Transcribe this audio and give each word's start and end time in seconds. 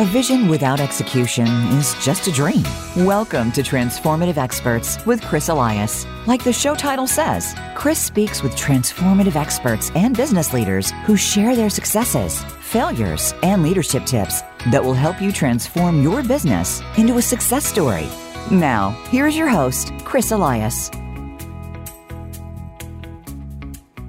A 0.00 0.04
vision 0.04 0.46
without 0.46 0.78
execution 0.78 1.48
is 1.72 1.92
just 1.94 2.28
a 2.28 2.32
dream. 2.32 2.62
Welcome 2.94 3.50
to 3.50 3.62
Transformative 3.62 4.36
Experts 4.36 5.04
with 5.06 5.20
Chris 5.22 5.48
Elias. 5.48 6.06
Like 6.24 6.44
the 6.44 6.52
show 6.52 6.76
title 6.76 7.08
says, 7.08 7.52
Chris 7.74 7.98
speaks 7.98 8.40
with 8.40 8.54
transformative 8.54 9.34
experts 9.34 9.90
and 9.96 10.16
business 10.16 10.52
leaders 10.52 10.92
who 11.04 11.16
share 11.16 11.56
their 11.56 11.68
successes, 11.68 12.44
failures, 12.60 13.34
and 13.42 13.64
leadership 13.64 14.06
tips 14.06 14.42
that 14.70 14.84
will 14.84 14.94
help 14.94 15.20
you 15.20 15.32
transform 15.32 16.00
your 16.00 16.22
business 16.22 16.80
into 16.96 17.18
a 17.18 17.22
success 17.22 17.64
story. 17.64 18.06
Now, 18.52 18.90
here's 19.10 19.36
your 19.36 19.48
host, 19.48 19.92
Chris 20.04 20.30
Elias. 20.30 20.92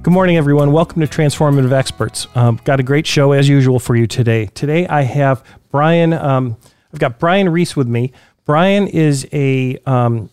Good 0.01 0.13
morning, 0.13 0.37
everyone. 0.37 0.71
Welcome 0.71 1.01
to 1.01 1.07
Transformative 1.07 1.73
Experts. 1.73 2.25
Um, 2.33 2.57
got 2.63 2.79
a 2.79 2.83
great 2.83 3.05
show 3.05 3.33
as 3.33 3.49
usual 3.49 3.79
for 3.79 3.97
you 3.97 4.07
today. 4.07 4.45
Today 4.45 4.87
I 4.87 5.01
have 5.01 5.43
Brian. 5.71 6.13
Um, 6.13 6.55
I've 6.93 6.99
got 6.99 7.19
Brian 7.19 7.49
Reese 7.49 7.75
with 7.75 7.87
me. 7.87 8.13
Brian 8.45 8.87
is 8.87 9.27
a 9.33 9.77
um, 9.85 10.29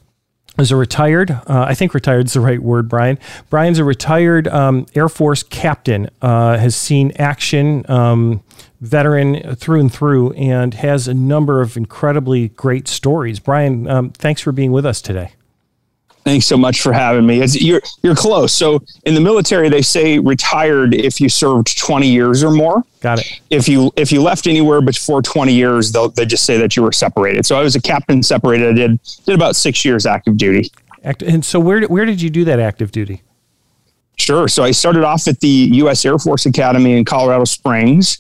is 0.57 0.71
a 0.71 0.77
retired. 0.77 1.33
Uh, 1.33 1.65
I 1.67 1.75
think 1.75 1.95
retired 1.95 2.27
is 2.27 2.35
the 2.35 2.41
right 2.41 2.63
word. 2.63 2.89
Brian. 2.89 3.19
Brian's 3.51 3.81
a 3.81 3.85
retired 3.85 4.47
um, 4.47 4.87
Air 4.95 5.09
Force 5.09 5.43
captain. 5.43 6.11
Uh, 6.23 6.57
has 6.59 6.77
seen 6.77 7.11
action, 7.17 7.85
um, 7.91 8.45
veteran 8.81 9.57
through 9.57 9.81
and 9.81 9.93
through, 9.93 10.31
and 10.35 10.75
has 10.75 11.09
a 11.09 11.15
number 11.15 11.61
of 11.61 11.77
incredibly 11.77 12.51
great 12.51 12.87
stories. 12.87 13.41
Brian, 13.41 13.89
um, 13.89 14.11
thanks 14.11 14.41
for 14.41 14.53
being 14.53 14.71
with 14.71 14.87
us 14.87 15.03
today. 15.03 15.33
Thanks 16.27 16.47
so 16.47 16.57
much 16.57 16.83
for 16.83 16.93
having 16.93 17.25
me. 17.25 17.41
It's, 17.41 17.55
you're 17.55 17.81
you're 18.03 18.17
close. 18.17 18.53
So 18.53 18.83
in 19.05 19.15
the 19.15 19.21
military, 19.21 19.69
they 19.69 19.81
say 19.81 20.19
retired 20.19 20.93
if 20.93 21.21
you 21.21 21.29
served 21.29 21.79
20 21.79 22.09
years 22.09 22.43
or 22.43 22.51
more. 22.51 22.83
Got 23.01 23.21
it. 23.21 23.41
If 23.49 23.69
you 23.69 23.93
if 23.95 24.11
you 24.11 24.21
left 24.21 24.49
anywhere 24.49 24.81
before 24.81 25.23
20 25.23 25.53
years, 25.53 25.93
they'll 25.93 26.09
they 26.09 26.27
just 26.27 26.45
say 26.45 26.59
that 26.59 26.75
you 26.75 26.83
were 26.83 26.91
separated. 26.91 27.47
So 27.47 27.57
I 27.57 27.63
was 27.63 27.77
a 27.77 27.81
captain 27.81 28.25
separated. 28.25 28.71
I 28.71 28.73
did 28.73 29.01
did 29.25 29.37
about 29.37 29.55
six 29.55 29.85
years 29.85 30.05
active 30.05 30.37
duty. 30.37 30.69
And 31.05 31.45
so 31.45 31.61
where 31.61 31.83
where 31.83 32.05
did 32.05 32.21
you 32.21 32.29
do 32.29 32.45
that 32.47 32.59
active 32.59 32.91
duty? 32.91 33.23
Sure. 34.17 34.49
So 34.49 34.65
I 34.65 34.73
started 34.73 35.05
off 35.05 35.29
at 35.29 35.39
the 35.39 35.71
U.S. 35.75 36.05
Air 36.05 36.19
Force 36.19 36.45
Academy 36.45 36.99
in 36.99 37.05
Colorado 37.05 37.45
Springs 37.45 38.19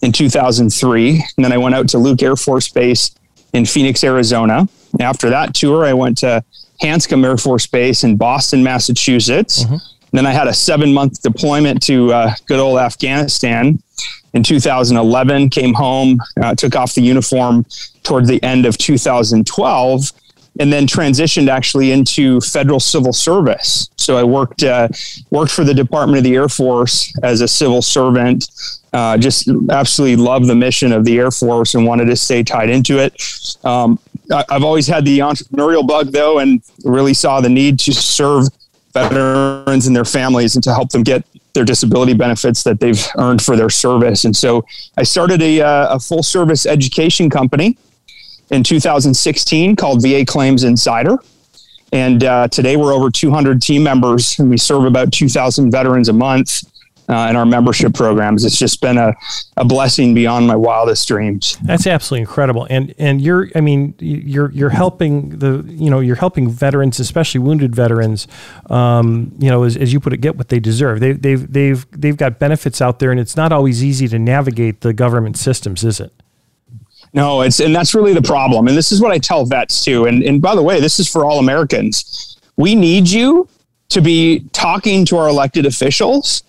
in 0.00 0.12
2003, 0.12 1.10
and 1.36 1.44
then 1.44 1.52
I 1.52 1.56
went 1.56 1.74
out 1.74 1.88
to 1.88 1.98
Luke 1.98 2.22
Air 2.22 2.36
Force 2.36 2.68
Base 2.68 3.16
in 3.52 3.64
Phoenix, 3.64 4.04
Arizona. 4.04 4.68
After 5.00 5.28
that 5.30 5.54
tour, 5.54 5.84
I 5.84 5.92
went 5.92 6.18
to 6.18 6.44
Hanscom 6.82 7.24
Air 7.24 7.36
Force 7.36 7.66
Base 7.66 8.04
in 8.04 8.16
Boston, 8.16 8.62
Massachusetts. 8.62 9.64
Mm-hmm. 9.64 9.76
Then 10.12 10.26
I 10.26 10.32
had 10.32 10.48
a 10.48 10.54
seven 10.54 10.92
month 10.92 11.22
deployment 11.22 11.82
to 11.84 12.12
uh, 12.12 12.34
good 12.46 12.60
old 12.60 12.78
Afghanistan 12.78 13.82
in 14.32 14.42
2011. 14.42 15.50
Came 15.50 15.74
home, 15.74 16.18
uh, 16.40 16.54
took 16.54 16.76
off 16.76 16.94
the 16.94 17.02
uniform 17.02 17.66
toward 18.02 18.26
the 18.26 18.42
end 18.42 18.64
of 18.64 18.78
2012, 18.78 20.12
and 20.60 20.72
then 20.72 20.86
transitioned 20.86 21.48
actually 21.48 21.92
into 21.92 22.40
federal 22.40 22.80
civil 22.80 23.12
service. 23.12 23.90
So 23.96 24.16
I 24.16 24.24
worked 24.24 24.62
uh, 24.62 24.88
worked 25.30 25.52
for 25.52 25.64
the 25.64 25.74
Department 25.74 26.18
of 26.18 26.24
the 26.24 26.34
Air 26.34 26.48
Force 26.48 27.12
as 27.22 27.40
a 27.40 27.48
civil 27.48 27.82
servant. 27.82 28.48
Uh, 28.92 29.18
just 29.18 29.50
absolutely 29.68 30.16
love 30.16 30.46
the 30.46 30.54
mission 30.54 30.92
of 30.92 31.04
the 31.04 31.18
Air 31.18 31.30
Force 31.30 31.74
and 31.74 31.86
wanted 31.86 32.06
to 32.06 32.16
stay 32.16 32.42
tied 32.42 32.70
into 32.70 32.98
it. 32.98 33.22
Um, 33.62 33.98
I've 34.30 34.64
always 34.64 34.86
had 34.86 35.04
the 35.04 35.20
entrepreneurial 35.20 35.86
bug 35.86 36.12
though, 36.12 36.38
and 36.38 36.62
really 36.84 37.14
saw 37.14 37.40
the 37.40 37.48
need 37.48 37.78
to 37.80 37.92
serve 37.92 38.48
veterans 38.92 39.86
and 39.86 39.94
their 39.94 40.04
families 40.04 40.54
and 40.54 40.64
to 40.64 40.74
help 40.74 40.90
them 40.90 41.02
get 41.02 41.24
their 41.54 41.64
disability 41.64 42.14
benefits 42.14 42.62
that 42.62 42.80
they've 42.80 43.04
earned 43.16 43.42
for 43.42 43.56
their 43.56 43.70
service. 43.70 44.24
And 44.24 44.36
so 44.36 44.64
I 44.96 45.02
started 45.02 45.42
a, 45.42 45.60
uh, 45.60 45.96
a 45.96 46.00
full 46.00 46.22
service 46.22 46.66
education 46.66 47.30
company 47.30 47.76
in 48.50 48.62
2016 48.62 49.76
called 49.76 50.02
VA 50.02 50.24
Claims 50.24 50.64
Insider. 50.64 51.18
And 51.92 52.22
uh, 52.22 52.48
today 52.48 52.76
we're 52.76 52.92
over 52.92 53.10
200 53.10 53.62
team 53.62 53.82
members 53.82 54.38
and 54.38 54.50
we 54.50 54.58
serve 54.58 54.84
about 54.84 55.10
2,000 55.10 55.70
veterans 55.70 56.08
a 56.08 56.12
month 56.12 56.62
uh, 57.08 57.28
in 57.30 57.36
our 57.36 57.46
membership 57.46 57.94
programs. 57.94 58.44
It's 58.44 58.58
just 58.58 58.80
been 58.80 58.98
a, 58.98 59.14
a 59.56 59.64
blessing 59.64 60.14
beyond 60.14 60.46
my 60.46 60.56
wildest 60.56 61.08
dreams. 61.08 61.56
That's 61.62 61.86
absolutely 61.86 62.22
incredible. 62.22 62.66
And 62.68 62.94
and 62.98 63.20
you're 63.20 63.48
I 63.54 63.60
mean 63.60 63.94
you're 63.98 64.50
you're 64.52 64.70
helping 64.70 65.38
the 65.38 65.64
you 65.66 65.90
know 65.90 66.00
you're 66.00 66.16
helping 66.16 66.50
veterans, 66.50 67.00
especially 67.00 67.40
wounded 67.40 67.74
veterans. 67.74 68.28
Um, 68.68 69.32
you 69.38 69.48
know, 69.48 69.62
as, 69.62 69.76
as 69.76 69.92
you 69.92 70.00
put 70.00 70.12
it, 70.12 70.18
get 70.18 70.36
what 70.36 70.48
they 70.48 70.60
deserve. 70.60 71.00
They, 71.00 71.12
they've 71.12 71.50
they've 71.50 71.86
they've 71.92 72.16
got 72.16 72.38
benefits 72.38 72.82
out 72.82 72.98
there, 72.98 73.10
and 73.10 73.18
it's 73.18 73.36
not 73.36 73.52
always 73.52 73.82
easy 73.82 74.08
to 74.08 74.18
navigate 74.18 74.82
the 74.82 74.92
government 74.92 75.38
systems, 75.38 75.84
is 75.84 76.00
it? 76.00 76.12
No, 77.14 77.40
it's 77.40 77.58
and 77.58 77.74
that's 77.74 77.94
really 77.94 78.12
the 78.12 78.22
problem. 78.22 78.68
And 78.68 78.76
this 78.76 78.92
is 78.92 79.00
what 79.00 79.12
I 79.12 79.18
tell 79.18 79.46
vets 79.46 79.82
too. 79.82 80.04
And 80.04 80.22
and 80.22 80.42
by 80.42 80.54
the 80.54 80.62
way, 80.62 80.78
this 80.80 80.98
is 80.98 81.08
for 81.08 81.24
all 81.24 81.38
Americans. 81.38 82.36
We 82.56 82.74
need 82.74 83.08
you 83.08 83.48
to 83.90 84.02
be 84.02 84.40
talking 84.52 85.06
to 85.06 85.16
our 85.16 85.28
elected 85.28 85.64
officials 85.64 86.42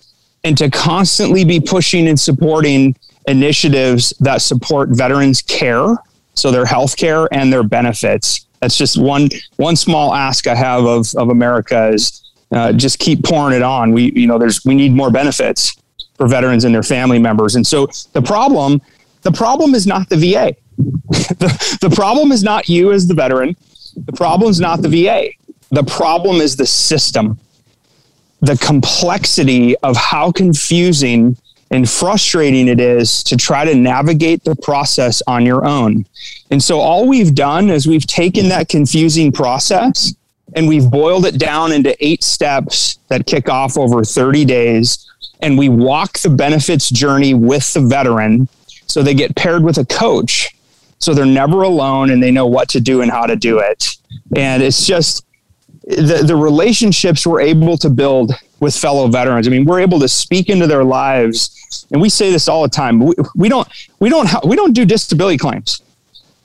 and 0.44 0.56
to 0.58 0.70
constantly 0.70 1.44
be 1.44 1.60
pushing 1.60 2.08
and 2.08 2.18
supporting 2.18 2.96
initiatives 3.26 4.12
that 4.20 4.42
support 4.42 4.90
veterans 4.90 5.42
care 5.42 5.94
so 6.34 6.50
their 6.50 6.64
health 6.64 6.96
care 6.96 7.28
and 7.32 7.52
their 7.52 7.62
benefits. 7.62 8.46
That's 8.60 8.76
just 8.76 8.98
one 9.00 9.28
one 9.56 9.76
small 9.76 10.14
ask 10.14 10.46
i 10.46 10.54
have 10.54 10.84
of, 10.84 11.06
of 11.16 11.30
america 11.30 11.88
is 11.88 12.22
uh, 12.52 12.72
just 12.72 12.98
keep 12.98 13.24
pouring 13.24 13.56
it 13.56 13.62
on. 13.62 13.92
We 13.92 14.12
you 14.12 14.26
know 14.26 14.38
there's 14.38 14.64
we 14.64 14.74
need 14.74 14.92
more 14.92 15.10
benefits 15.10 15.76
for 16.16 16.26
veterans 16.26 16.64
and 16.64 16.74
their 16.74 16.82
family 16.82 17.18
members. 17.18 17.54
And 17.56 17.66
so 17.66 17.86
the 18.12 18.22
problem 18.22 18.80
the 19.22 19.32
problem 19.32 19.74
is 19.74 19.86
not 19.86 20.08
the 20.08 20.16
va 20.16 20.54
the, 20.78 21.78
the 21.80 21.90
problem 21.90 22.32
is 22.32 22.42
not 22.42 22.68
you 22.68 22.92
as 22.92 23.06
the 23.06 23.14
veteran. 23.14 23.56
The 23.96 24.12
problem 24.12 24.50
is 24.50 24.60
not 24.60 24.82
the 24.82 24.88
va 24.88 25.28
the 25.70 25.84
problem 25.84 26.36
is 26.36 26.56
the 26.56 26.66
system 26.66 27.38
the 28.40 28.56
complexity 28.56 29.76
of 29.78 29.96
how 29.96 30.32
confusing 30.32 31.36
and 31.70 31.88
frustrating 31.88 32.68
it 32.68 32.80
is 32.80 33.22
to 33.22 33.36
try 33.36 33.64
to 33.64 33.74
navigate 33.74 34.42
the 34.44 34.56
process 34.56 35.22
on 35.26 35.46
your 35.46 35.64
own. 35.64 36.04
And 36.50 36.62
so 36.62 36.80
all 36.80 37.06
we've 37.06 37.34
done 37.34 37.70
is 37.70 37.86
we've 37.86 38.06
taken 38.06 38.48
that 38.48 38.68
confusing 38.68 39.30
process 39.30 40.14
and 40.54 40.66
we've 40.66 40.90
boiled 40.90 41.26
it 41.26 41.38
down 41.38 41.70
into 41.70 41.94
eight 42.04 42.24
steps 42.24 42.98
that 43.08 43.26
kick 43.26 43.48
off 43.48 43.78
over 43.78 44.02
30 44.02 44.44
days. 44.44 45.06
And 45.40 45.56
we 45.56 45.68
walk 45.68 46.18
the 46.18 46.30
benefits 46.30 46.90
journey 46.90 47.34
with 47.34 47.72
the 47.72 47.80
veteran 47.80 48.48
so 48.86 49.02
they 49.02 49.14
get 49.14 49.36
paired 49.36 49.62
with 49.62 49.78
a 49.78 49.84
coach. 49.84 50.54
So 50.98 51.14
they're 51.14 51.24
never 51.24 51.62
alone 51.62 52.10
and 52.10 52.22
they 52.22 52.30
know 52.30 52.46
what 52.46 52.68
to 52.70 52.80
do 52.80 53.00
and 53.00 53.10
how 53.10 53.26
to 53.26 53.36
do 53.36 53.60
it. 53.60 53.96
And 54.36 54.62
it's 54.62 54.86
just, 54.86 55.24
the, 55.84 56.22
the 56.26 56.36
relationships 56.36 57.26
we're 57.26 57.40
able 57.40 57.76
to 57.78 57.90
build 57.90 58.32
with 58.60 58.76
fellow 58.76 59.08
veterans. 59.08 59.46
I 59.46 59.50
mean, 59.50 59.64
we're 59.64 59.80
able 59.80 59.98
to 60.00 60.08
speak 60.08 60.48
into 60.48 60.66
their 60.66 60.84
lives, 60.84 61.86
and 61.90 62.00
we 62.00 62.08
say 62.08 62.30
this 62.30 62.48
all 62.48 62.62
the 62.62 62.68
time. 62.68 63.00
We, 63.00 63.14
we 63.34 63.48
don't 63.48 63.66
we 63.98 64.08
don't 64.08 64.28
we 64.44 64.56
don't 64.56 64.72
do 64.72 64.84
disability 64.84 65.38
claims. 65.38 65.82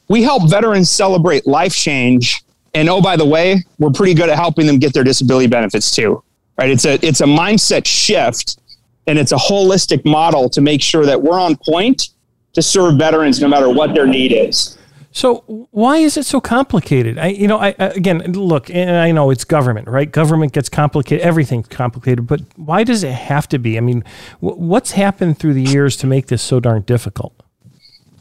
We 0.08 0.24
help 0.24 0.50
veterans 0.50 0.90
celebrate 0.90 1.46
life 1.46 1.76
change, 1.76 2.44
and 2.74 2.90
oh 2.90 3.02
by 3.02 3.18
the 3.18 3.26
way, 3.26 3.64
we're 3.80 3.92
pretty 3.92 4.14
good 4.14 4.30
at 4.30 4.38
helping 4.38 4.68
them 4.68 4.80
get 4.80 4.94
their 4.94 5.04
disability 5.04 5.48
benefits 5.48 5.92
too. 5.92 6.24
Right? 6.58 6.70
It's 6.70 6.86
a 6.86 6.94
it's 7.06 7.22
a 7.22 7.26
mindset 7.26 7.86
shift, 7.86 8.60
and 9.08 9.20
it's 9.20 9.34
a 9.34 9.38
holistic 9.38 10.06
model 10.06 10.50
to 10.50 10.62
make 10.62 10.82
sure 10.82 11.06
that 11.06 11.22
we're 11.22 11.40
on 11.40 11.58
point 11.58 12.10
to 12.54 12.62
serve 12.62 12.98
veterans 12.98 13.42
no 13.42 13.50
matter 13.50 13.70
what 13.70 13.94
their 13.94 14.08
need 14.08 14.32
is. 14.32 14.75
So 15.16 15.68
why 15.72 16.00
is 16.00 16.18
it 16.18 16.26
so 16.26 16.42
complicated? 16.42 17.18
I, 17.18 17.28
you 17.28 17.48
know, 17.48 17.58
I, 17.58 17.70
again, 17.80 18.34
look, 18.34 18.70
and 18.70 18.98
I 18.98 19.14
know 19.14 19.30
it's 19.30 19.46
government, 19.46 19.88
right? 19.88 20.12
Government 20.12 20.52
gets 20.52 20.68
complicated, 20.68 21.26
everything's 21.26 21.70
complicated, 21.70 22.28
but 22.28 22.42
why 22.58 22.84
does 22.84 23.02
it 23.02 23.14
have 23.14 23.48
to 23.50 23.58
be? 23.58 23.78
I 23.78 23.80
mean, 23.80 24.04
what's 24.42 24.92
happened 24.92 25.40
through 25.40 25.54
the 25.54 25.64
years 25.64 25.96
to 25.98 26.08
make 26.08 26.28
this 26.28 26.42
so 26.42 26.60
darn 26.60 26.82
difficult? 26.82 27.34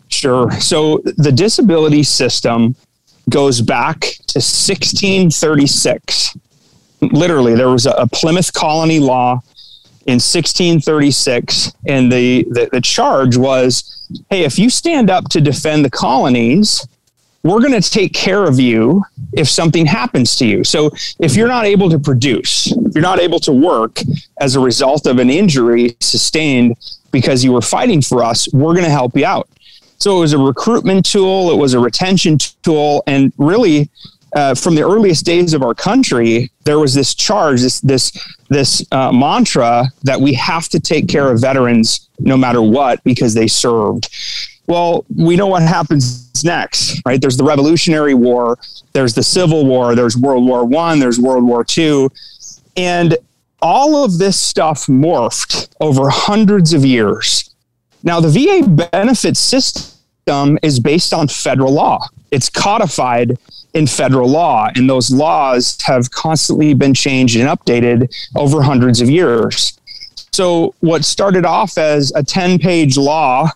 Sure. 0.06 0.52
So 0.60 1.00
the 1.04 1.32
disability 1.32 2.04
system 2.04 2.76
goes 3.28 3.60
back 3.60 4.02
to 4.28 4.38
1636. 4.38 6.38
Literally, 7.00 7.56
there 7.56 7.70
was 7.70 7.86
a 7.86 8.06
Plymouth 8.12 8.52
colony 8.52 9.00
law 9.00 9.40
in 10.06 10.20
1636, 10.20 11.72
and 11.88 12.12
the, 12.12 12.44
the, 12.50 12.68
the 12.70 12.80
charge 12.80 13.36
was 13.36 13.94
hey, 14.30 14.44
if 14.44 14.58
you 14.58 14.70
stand 14.70 15.10
up 15.10 15.28
to 15.30 15.40
defend 15.40 15.84
the 15.84 15.90
colonies, 15.90 16.86
we're 17.44 17.60
going 17.60 17.80
to 17.80 17.90
take 17.90 18.12
care 18.12 18.44
of 18.44 18.58
you 18.58 19.04
if 19.34 19.48
something 19.48 19.84
happens 19.86 20.34
to 20.36 20.46
you. 20.46 20.64
So 20.64 20.90
if 21.20 21.36
you're 21.36 21.48
not 21.48 21.66
able 21.66 21.90
to 21.90 21.98
produce, 21.98 22.72
if 22.72 22.94
you're 22.94 23.02
not 23.02 23.20
able 23.20 23.38
to 23.40 23.52
work 23.52 24.00
as 24.40 24.56
a 24.56 24.60
result 24.60 25.06
of 25.06 25.18
an 25.18 25.30
injury 25.30 25.96
sustained 26.00 26.76
because 27.12 27.44
you 27.44 27.52
were 27.52 27.60
fighting 27.60 28.00
for 28.00 28.24
us, 28.24 28.52
we're 28.52 28.72
going 28.72 28.86
to 28.86 28.90
help 28.90 29.16
you 29.16 29.26
out. 29.26 29.48
So 29.98 30.16
it 30.16 30.20
was 30.20 30.32
a 30.32 30.38
recruitment 30.38 31.04
tool, 31.04 31.50
it 31.50 31.56
was 31.56 31.74
a 31.74 31.78
retention 31.78 32.38
tool, 32.62 33.04
and 33.06 33.32
really 33.36 33.90
uh, 34.34 34.54
from 34.54 34.74
the 34.74 34.82
earliest 34.82 35.24
days 35.24 35.54
of 35.54 35.62
our 35.62 35.74
country, 35.74 36.50
there 36.64 36.78
was 36.78 36.94
this 36.94 37.14
charge, 37.14 37.60
this 37.60 37.80
this 37.80 38.10
this 38.48 38.84
uh, 38.90 39.12
mantra 39.12 39.86
that 40.02 40.20
we 40.20 40.34
have 40.34 40.68
to 40.70 40.80
take 40.80 41.08
care 41.08 41.30
of 41.30 41.40
veterans 41.40 42.08
no 42.18 42.36
matter 42.36 42.60
what 42.60 43.02
because 43.04 43.34
they 43.34 43.46
served. 43.46 44.08
Well, 44.66 45.04
we 45.14 45.36
know 45.36 45.46
what 45.46 45.62
happens 45.62 46.42
next, 46.44 47.02
right? 47.04 47.20
There's 47.20 47.36
the 47.36 47.44
Revolutionary 47.44 48.14
War, 48.14 48.58
there's 48.92 49.14
the 49.14 49.22
Civil 49.22 49.66
War, 49.66 49.94
there's 49.94 50.16
World 50.16 50.46
War 50.46 50.64
One, 50.64 50.98
there's 50.98 51.18
World 51.18 51.44
War 51.44 51.64
Two, 51.64 52.10
and 52.76 53.16
all 53.60 54.04
of 54.04 54.18
this 54.18 54.40
stuff 54.40 54.86
morphed 54.86 55.68
over 55.80 56.08
hundreds 56.08 56.72
of 56.72 56.84
years. 56.84 57.50
Now, 58.02 58.20
the 58.20 58.28
VA 58.28 58.68
benefit 58.68 59.36
system 59.36 60.58
is 60.62 60.78
based 60.78 61.14
on 61.14 61.28
federal 61.28 61.72
law. 61.72 62.06
It's 62.30 62.50
codified 62.50 63.38
in 63.72 63.86
federal 63.86 64.28
law, 64.28 64.68
and 64.74 64.88
those 64.88 65.10
laws 65.10 65.78
have 65.82 66.10
constantly 66.10 66.74
been 66.74 66.94
changed 66.94 67.36
and 67.36 67.48
updated 67.48 68.14
over 68.36 68.62
hundreds 68.62 69.00
of 69.00 69.08
years. 69.08 69.78
So, 70.32 70.74
what 70.80 71.04
started 71.04 71.44
off 71.44 71.78
as 71.78 72.12
a 72.14 72.22
10 72.22 72.58
page 72.58 72.96
law 72.96 73.50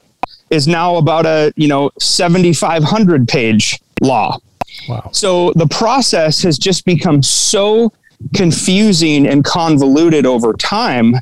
is 0.50 0.66
now 0.66 0.96
about 0.96 1.26
a 1.26 1.52
you 1.56 1.68
know 1.68 1.90
7500 1.98 3.28
page 3.28 3.80
law. 4.00 4.38
Wow. 4.88 5.10
So 5.12 5.52
the 5.52 5.66
process 5.66 6.42
has 6.42 6.58
just 6.58 6.84
become 6.84 7.22
so 7.22 7.92
confusing 8.34 9.26
and 9.26 9.44
convoluted 9.44 10.26
over 10.26 10.52
time 10.54 11.14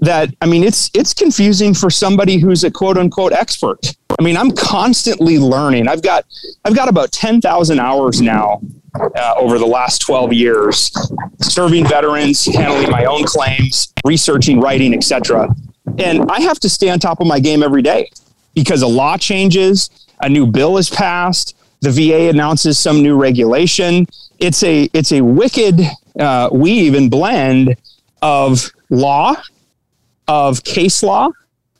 that 0.00 0.32
i 0.40 0.46
mean 0.46 0.62
it's 0.62 0.90
it's 0.94 1.12
confusing 1.12 1.74
for 1.74 1.90
somebody 1.90 2.38
who's 2.38 2.62
a 2.64 2.70
quote 2.70 2.96
unquote 2.96 3.32
expert. 3.32 3.94
I 4.18 4.22
mean 4.22 4.36
i'm 4.36 4.52
constantly 4.52 5.38
learning. 5.38 5.88
I've 5.88 6.02
got 6.02 6.24
i've 6.64 6.74
got 6.74 6.88
about 6.88 7.12
10,000 7.12 7.80
hours 7.80 8.20
now 8.20 8.60
uh, 8.94 9.34
over 9.36 9.58
the 9.58 9.66
last 9.66 10.00
12 10.02 10.32
years 10.32 10.92
serving 11.42 11.86
veterans 11.86 12.44
handling 12.44 12.90
my 12.90 13.04
own 13.04 13.24
claims 13.24 13.92
researching 14.04 14.60
writing 14.60 14.94
etc 14.94 15.48
and 15.98 16.30
i 16.30 16.40
have 16.40 16.58
to 16.60 16.68
stay 16.68 16.88
on 16.88 16.98
top 16.98 17.20
of 17.20 17.26
my 17.26 17.38
game 17.38 17.62
every 17.62 17.82
day 17.82 18.08
because 18.56 18.82
a 18.82 18.88
law 18.88 19.16
changes, 19.16 19.90
a 20.20 20.28
new 20.28 20.46
bill 20.46 20.78
is 20.78 20.90
passed, 20.90 21.54
the 21.82 21.90
VA 21.90 22.28
announces 22.28 22.78
some 22.78 23.02
new 23.02 23.16
regulation. 23.16 24.08
It's 24.40 24.64
a 24.64 24.88
it's 24.92 25.12
a 25.12 25.20
wicked 25.20 25.80
uh, 26.18 26.48
weave 26.50 26.94
and 26.94 27.08
blend 27.08 27.76
of 28.22 28.72
law, 28.90 29.36
of 30.26 30.64
case 30.64 31.02
law. 31.02 31.28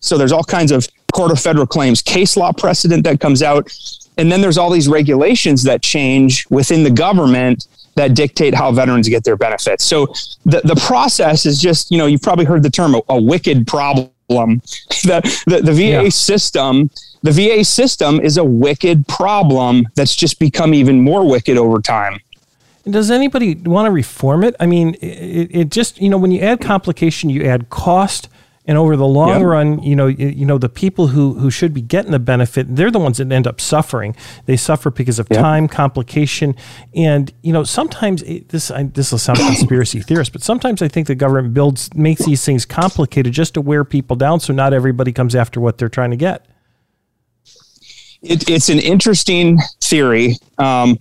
So 0.00 0.16
there's 0.16 0.32
all 0.32 0.44
kinds 0.44 0.70
of 0.70 0.86
Court 1.12 1.32
of 1.32 1.40
Federal 1.40 1.66
Claims 1.66 2.02
case 2.02 2.36
law 2.36 2.52
precedent 2.52 3.04
that 3.04 3.20
comes 3.20 3.42
out, 3.42 3.72
and 4.18 4.30
then 4.30 4.42
there's 4.42 4.58
all 4.58 4.70
these 4.70 4.86
regulations 4.86 5.62
that 5.64 5.82
change 5.82 6.46
within 6.50 6.84
the 6.84 6.90
government 6.90 7.66
that 7.94 8.14
dictate 8.14 8.54
how 8.54 8.70
veterans 8.70 9.08
get 9.08 9.24
their 9.24 9.36
benefits. 9.38 9.82
So 9.82 10.06
the, 10.44 10.60
the 10.62 10.76
process 10.76 11.46
is 11.46 11.58
just, 11.58 11.90
you 11.90 11.96
know, 11.96 12.04
you've 12.04 12.20
probably 12.20 12.44
heard 12.44 12.62
the 12.62 12.70
term 12.70 12.94
a, 12.94 13.00
a 13.08 13.20
wicked 13.20 13.66
problem 13.66 14.10
problem. 14.28 14.60
The, 15.04 15.42
the, 15.46 15.60
the 15.62 15.72
VA 15.72 16.04
yeah. 16.04 16.08
system, 16.08 16.90
the 17.22 17.32
VA 17.32 17.64
system 17.64 18.20
is 18.20 18.36
a 18.36 18.44
wicked 18.44 19.06
problem 19.08 19.88
that's 19.94 20.14
just 20.14 20.38
become 20.38 20.74
even 20.74 21.00
more 21.00 21.28
wicked 21.28 21.56
over 21.56 21.80
time. 21.80 22.20
Does 22.88 23.10
anybody 23.10 23.54
want 23.54 23.86
to 23.86 23.90
reform 23.90 24.44
it? 24.44 24.54
I 24.60 24.66
mean, 24.66 24.94
it, 25.00 25.50
it 25.52 25.70
just, 25.70 26.00
you 26.00 26.08
know, 26.08 26.18
when 26.18 26.30
you 26.30 26.40
add 26.40 26.60
complication, 26.60 27.30
you 27.30 27.44
add 27.44 27.68
cost 27.68 28.28
and 28.66 28.76
over 28.76 28.96
the 28.96 29.06
long 29.06 29.28
yep. 29.28 29.42
run, 29.42 29.82
you 29.82 29.94
know, 29.94 30.08
you, 30.08 30.28
you, 30.28 30.44
know, 30.44 30.58
the 30.58 30.68
people 30.68 31.08
who, 31.08 31.34
who 31.34 31.50
should 31.50 31.72
be 31.72 31.80
getting 31.80 32.10
the 32.10 32.18
benefit, 32.18 32.74
they're 32.74 32.90
the 32.90 32.98
ones 32.98 33.18
that 33.18 33.30
end 33.30 33.46
up 33.46 33.60
suffering. 33.60 34.16
They 34.46 34.56
suffer 34.56 34.90
because 34.90 35.18
of 35.18 35.28
yep. 35.30 35.40
time, 35.40 35.68
complication, 35.68 36.56
and 36.94 37.32
you 37.42 37.52
know, 37.52 37.62
sometimes 37.62 38.22
it, 38.22 38.48
this 38.48 38.70
I, 38.70 38.84
this 38.84 39.12
will 39.12 39.18
sound 39.18 39.38
conspiracy 39.38 40.00
theorist, 40.06 40.32
but 40.32 40.42
sometimes 40.42 40.82
I 40.82 40.88
think 40.88 41.06
the 41.06 41.14
government 41.14 41.54
builds 41.54 41.94
makes 41.94 42.24
these 42.24 42.44
things 42.44 42.66
complicated 42.66 43.32
just 43.32 43.54
to 43.54 43.60
wear 43.60 43.84
people 43.84 44.16
down, 44.16 44.40
so 44.40 44.52
not 44.52 44.72
everybody 44.72 45.12
comes 45.12 45.34
after 45.34 45.60
what 45.60 45.78
they're 45.78 45.88
trying 45.88 46.10
to 46.10 46.16
get. 46.16 46.46
It, 48.22 48.50
it's 48.50 48.68
an 48.68 48.80
interesting 48.80 49.58
theory. 49.80 50.36
Um, 50.58 50.98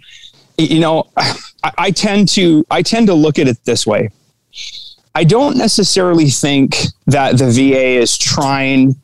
you 0.58 0.80
know, 0.80 1.10
I, 1.18 1.72
I 1.80 1.92
tend 1.92 2.30
to 2.30 2.64
I 2.70 2.84
tend 2.84 3.08
to 3.08 3.16
look 3.16 3.40
at 3.40 3.48
it 3.48 3.58
this 3.66 3.88
way 3.88 4.12
I 5.16 5.24
don't 5.24 5.58
necessarily 5.58 6.30
think 6.30 6.76
that 7.08 7.38
the 7.38 7.50
VA 7.50 8.00
is 8.02 8.18
trying 8.18 8.96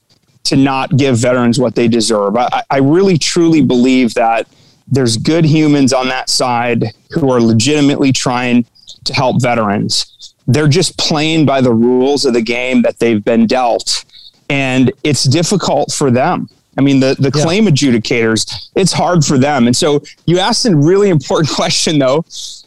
to 0.43 0.57
not 0.57 0.97
give 0.97 1.17
veterans 1.17 1.57
what 1.57 1.75
they 1.75 1.87
deserve. 1.87 2.35
I, 2.35 2.63
I 2.69 2.79
really 2.79 3.17
truly 3.17 3.61
believe 3.61 4.13
that 4.15 4.47
there's 4.87 5.15
good 5.15 5.45
humans 5.45 5.93
on 5.93 6.09
that 6.09 6.29
side 6.29 6.83
who 7.11 7.31
are 7.31 7.39
legitimately 7.39 8.11
trying 8.11 8.65
to 9.05 9.13
help 9.13 9.41
veterans. 9.41 10.35
They're 10.47 10.67
just 10.67 10.97
playing 10.97 11.45
by 11.45 11.61
the 11.61 11.73
rules 11.73 12.25
of 12.25 12.33
the 12.33 12.41
game 12.41 12.81
that 12.81 12.99
they've 12.99 13.23
been 13.23 13.47
dealt. 13.47 14.03
And 14.49 14.91
it's 15.03 15.23
difficult 15.23 15.93
for 15.93 16.11
them. 16.11 16.49
I 16.77 16.81
mean, 16.81 16.99
the, 16.99 17.15
the 17.19 17.31
yeah. 17.35 17.43
claim 17.43 17.65
adjudicators, 17.65 18.69
it's 18.75 18.93
hard 18.93 19.25
for 19.25 19.37
them. 19.37 19.67
And 19.67 19.75
so 19.75 20.03
you 20.25 20.39
asked 20.39 20.65
a 20.65 20.75
really 20.75 21.09
important 21.09 21.49
question, 21.55 21.99
though 21.99 22.25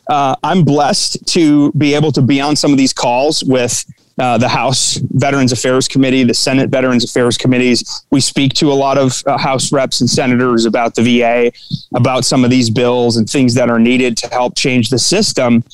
uh, 0.09 0.37
I'm 0.43 0.63
blessed 0.63 1.27
to 1.29 1.73
be 1.73 1.95
able 1.95 2.13
to 2.13 2.23
be 2.23 2.41
on 2.41 2.57
some 2.57 2.73
of 2.73 2.79
these 2.79 2.93
calls 2.93 3.43
with 3.45 3.85
uh, 4.19 4.39
the 4.39 4.49
House 4.49 4.97
Veterans 4.97 5.51
Affairs 5.51 5.89
Committee, 5.89 6.23
the 6.23 6.35
Senate 6.35 6.71
Veterans 6.71 7.05
Affairs 7.05 7.37
Committees. 7.37 8.05
We 8.11 8.21
speak 8.21 8.55
to 8.55 8.71
a 8.71 8.75
lot 8.75 8.97
of 8.97 9.23
uh, 9.27 9.37
House 9.39 9.73
reps 9.73 10.01
and 10.01 10.09
senators 10.09 10.67
about 10.67 10.95
the 10.95 11.03
VA, 11.03 11.51
about 11.95 12.25
some 12.25 12.45
of 12.45 12.51
these 12.51 12.71
bills 12.71 13.17
and 13.17 13.29
things 13.29 13.55
that 13.55 13.71
are 13.71 13.81
needed 13.81 14.17
to 14.19 14.29
help 14.29 14.57
change 14.57 14.91
the 14.91 14.99
system. 14.99 15.65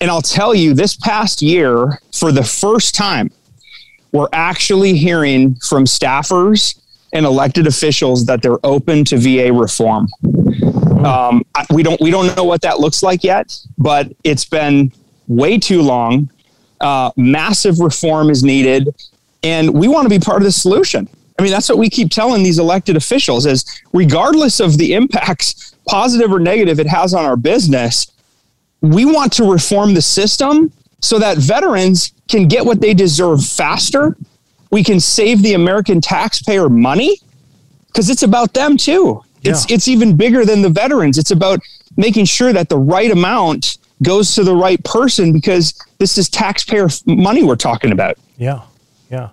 And 0.00 0.10
I'll 0.10 0.22
tell 0.22 0.54
you, 0.54 0.74
this 0.74 0.96
past 0.96 1.42
year, 1.42 2.00
for 2.12 2.32
the 2.32 2.44
first 2.44 2.94
time, 2.94 3.30
we're 4.12 4.28
actually 4.32 4.96
hearing 4.96 5.54
from 5.56 5.84
staffers 5.84 6.80
and 7.16 7.24
elected 7.24 7.66
officials 7.66 8.26
that 8.26 8.42
they're 8.42 8.64
open 8.64 9.02
to 9.02 9.16
VA 9.16 9.50
reform. 9.50 10.06
Um, 11.02 11.42
we 11.70 11.82
don't 11.82 11.98
we 11.98 12.10
don't 12.10 12.36
know 12.36 12.44
what 12.44 12.60
that 12.60 12.78
looks 12.78 13.02
like 13.02 13.24
yet, 13.24 13.58
but 13.78 14.12
it's 14.22 14.44
been 14.44 14.92
way 15.26 15.56
too 15.58 15.80
long. 15.80 16.30
Uh, 16.78 17.10
massive 17.16 17.80
reform 17.80 18.28
is 18.28 18.42
needed, 18.44 18.94
and 19.42 19.72
we 19.72 19.88
want 19.88 20.04
to 20.04 20.10
be 20.10 20.18
part 20.18 20.38
of 20.38 20.44
the 20.44 20.52
solution. 20.52 21.08
I 21.38 21.42
mean, 21.42 21.52
that's 21.52 21.68
what 21.70 21.78
we 21.78 21.88
keep 21.88 22.10
telling 22.10 22.42
these 22.42 22.58
elected 22.58 22.96
officials: 22.96 23.46
is 23.46 23.64
regardless 23.94 24.60
of 24.60 24.76
the 24.76 24.92
impacts, 24.92 25.74
positive 25.88 26.30
or 26.30 26.38
negative, 26.38 26.78
it 26.78 26.86
has 26.86 27.14
on 27.14 27.24
our 27.24 27.36
business, 27.36 28.12
we 28.82 29.06
want 29.06 29.32
to 29.34 29.50
reform 29.50 29.94
the 29.94 30.02
system 30.02 30.70
so 31.00 31.18
that 31.18 31.38
veterans 31.38 32.12
can 32.28 32.46
get 32.46 32.66
what 32.66 32.82
they 32.82 32.92
deserve 32.92 33.42
faster. 33.42 34.18
We 34.70 34.82
can 34.82 35.00
save 35.00 35.42
the 35.42 35.54
American 35.54 36.00
taxpayer 36.00 36.68
money 36.68 37.18
because 37.88 38.10
it's 38.10 38.22
about 38.22 38.52
them 38.54 38.76
too. 38.76 39.22
It's 39.42 39.70
it's 39.70 39.88
even 39.88 40.16
bigger 40.16 40.44
than 40.44 40.62
the 40.62 40.68
veterans. 40.68 41.18
It's 41.18 41.30
about 41.30 41.60
making 41.96 42.24
sure 42.24 42.52
that 42.52 42.68
the 42.68 42.78
right 42.78 43.10
amount 43.10 43.78
goes 44.02 44.34
to 44.34 44.44
the 44.44 44.54
right 44.54 44.82
person 44.84 45.32
because 45.32 45.72
this 45.98 46.18
is 46.18 46.28
taxpayer 46.28 46.88
money 47.06 47.42
we're 47.42 47.56
talking 47.56 47.92
about. 47.92 48.18
Yeah. 48.36 48.62
Yeah. 49.10 49.30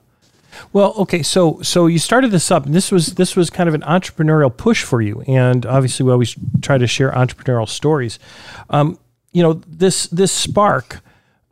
Well, 0.71 0.93
okay, 0.99 1.23
so 1.23 1.61
so 1.61 1.87
you 1.87 1.97
started 1.97 2.31
this 2.31 2.51
up, 2.51 2.65
and 2.65 2.75
this 2.75 2.91
was 2.91 3.15
this 3.15 3.35
was 3.35 3.49
kind 3.49 3.67
of 3.67 3.73
an 3.73 3.81
entrepreneurial 3.81 4.55
push 4.55 4.83
for 4.83 5.01
you, 5.01 5.23
and 5.27 5.65
obviously 5.65 6.05
we 6.05 6.11
always 6.11 6.35
try 6.61 6.77
to 6.77 6.85
share 6.85 7.11
entrepreneurial 7.11 7.67
stories. 7.67 8.19
Um, 8.69 8.99
you 9.31 9.41
know, 9.41 9.53
this 9.67 10.07
this 10.07 10.31
spark 10.31 11.01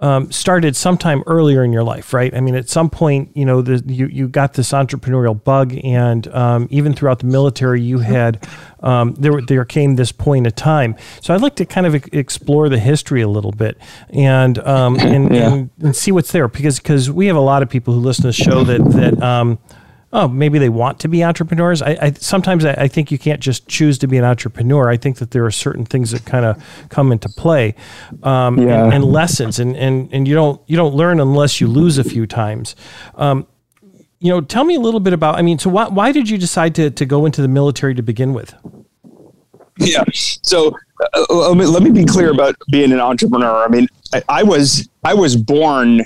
um, 0.01 0.31
started 0.31 0.75
sometime 0.75 1.23
earlier 1.27 1.63
in 1.63 1.71
your 1.71 1.83
life, 1.83 2.13
right? 2.13 2.33
I 2.33 2.39
mean, 2.39 2.55
at 2.55 2.67
some 2.67 2.89
point, 2.89 3.29
you 3.35 3.45
know, 3.45 3.61
the, 3.61 3.83
you 3.85 4.07
you 4.07 4.27
got 4.27 4.53
this 4.53 4.71
entrepreneurial 4.71 5.41
bug, 5.41 5.75
and 5.83 6.27
um, 6.29 6.67
even 6.71 6.93
throughout 6.93 7.19
the 7.19 7.27
military, 7.27 7.81
you 7.81 7.99
had 8.11 8.47
um, 8.81 9.13
there 9.13 9.39
there 9.41 9.63
came 9.63 9.95
this 9.95 10.11
point 10.11 10.47
of 10.47 10.55
time. 10.55 10.95
So 11.21 11.33
I'd 11.33 11.41
like 11.41 11.55
to 11.57 11.65
kind 11.65 11.85
of 11.85 11.95
explore 12.13 12.67
the 12.67 12.79
history 12.79 13.21
a 13.21 13.27
little 13.27 13.51
bit 13.51 13.77
and 14.09 14.57
um, 14.59 14.95
and, 14.99 15.33
yeah. 15.33 15.53
and, 15.53 15.69
and 15.79 15.95
see 15.95 16.11
what's 16.11 16.31
there 16.31 16.47
because 16.47 16.79
because 16.79 17.11
we 17.11 17.27
have 17.27 17.35
a 17.35 17.41
lot 17.41 17.61
of 17.61 17.69
people 17.69 17.93
who 17.93 17.99
listen 17.99 18.23
to 18.23 18.27
the 18.29 18.33
show 18.33 18.63
that 18.63 18.83
that 18.91 19.21
um, 19.21 19.59
oh, 20.13 20.27
maybe 20.27 20.59
they 20.59 20.69
want 20.69 20.99
to 20.99 21.07
be 21.07 21.23
entrepreneurs. 21.23 21.81
I, 21.81 21.97
I 22.01 22.11
sometimes 22.11 22.65
I, 22.65 22.73
I, 22.73 22.87
think 22.87 23.11
you 23.11 23.17
can't 23.17 23.39
just 23.39 23.67
choose 23.67 23.97
to 23.99 24.07
be 24.07 24.17
an 24.17 24.23
entrepreneur. 24.23 24.89
I 24.89 24.97
think 24.97 25.17
that 25.17 25.31
there 25.31 25.45
are 25.45 25.51
certain 25.51 25.85
things 25.85 26.11
that 26.11 26.25
kind 26.25 26.45
of 26.45 26.63
come 26.89 27.11
into 27.11 27.29
play, 27.29 27.75
um, 28.23 28.57
yeah. 28.59 28.85
and, 28.85 28.93
and, 28.93 29.05
lessons, 29.05 29.59
and, 29.59 29.75
and 29.75 30.13
and 30.13 30.27
you 30.27 30.35
don't 30.35 30.61
you 30.67 30.75
don't 30.75 30.93
learn 30.93 31.19
unless 31.19 31.61
you 31.61 31.67
lose 31.67 31.97
a 31.97 32.03
few 32.03 32.27
times. 32.27 32.75
Um, 33.15 33.47
you 34.19 34.29
know, 34.29 34.41
tell 34.41 34.63
me 34.63 34.75
a 34.75 34.79
little 34.79 34.99
bit 34.99 35.13
about. 35.13 35.35
I 35.35 35.41
mean, 35.41 35.59
so 35.59 35.69
why 35.69 35.87
why 35.87 36.11
did 36.11 36.29
you 36.29 36.37
decide 36.37 36.75
to 36.75 36.91
to 36.91 37.05
go 37.05 37.25
into 37.25 37.41
the 37.41 37.47
military 37.47 37.95
to 37.95 38.03
begin 38.03 38.33
with? 38.33 38.53
Yeah. 39.77 40.03
So 40.13 40.75
uh, 41.13 41.25
let, 41.33 41.57
me, 41.57 41.65
let 41.65 41.81
me 41.81 41.89
be 41.89 42.05
clear 42.05 42.31
about 42.31 42.55
being 42.71 42.91
an 42.91 42.99
entrepreneur. 42.99 43.63
I 43.63 43.67
mean, 43.67 43.87
I, 44.13 44.21
I 44.29 44.43
was 44.43 44.87
I 45.03 45.13
was 45.13 45.35
born 45.35 46.01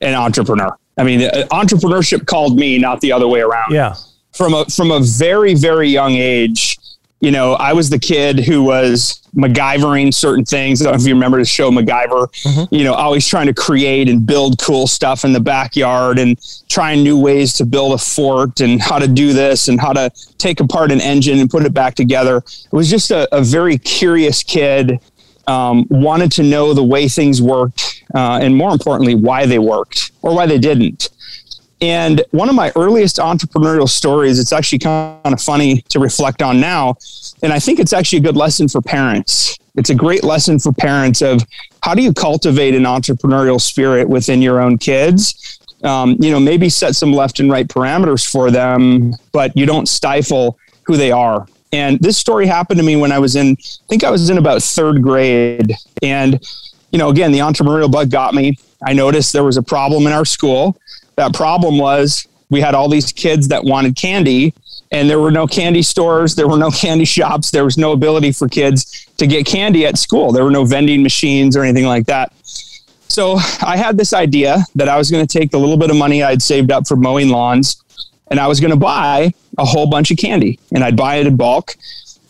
an 0.00 0.14
entrepreneur. 0.14 0.76
I 0.98 1.04
mean, 1.04 1.22
uh, 1.22 1.46
entrepreneurship 1.50 2.26
called 2.26 2.58
me, 2.58 2.78
not 2.78 3.00
the 3.00 3.12
other 3.12 3.28
way 3.28 3.40
around. 3.40 3.72
Yeah. 3.72 3.94
From 4.32 4.54
a 4.54 4.64
from 4.66 4.90
a 4.90 5.00
very 5.00 5.54
very 5.54 5.88
young 5.88 6.14
age, 6.14 6.76
you 7.20 7.30
know, 7.30 7.54
I 7.54 7.72
was 7.72 7.90
the 7.90 7.98
kid 7.98 8.40
who 8.40 8.62
was 8.62 9.20
MacGyvering 9.34 10.14
certain 10.14 10.44
things. 10.44 10.80
I 10.80 10.84
don't 10.84 10.94
know 10.94 11.00
if 11.00 11.06
you 11.06 11.14
remember 11.14 11.38
the 11.38 11.44
show 11.44 11.70
MacGyver, 11.70 12.28
mm-hmm. 12.42 12.74
you 12.74 12.84
know, 12.84 12.94
always 12.94 13.26
trying 13.26 13.46
to 13.46 13.54
create 13.54 14.08
and 14.08 14.24
build 14.24 14.58
cool 14.60 14.86
stuff 14.86 15.24
in 15.24 15.32
the 15.32 15.40
backyard 15.40 16.18
and 16.18 16.38
trying 16.68 17.02
new 17.02 17.18
ways 17.18 17.52
to 17.54 17.64
build 17.64 17.92
a 17.92 17.98
fort 17.98 18.60
and 18.60 18.80
how 18.80 18.98
to 18.98 19.08
do 19.08 19.32
this 19.32 19.68
and 19.68 19.80
how 19.80 19.92
to 19.92 20.10
take 20.38 20.60
apart 20.60 20.92
an 20.92 21.00
engine 21.00 21.38
and 21.38 21.50
put 21.50 21.64
it 21.64 21.74
back 21.74 21.94
together. 21.94 22.38
It 22.38 22.72
was 22.72 22.88
just 22.88 23.10
a, 23.10 23.28
a 23.36 23.42
very 23.42 23.78
curious 23.78 24.42
kid, 24.42 25.00
um, 25.48 25.86
wanted 25.90 26.30
to 26.32 26.42
know 26.42 26.74
the 26.74 26.84
way 26.84 27.08
things 27.08 27.42
worked 27.42 28.04
uh, 28.14 28.38
and 28.40 28.56
more 28.56 28.70
importantly, 28.70 29.14
why 29.14 29.46
they 29.46 29.58
worked 29.58 30.12
or 30.22 30.34
why 30.34 30.46
they 30.46 30.58
didn't. 30.58 31.10
And 31.80 32.22
one 32.32 32.48
of 32.48 32.54
my 32.54 32.72
earliest 32.74 33.16
entrepreneurial 33.16 33.88
stories, 33.88 34.38
it's 34.38 34.52
actually 34.52 34.80
kind 34.80 35.20
of 35.24 35.40
funny 35.40 35.82
to 35.90 36.00
reflect 36.00 36.42
on 36.42 36.60
now. 36.60 36.96
And 37.42 37.52
I 37.52 37.60
think 37.60 37.78
it's 37.78 37.92
actually 37.92 38.18
a 38.18 38.22
good 38.22 38.36
lesson 38.36 38.68
for 38.68 38.80
parents. 38.80 39.56
It's 39.76 39.90
a 39.90 39.94
great 39.94 40.24
lesson 40.24 40.58
for 40.58 40.72
parents 40.72 41.22
of 41.22 41.40
how 41.82 41.94
do 41.94 42.02
you 42.02 42.12
cultivate 42.12 42.74
an 42.74 42.82
entrepreneurial 42.82 43.60
spirit 43.60 44.08
within 44.08 44.42
your 44.42 44.60
own 44.60 44.76
kids? 44.76 45.60
Um, 45.84 46.16
you 46.18 46.32
know, 46.32 46.40
maybe 46.40 46.68
set 46.68 46.96
some 46.96 47.12
left 47.12 47.38
and 47.38 47.48
right 47.48 47.68
parameters 47.68 48.28
for 48.28 48.50
them, 48.50 49.12
but 49.30 49.56
you 49.56 49.64
don't 49.64 49.88
stifle 49.88 50.58
who 50.82 50.96
they 50.96 51.12
are. 51.12 51.46
And 51.72 52.00
this 52.00 52.16
story 52.16 52.46
happened 52.46 52.78
to 52.78 52.84
me 52.84 52.96
when 52.96 53.12
I 53.12 53.18
was 53.18 53.36
in, 53.36 53.56
I 53.58 53.86
think 53.88 54.04
I 54.04 54.10
was 54.10 54.30
in 54.30 54.38
about 54.38 54.62
third 54.62 55.02
grade. 55.02 55.74
And, 56.02 56.42
you 56.92 56.98
know, 56.98 57.10
again, 57.10 57.32
the 57.32 57.40
entrepreneurial 57.40 57.90
bug 57.90 58.10
got 58.10 58.34
me. 58.34 58.58
I 58.86 58.92
noticed 58.92 59.32
there 59.32 59.44
was 59.44 59.56
a 59.56 59.62
problem 59.62 60.06
in 60.06 60.12
our 60.12 60.24
school 60.24 60.78
that 61.18 61.34
problem 61.34 61.78
was 61.78 62.26
we 62.48 62.60
had 62.60 62.74
all 62.74 62.88
these 62.88 63.12
kids 63.12 63.48
that 63.48 63.64
wanted 63.64 63.96
candy 63.96 64.54
and 64.92 65.10
there 65.10 65.18
were 65.18 65.32
no 65.32 65.46
candy 65.46 65.82
stores, 65.82 66.34
there 66.36 66.48
were 66.48 66.56
no 66.56 66.70
candy 66.84 67.04
shops, 67.04 67.50
there 67.50 67.64
was 67.64 67.76
no 67.76 67.92
ability 67.92 68.32
for 68.32 68.48
kids 68.48 69.06
to 69.18 69.26
get 69.26 69.44
candy 69.44 69.84
at 69.84 69.98
school. 69.98 70.32
There 70.32 70.44
were 70.44 70.50
no 70.50 70.64
vending 70.64 71.02
machines 71.02 71.56
or 71.56 71.64
anything 71.64 71.86
like 71.86 72.06
that. 72.06 72.32
So 73.08 73.38
I 73.62 73.76
had 73.76 73.96
this 73.96 74.12
idea 74.12 74.64
that 74.76 74.88
I 74.88 74.96
was 74.96 75.10
going 75.10 75.26
to 75.26 75.38
take 75.38 75.50
the 75.50 75.58
little 75.58 75.76
bit 75.76 75.90
of 75.90 75.96
money 75.96 76.22
I'd 76.22 76.40
saved 76.40 76.70
up 76.70 76.86
for 76.86 76.94
mowing 76.94 77.30
lawns 77.30 77.82
and 78.30 78.38
I 78.38 78.46
was 78.46 78.60
going 78.60 78.70
to 78.70 78.78
buy 78.78 79.32
a 79.56 79.64
whole 79.64 79.88
bunch 79.88 80.10
of 80.10 80.18
candy 80.18 80.58
and 80.72 80.84
I'd 80.84 80.96
buy 80.96 81.16
it 81.16 81.26
in 81.26 81.36
bulk 81.36 81.76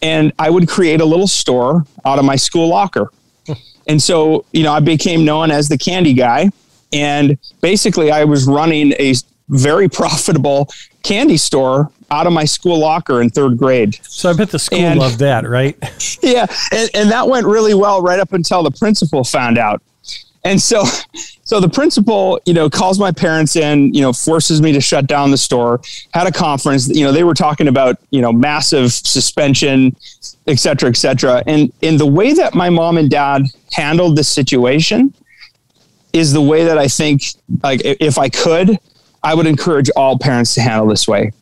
and 0.00 0.32
I 0.38 0.50
would 0.50 0.68
create 0.68 1.00
a 1.00 1.04
little 1.04 1.26
store 1.26 1.84
out 2.04 2.18
of 2.18 2.24
my 2.24 2.36
school 2.36 2.68
locker. 2.68 3.10
And 3.90 4.02
so, 4.02 4.44
you 4.52 4.64
know, 4.64 4.72
I 4.74 4.80
became 4.80 5.24
known 5.24 5.50
as 5.50 5.70
the 5.70 5.78
candy 5.78 6.12
guy 6.12 6.50
and 6.92 7.38
basically, 7.60 8.10
I 8.10 8.24
was 8.24 8.46
running 8.46 8.92
a 8.98 9.14
very 9.48 9.88
profitable 10.00 10.68
candy 11.02 11.36
store 11.36 11.90
out 12.10 12.26
of 12.26 12.32
my 12.32 12.44
school 12.44 12.78
locker 12.78 13.20
in 13.20 13.28
third 13.28 13.58
grade. 13.58 13.98
So 14.02 14.30
I 14.30 14.32
bet 14.32 14.50
the 14.50 14.58
school 14.58 14.78
and, 14.78 14.98
loved 14.98 15.18
that, 15.18 15.48
right? 15.48 15.76
Yeah. 16.22 16.46
And, 16.72 16.90
and 16.94 17.10
that 17.10 17.28
went 17.28 17.46
really 17.46 17.74
well 17.74 18.02
right 18.02 18.18
up 18.18 18.32
until 18.32 18.62
the 18.62 18.70
principal 18.70 19.24
found 19.24 19.58
out. 19.58 19.82
And 20.48 20.60
so, 20.60 20.84
so 21.44 21.60
the 21.60 21.68
principal, 21.68 22.40
you 22.46 22.54
know, 22.54 22.70
calls 22.70 22.98
my 22.98 23.12
parents 23.12 23.54
in, 23.54 23.92
you 23.92 24.00
know, 24.00 24.14
forces 24.14 24.62
me 24.62 24.72
to 24.72 24.80
shut 24.80 25.06
down 25.06 25.30
the 25.30 25.36
store, 25.36 25.80
had 26.14 26.26
a 26.26 26.32
conference, 26.32 26.88
you 26.88 27.04
know, 27.04 27.12
they 27.12 27.22
were 27.22 27.34
talking 27.34 27.68
about, 27.68 27.98
you 28.10 28.22
know, 28.22 28.32
massive 28.32 28.90
suspension, 28.92 29.94
et 30.46 30.58
cetera, 30.58 30.88
et 30.88 30.96
cetera. 30.96 31.42
And 31.46 31.70
in 31.82 31.98
the 31.98 32.06
way 32.06 32.32
that 32.32 32.54
my 32.54 32.70
mom 32.70 32.96
and 32.96 33.10
dad 33.10 33.42
handled 33.72 34.16
the 34.16 34.24
situation, 34.24 35.12
is 36.14 36.32
the 36.32 36.40
way 36.40 36.64
that 36.64 36.78
I 36.78 36.88
think, 36.88 37.22
like, 37.62 37.82
if 37.84 38.16
I 38.16 38.30
could, 38.30 38.78
I 39.22 39.34
would 39.34 39.46
encourage 39.46 39.90
all 39.94 40.18
parents 40.18 40.54
to 40.54 40.62
handle 40.62 40.86
this 40.86 41.06
way. 41.06 41.32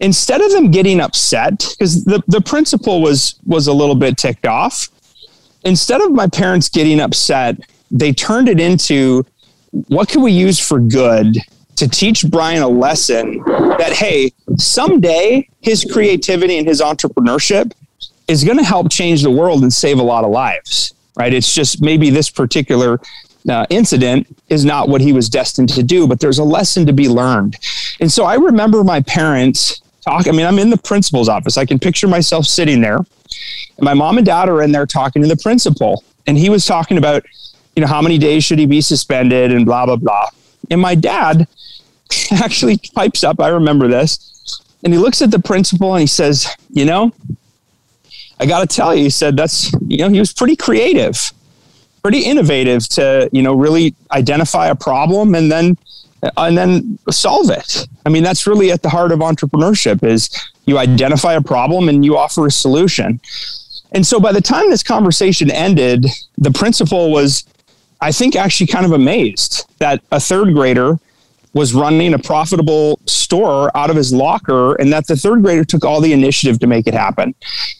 Instead 0.00 0.40
of 0.40 0.50
them 0.52 0.70
getting 0.70 1.00
upset, 1.00 1.66
because 1.72 2.04
the, 2.04 2.22
the 2.28 2.40
principal 2.40 3.02
was 3.02 3.38
was 3.44 3.66
a 3.66 3.72
little 3.72 3.94
bit 3.94 4.16
ticked 4.16 4.46
off, 4.46 4.88
instead 5.64 6.00
of 6.00 6.12
my 6.12 6.26
parents 6.26 6.70
getting 6.70 7.00
upset, 7.00 7.58
they 7.94 8.12
turned 8.12 8.48
it 8.48 8.60
into 8.60 9.24
what 9.88 10.08
can 10.08 10.20
we 10.20 10.32
use 10.32 10.58
for 10.58 10.78
good 10.78 11.38
to 11.76 11.88
teach 11.88 12.28
Brian 12.28 12.62
a 12.62 12.68
lesson 12.68 13.38
that, 13.78 13.92
hey, 13.92 14.32
someday 14.56 15.48
his 15.60 15.84
creativity 15.90 16.58
and 16.58 16.66
his 16.66 16.80
entrepreneurship 16.80 17.72
is 18.28 18.44
going 18.44 18.58
to 18.58 18.64
help 18.64 18.90
change 18.90 19.22
the 19.22 19.30
world 19.30 19.62
and 19.62 19.72
save 19.72 19.98
a 19.98 20.02
lot 20.02 20.24
of 20.24 20.30
lives, 20.30 20.92
right? 21.16 21.32
It's 21.32 21.52
just 21.52 21.82
maybe 21.82 22.10
this 22.10 22.30
particular 22.30 23.00
uh, 23.48 23.66
incident 23.70 24.26
is 24.48 24.64
not 24.64 24.88
what 24.88 25.00
he 25.00 25.12
was 25.12 25.28
destined 25.28 25.68
to 25.70 25.82
do, 25.82 26.06
but 26.06 26.20
there's 26.20 26.38
a 26.38 26.44
lesson 26.44 26.86
to 26.86 26.92
be 26.92 27.08
learned. 27.08 27.56
And 28.00 28.10
so 28.10 28.24
I 28.24 28.34
remember 28.34 28.82
my 28.84 29.00
parents 29.02 29.82
talk. 30.00 30.28
I 30.28 30.30
mean, 30.32 30.46
I'm 30.46 30.58
in 30.58 30.70
the 30.70 30.78
principal's 30.78 31.28
office. 31.28 31.56
I 31.56 31.64
can 31.64 31.78
picture 31.78 32.08
myself 32.08 32.46
sitting 32.46 32.80
there, 32.80 32.98
and 32.98 33.80
my 33.80 33.94
mom 33.94 34.16
and 34.16 34.26
dad 34.26 34.48
are 34.48 34.62
in 34.62 34.72
there 34.72 34.86
talking 34.86 35.22
to 35.22 35.28
the 35.28 35.36
principal, 35.36 36.04
and 36.26 36.38
he 36.38 36.48
was 36.48 36.64
talking 36.64 36.98
about, 36.98 37.24
you 37.76 37.80
know, 37.80 37.86
how 37.86 38.02
many 38.02 38.18
days 38.18 38.44
should 38.44 38.58
he 38.58 38.66
be 38.66 38.80
suspended 38.80 39.52
and 39.52 39.66
blah 39.66 39.86
blah 39.86 39.96
blah. 39.96 40.28
And 40.70 40.80
my 40.80 40.94
dad 40.94 41.46
actually 42.32 42.78
pipes 42.94 43.24
up. 43.24 43.40
I 43.40 43.48
remember 43.48 43.88
this, 43.88 44.60
and 44.82 44.92
he 44.92 44.98
looks 44.98 45.22
at 45.22 45.30
the 45.30 45.38
principal 45.38 45.94
and 45.94 46.00
he 46.00 46.06
says, 46.06 46.48
"You 46.70 46.84
know, 46.84 47.12
I 48.38 48.46
got 48.46 48.60
to 48.60 48.66
tell 48.66 48.94
you," 48.94 49.04
he 49.04 49.10
said, 49.10 49.36
"That's 49.36 49.72
you 49.86 49.98
know, 49.98 50.08
he 50.08 50.18
was 50.18 50.32
pretty 50.32 50.56
creative." 50.56 51.18
pretty 52.04 52.20
innovative 52.20 52.86
to 52.86 53.30
you 53.32 53.40
know 53.40 53.54
really 53.54 53.94
identify 54.12 54.66
a 54.66 54.74
problem 54.74 55.34
and 55.34 55.50
then 55.50 55.74
uh, 56.22 56.30
and 56.36 56.56
then 56.56 56.98
solve 57.10 57.50
it. 57.50 57.86
I 58.06 58.08
mean, 58.08 58.22
that's 58.22 58.46
really 58.46 58.70
at 58.70 58.82
the 58.82 58.90
heart 58.90 59.12
of 59.12 59.18
entrepreneurship 59.18 60.04
is 60.04 60.30
you 60.66 60.78
identify 60.78 61.34
a 61.34 61.40
problem 61.40 61.88
and 61.88 62.04
you 62.04 62.16
offer 62.16 62.46
a 62.46 62.50
solution. 62.50 63.20
And 63.92 64.06
so 64.06 64.18
by 64.18 64.32
the 64.32 64.40
time 64.40 64.70
this 64.70 64.82
conversation 64.82 65.50
ended, 65.50 66.06
the 66.38 66.50
principal 66.50 67.12
was, 67.12 67.44
I 68.04 68.12
think, 68.12 68.36
actually 68.36 68.66
kind 68.68 68.86
of 68.86 68.92
amazed 68.92 69.66
that 69.78 70.02
a 70.12 70.20
third 70.20 70.54
grader 70.54 70.98
was 71.54 71.72
running 71.72 72.14
a 72.14 72.18
profitable 72.18 72.98
store 73.06 73.76
out 73.76 73.88
of 73.88 73.96
his 73.96 74.12
locker 74.12 74.74
and 74.74 74.92
that 74.92 75.06
the 75.06 75.16
third 75.16 75.42
grader 75.42 75.64
took 75.64 75.84
all 75.84 76.00
the 76.00 76.12
initiative 76.12 76.58
to 76.58 76.66
make 76.66 76.86
it 76.86 76.94
happen. 76.94 77.34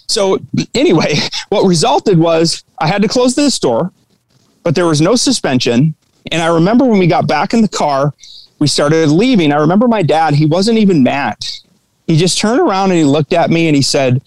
So 0.06 0.38
anyway, 0.74 1.14
what 1.48 1.66
resulted 1.66 2.18
was 2.18 2.64
I 2.78 2.86
had 2.86 3.02
to 3.02 3.08
close 3.08 3.34
the 3.34 3.50
store 3.50 3.92
but 4.64 4.74
there 4.74 4.86
was 4.86 5.00
no 5.00 5.14
suspension. 5.14 5.94
And 6.32 6.42
I 6.42 6.46
remember 6.46 6.84
when 6.84 6.98
we 6.98 7.06
got 7.06 7.28
back 7.28 7.54
in 7.54 7.60
the 7.60 7.68
car, 7.68 8.12
we 8.58 8.66
started 8.66 9.10
leaving. 9.10 9.52
I 9.52 9.56
remember 9.56 9.86
my 9.86 10.02
dad, 10.02 10.34
he 10.34 10.46
wasn't 10.46 10.78
even 10.78 11.04
mad. 11.04 11.36
He 12.08 12.16
just 12.16 12.38
turned 12.38 12.60
around 12.60 12.90
and 12.90 12.98
he 12.98 13.04
looked 13.04 13.32
at 13.32 13.50
me 13.50 13.68
and 13.68 13.76
he 13.76 13.82
said, 13.82 14.22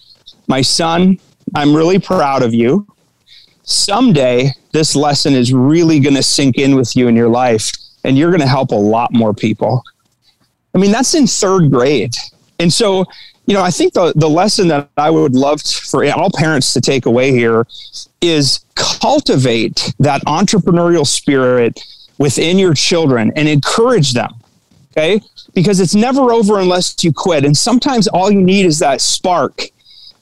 My 0.46 0.62
son, 0.62 1.18
I'm 1.54 1.74
really 1.74 1.98
proud 1.98 2.42
of 2.42 2.54
you. 2.54 2.86
Someday, 3.68 4.50
this 4.72 4.96
lesson 4.96 5.34
is 5.34 5.52
really 5.52 6.00
going 6.00 6.16
to 6.16 6.22
sink 6.22 6.56
in 6.56 6.74
with 6.74 6.96
you 6.96 7.06
in 7.06 7.14
your 7.14 7.28
life, 7.28 7.70
and 8.02 8.16
you're 8.16 8.30
going 8.30 8.40
to 8.40 8.46
help 8.46 8.70
a 8.70 8.74
lot 8.74 9.12
more 9.12 9.34
people. 9.34 9.82
I 10.74 10.78
mean, 10.78 10.90
that's 10.90 11.14
in 11.14 11.26
third 11.26 11.70
grade. 11.70 12.16
And 12.58 12.72
so, 12.72 13.04
you 13.44 13.52
know, 13.52 13.62
I 13.62 13.70
think 13.70 13.92
the, 13.92 14.14
the 14.16 14.28
lesson 14.28 14.68
that 14.68 14.88
I 14.96 15.10
would 15.10 15.34
love 15.34 15.60
for 15.60 16.10
all 16.12 16.30
parents 16.34 16.72
to 16.72 16.80
take 16.80 17.04
away 17.04 17.30
here 17.32 17.66
is 18.22 18.60
cultivate 18.74 19.92
that 19.98 20.22
entrepreneurial 20.24 21.06
spirit 21.06 21.78
within 22.16 22.58
your 22.58 22.72
children 22.72 23.32
and 23.36 23.48
encourage 23.48 24.14
them. 24.14 24.32
Okay. 24.92 25.20
Because 25.54 25.78
it's 25.78 25.94
never 25.94 26.32
over 26.32 26.58
unless 26.58 27.04
you 27.04 27.12
quit. 27.12 27.44
And 27.44 27.54
sometimes 27.54 28.08
all 28.08 28.30
you 28.30 28.40
need 28.40 28.64
is 28.64 28.78
that 28.78 29.02
spark, 29.02 29.60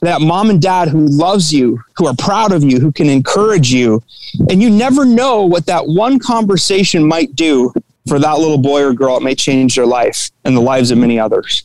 that 0.00 0.20
mom 0.20 0.50
and 0.50 0.60
dad 0.60 0.88
who 0.88 1.06
loves 1.06 1.52
you, 1.52 1.80
who 1.96 2.06
are 2.06 2.14
proud 2.14 2.52
of 2.52 2.62
you, 2.62 2.80
who 2.80 2.92
can 2.92 3.08
encourage 3.08 3.72
you. 3.72 4.02
And 4.50 4.62
you 4.62 4.70
never 4.70 5.04
know 5.04 5.42
what 5.42 5.66
that 5.66 5.86
one 5.86 6.18
conversation 6.18 7.06
might 7.06 7.34
do 7.34 7.72
for 8.08 8.18
that 8.18 8.38
little 8.38 8.58
boy 8.58 8.82
or 8.82 8.92
girl. 8.92 9.16
It 9.16 9.22
may 9.22 9.34
change 9.34 9.74
their 9.74 9.86
life 9.86 10.30
and 10.44 10.56
the 10.56 10.60
lives 10.60 10.90
of 10.90 10.98
many 10.98 11.18
others. 11.18 11.64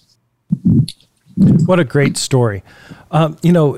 What 1.65 1.79
a 1.79 1.83
great 1.83 2.17
story. 2.17 2.63
Um, 3.11 3.37
you 3.41 3.51
know, 3.51 3.77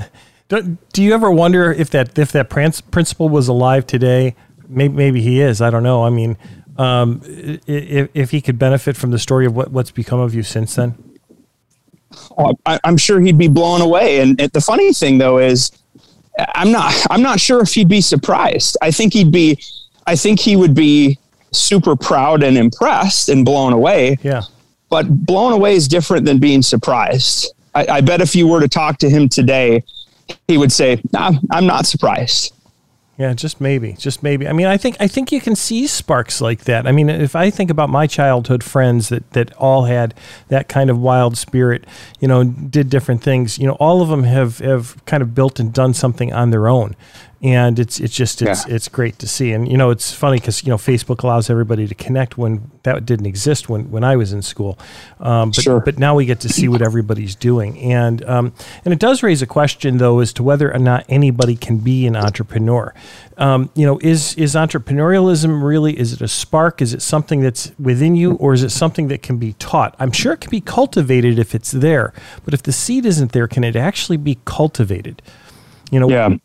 do, 0.48 0.76
do, 0.92 1.02
you 1.02 1.14
ever 1.14 1.30
wonder 1.30 1.72
if 1.72 1.90
that 1.90 2.18
if 2.18 2.32
that 2.32 2.50
principal 2.50 3.28
was 3.28 3.48
alive 3.48 3.86
today? 3.86 4.34
Maybe, 4.68 4.94
maybe 4.94 5.20
he 5.20 5.40
is. 5.40 5.60
I 5.60 5.70
don't 5.70 5.82
know. 5.82 6.04
I 6.04 6.10
mean, 6.10 6.36
um, 6.76 7.20
if, 7.24 8.10
if 8.14 8.30
he 8.30 8.40
could 8.40 8.58
benefit 8.58 8.96
from 8.96 9.10
the 9.10 9.18
story 9.18 9.46
of 9.46 9.54
what, 9.54 9.70
what's 9.70 9.90
become 9.90 10.20
of 10.20 10.34
you 10.34 10.42
since 10.42 10.74
then. 10.74 11.13
Oh, 12.36 12.54
I, 12.66 12.80
am 12.84 12.96
sure 12.96 13.20
he'd 13.20 13.38
be 13.38 13.48
blown 13.48 13.80
away. 13.80 14.20
And 14.20 14.38
the 14.38 14.60
funny 14.60 14.92
thing, 14.92 15.18
though, 15.18 15.38
is 15.38 15.70
I'm 16.54 16.72
not 16.72 16.94
I'm 17.10 17.22
not 17.22 17.40
sure 17.40 17.60
if 17.60 17.74
he'd 17.74 17.88
be 17.88 18.00
surprised. 18.00 18.76
I 18.82 18.90
think 18.90 19.12
he'd 19.12 19.30
be 19.30 19.58
I 20.06 20.16
think 20.16 20.40
he 20.40 20.56
would 20.56 20.74
be 20.74 21.18
super 21.52 21.96
proud 21.96 22.42
and 22.42 22.58
impressed 22.58 23.28
and 23.28 23.44
blown 23.44 23.72
away. 23.72 24.18
Yeah. 24.22 24.42
But 24.90 25.26
blown 25.26 25.52
away 25.52 25.74
is 25.74 25.88
different 25.88 26.24
than 26.26 26.38
being 26.38 26.62
surprised. 26.62 27.52
I, 27.74 27.86
I 27.88 28.00
bet 28.00 28.20
if 28.20 28.34
you 28.34 28.46
were 28.46 28.60
to 28.60 28.68
talk 28.68 28.98
to 28.98 29.10
him 29.10 29.28
today, 29.28 29.82
he 30.48 30.58
would 30.58 30.72
say, 30.72 31.00
nah, 31.12 31.32
I'm 31.50 31.66
not 31.66 31.86
surprised. 31.86 32.53
Yeah, 33.16 33.32
just 33.32 33.60
maybe, 33.60 33.92
just 33.92 34.24
maybe. 34.24 34.48
I 34.48 34.52
mean, 34.52 34.66
I 34.66 34.76
think 34.76 34.96
I 34.98 35.06
think 35.06 35.30
you 35.30 35.40
can 35.40 35.54
see 35.54 35.86
sparks 35.86 36.40
like 36.40 36.64
that. 36.64 36.84
I 36.84 36.90
mean, 36.90 37.08
if 37.08 37.36
I 37.36 37.48
think 37.48 37.70
about 37.70 37.88
my 37.88 38.08
childhood 38.08 38.64
friends 38.64 39.08
that 39.10 39.30
that 39.32 39.52
all 39.54 39.84
had 39.84 40.14
that 40.48 40.68
kind 40.68 40.90
of 40.90 40.98
wild 40.98 41.38
spirit, 41.38 41.84
you 42.18 42.26
know, 42.26 42.42
did 42.42 42.90
different 42.90 43.22
things. 43.22 43.56
You 43.56 43.68
know, 43.68 43.74
all 43.74 44.02
of 44.02 44.08
them 44.08 44.24
have 44.24 44.58
have 44.58 45.04
kind 45.06 45.22
of 45.22 45.32
built 45.32 45.60
and 45.60 45.72
done 45.72 45.94
something 45.94 46.32
on 46.32 46.50
their 46.50 46.66
own 46.66 46.96
and 47.44 47.78
it's 47.78 48.00
it's 48.00 48.16
just 48.16 48.40
it's 48.40 48.66
yeah. 48.66 48.74
it's 48.74 48.88
great 48.88 49.18
to 49.18 49.28
see. 49.28 49.52
And 49.52 49.70
you 49.70 49.76
know, 49.76 49.90
it's 49.90 50.14
funny 50.14 50.38
because 50.38 50.64
you 50.64 50.70
know 50.70 50.78
Facebook 50.78 51.22
allows 51.22 51.50
everybody 51.50 51.86
to 51.86 51.94
connect 51.94 52.38
when 52.38 52.70
that 52.84 53.04
didn't 53.04 53.26
exist 53.26 53.68
when 53.68 53.90
when 53.90 54.02
I 54.02 54.16
was 54.16 54.32
in 54.32 54.40
school. 54.40 54.78
Um, 55.20 55.50
but 55.50 55.62
sure. 55.62 55.80
but 55.80 55.98
now 55.98 56.14
we 56.14 56.24
get 56.24 56.40
to 56.40 56.48
see 56.48 56.68
what 56.68 56.80
everybody's 56.80 57.34
doing, 57.34 57.78
and 57.78 58.24
um, 58.24 58.54
and 58.86 58.94
it 58.94 58.98
does 58.98 59.22
raise 59.22 59.42
a 59.42 59.46
question 59.46 59.98
though 59.98 60.20
as 60.20 60.32
to 60.34 60.42
whether 60.42 60.72
or 60.72 60.78
not 60.78 61.04
anybody 61.10 61.54
can 61.54 61.78
be 61.78 62.06
an 62.06 62.16
entrepreneur. 62.16 62.94
Um, 63.36 63.68
you 63.74 63.84
know, 63.84 63.98
is 64.00 64.34
is 64.36 64.54
entrepreneurialism 64.54 65.62
really? 65.62 65.98
Is 65.98 66.14
it 66.14 66.22
a 66.22 66.28
spark? 66.28 66.80
Is 66.80 66.94
it 66.94 67.02
something 67.02 67.40
that's 67.40 67.72
within 67.78 68.16
you, 68.16 68.36
or 68.36 68.54
is 68.54 68.62
it 68.62 68.70
something 68.70 69.08
that 69.08 69.22
can 69.22 69.36
be 69.36 69.52
taught? 69.54 69.94
I'm 69.98 70.12
sure 70.12 70.32
it 70.32 70.40
can 70.40 70.50
be 70.50 70.62
cultivated 70.62 71.38
if 71.38 71.54
it's 71.54 71.72
there, 71.72 72.14
but 72.46 72.54
if 72.54 72.62
the 72.62 72.72
seed 72.72 73.04
isn't 73.04 73.32
there, 73.32 73.46
can 73.46 73.64
it 73.64 73.76
actually 73.76 74.16
be 74.16 74.38
cultivated? 74.46 75.20
You 75.90 76.00
know, 76.00 76.08
yeah. 76.08 76.36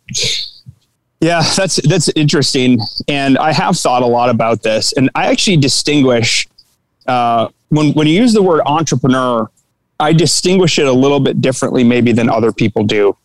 Yeah, 1.22 1.44
that's 1.56 1.82
that's 1.88 2.08
interesting, 2.16 2.80
and 3.08 3.38
I 3.38 3.52
have 3.52 3.78
thought 3.78 4.04
a 4.04 4.08
lot 4.08 4.30
about 4.30 4.64
this, 4.64 4.94
and 4.94 5.10
I 5.16 5.28
actually 5.28 5.58
distinguish 5.58 6.48
uh, 7.08 7.50
when 7.70 7.92
when 7.94 8.08
you 8.08 8.14
use 8.14 8.34
the 8.34 8.42
word 8.42 8.62
entrepreneur, 8.66 9.50
I 10.00 10.14
distinguish 10.14 10.80
it 10.80 10.88
a 10.88 10.94
little 10.94 11.20
bit 11.20 11.42
differently, 11.42 11.84
maybe 11.84 12.14
than 12.14 12.30
other 12.30 12.52
people 12.52 12.84
do. 12.84 13.18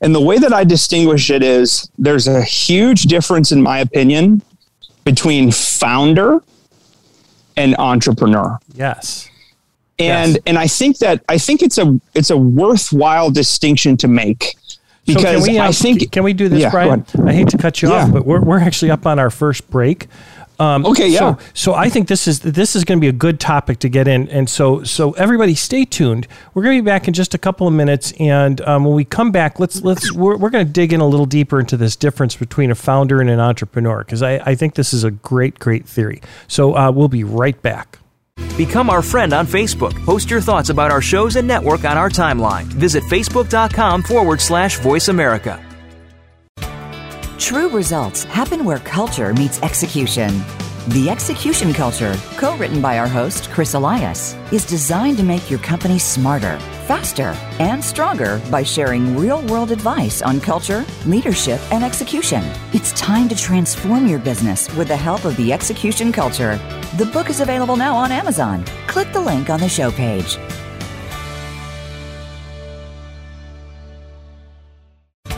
And 0.00 0.14
the 0.14 0.20
way 0.20 0.38
that 0.38 0.52
I 0.52 0.64
distinguish 0.64 1.30
it 1.30 1.42
is 1.42 1.90
there's 1.98 2.28
a 2.28 2.42
huge 2.42 3.04
difference, 3.04 3.50
in 3.50 3.62
my 3.62 3.78
opinion, 3.78 4.42
between 5.04 5.50
founder 5.50 6.42
and 7.56 7.74
entrepreneur. 7.78 8.58
Yes. 8.74 9.28
And 9.98 10.32
yes. 10.32 10.42
and 10.46 10.58
I 10.58 10.66
think 10.66 10.98
that 10.98 11.24
I 11.28 11.38
think 11.38 11.62
it's 11.62 11.78
a 11.78 11.98
it's 12.14 12.30
a 12.30 12.36
worthwhile 12.36 13.30
distinction 13.30 13.96
to 13.96 14.08
make 14.08 14.56
because 15.06 15.22
so 15.22 15.46
can 15.46 15.54
we, 15.54 15.60
I 15.60 15.72
think 15.72 16.12
can 16.12 16.24
we 16.24 16.32
do 16.32 16.48
this, 16.48 16.62
yeah, 16.62 16.70
Brian? 16.70 17.06
I 17.24 17.32
hate 17.32 17.48
to 17.48 17.58
cut 17.58 17.80
you 17.82 17.90
yeah. 17.90 18.04
off, 18.04 18.12
but 18.12 18.26
we're 18.26 18.40
we're 18.40 18.60
actually 18.60 18.90
up 18.90 19.06
on 19.06 19.18
our 19.18 19.30
first 19.30 19.70
break. 19.70 20.08
Um, 20.58 20.86
okay, 20.86 21.08
yeah. 21.08 21.18
So, 21.36 21.38
so 21.54 21.74
I 21.74 21.88
think 21.88 22.08
this 22.08 22.26
is 22.26 22.40
this 22.40 22.74
is 22.74 22.84
going 22.84 22.98
to 22.98 23.00
be 23.00 23.08
a 23.08 23.12
good 23.12 23.38
topic 23.38 23.78
to 23.80 23.88
get 23.88 24.08
in, 24.08 24.28
and 24.28 24.48
so 24.48 24.82
so 24.84 25.12
everybody 25.12 25.54
stay 25.54 25.84
tuned. 25.84 26.26
We're 26.54 26.62
going 26.62 26.78
to 26.78 26.82
be 26.82 26.86
back 26.86 27.08
in 27.08 27.14
just 27.14 27.34
a 27.34 27.38
couple 27.38 27.66
of 27.66 27.74
minutes, 27.74 28.12
and 28.18 28.60
um, 28.62 28.84
when 28.84 28.94
we 28.94 29.04
come 29.04 29.30
back, 29.30 29.60
let's 29.60 29.82
let's 29.82 30.12
we're, 30.12 30.36
we're 30.36 30.50
going 30.50 30.66
to 30.66 30.72
dig 30.72 30.92
in 30.92 31.00
a 31.00 31.06
little 31.06 31.26
deeper 31.26 31.60
into 31.60 31.76
this 31.76 31.94
difference 31.94 32.36
between 32.36 32.70
a 32.70 32.74
founder 32.74 33.20
and 33.20 33.28
an 33.28 33.40
entrepreneur 33.40 33.98
because 33.98 34.22
I, 34.22 34.36
I 34.38 34.54
think 34.54 34.74
this 34.74 34.94
is 34.94 35.04
a 35.04 35.10
great 35.10 35.58
great 35.58 35.86
theory. 35.86 36.22
So 36.48 36.74
uh, 36.74 36.90
we'll 36.90 37.08
be 37.08 37.24
right 37.24 37.60
back. 37.60 37.98
Become 38.56 38.88
our 38.88 39.02
friend 39.02 39.32
on 39.34 39.46
Facebook. 39.46 39.94
Post 40.04 40.30
your 40.30 40.40
thoughts 40.40 40.70
about 40.70 40.90
our 40.90 41.02
shows 41.02 41.36
and 41.36 41.46
network 41.46 41.84
on 41.84 41.98
our 41.98 42.08
timeline. 42.08 42.64
Visit 42.64 43.04
facebook.com 43.04 44.02
forward 44.02 44.40
slash 44.40 44.78
voice 44.78 45.08
America. 45.08 45.62
True 47.38 47.68
results 47.68 48.24
happen 48.24 48.64
where 48.64 48.78
culture 48.78 49.34
meets 49.34 49.60
execution. 49.62 50.42
The 50.90 51.10
Execution 51.10 51.72
Culture, 51.74 52.16
co 52.36 52.56
written 52.56 52.80
by 52.80 53.00
our 53.00 53.08
host, 53.08 53.50
Chris 53.50 53.74
Elias, 53.74 54.36
is 54.52 54.64
designed 54.64 55.16
to 55.16 55.24
make 55.24 55.50
your 55.50 55.58
company 55.58 55.98
smarter, 55.98 56.60
faster, 56.86 57.34
and 57.58 57.82
stronger 57.82 58.40
by 58.52 58.62
sharing 58.62 59.16
real 59.16 59.44
world 59.48 59.72
advice 59.72 60.22
on 60.22 60.40
culture, 60.40 60.84
leadership, 61.04 61.60
and 61.72 61.82
execution. 61.82 62.40
It's 62.72 62.92
time 62.92 63.28
to 63.30 63.34
transform 63.34 64.06
your 64.06 64.20
business 64.20 64.72
with 64.76 64.86
the 64.86 64.96
help 64.96 65.24
of 65.24 65.36
the 65.36 65.52
Execution 65.52 66.12
Culture. 66.12 66.56
The 66.98 67.06
book 67.06 67.30
is 67.30 67.40
available 67.40 67.76
now 67.76 67.96
on 67.96 68.12
Amazon. 68.12 68.64
Click 68.86 69.12
the 69.12 69.20
link 69.20 69.50
on 69.50 69.58
the 69.58 69.68
show 69.68 69.90
page. 69.90 70.38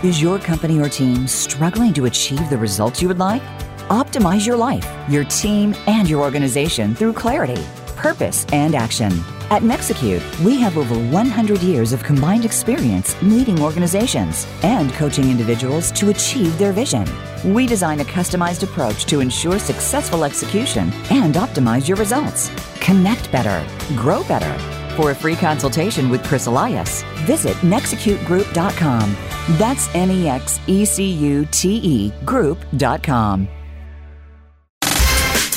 Is 0.05 0.21
your 0.21 0.38
company 0.38 0.78
or 0.78 0.90
team 0.90 1.26
struggling 1.26 1.95
to 1.95 2.05
achieve 2.05 2.50
the 2.50 2.59
results 2.59 3.00
you 3.00 3.09
would 3.09 3.19
like? 3.19 3.40
Optimize 3.88 4.47
your 4.47 4.57
life, 4.57 4.87
your 5.09 5.25
team, 5.25 5.75
and 5.87 6.07
your 6.07 6.21
organization 6.21 6.95
through 6.95 7.14
clarity, 7.14 7.64
purpose, 7.97 8.45
and 8.52 8.75
action. 8.75 9.11
At 9.49 9.62
Nexecute, 9.62 10.23
we 10.40 10.61
have 10.61 10.76
over 10.76 10.95
100 10.95 11.62
years 11.62 11.95
of 11.95 12.04
combined 12.04 12.45
experience 12.45 13.16
leading 13.22 13.62
organizations 13.62 14.46
and 14.62 14.92
coaching 14.92 15.31
individuals 15.31 15.90
to 15.92 16.11
achieve 16.11 16.59
their 16.59 16.72
vision. 16.72 17.07
We 17.42 17.66
design 17.66 18.01
a 18.01 18.05
customized 18.05 18.62
approach 18.62 19.07
to 19.07 19.20
ensure 19.20 19.59
successful 19.59 20.22
execution 20.22 20.92
and 21.11 21.37
optimize 21.37 21.88
your 21.88 21.96
results. 21.96 22.51
Connect 22.81 23.33
better, 23.33 23.66
grow 23.96 24.22
better. 24.24 24.53
For 24.96 25.12
a 25.12 25.14
free 25.14 25.37
consultation 25.37 26.11
with 26.11 26.22
Chris 26.24 26.44
Elias, 26.44 27.05
visit 27.24 27.57
nexecutegroup.com. 27.62 29.16
That's 29.57 29.94
N 29.94 30.11
E 30.11 30.29
X 30.29 30.61
E 30.66 30.85
C 30.85 31.05
U 31.05 31.48
T 31.51 31.77
E 31.77 32.12
group.com. 32.27 33.48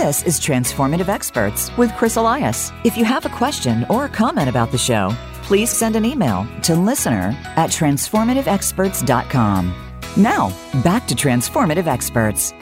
This 0.00 0.22
is 0.22 0.40
Transformative 0.40 1.10
Experts 1.10 1.76
with 1.76 1.94
Chris 1.94 2.16
Elias. 2.16 2.72
If 2.84 2.96
you 2.96 3.04
have 3.04 3.26
a 3.26 3.28
question 3.28 3.84
or 3.90 4.06
a 4.06 4.08
comment 4.08 4.48
about 4.48 4.72
the 4.72 4.78
show, 4.78 5.14
please 5.42 5.68
send 5.68 5.94
an 5.94 6.06
email 6.06 6.48
to 6.62 6.74
listener 6.74 7.36
at 7.56 7.68
transformativeexperts.com. 7.68 9.92
Now, 10.16 10.56
back 10.82 11.06
to 11.08 11.14
Transformative 11.14 11.86
Experts. 11.86 12.54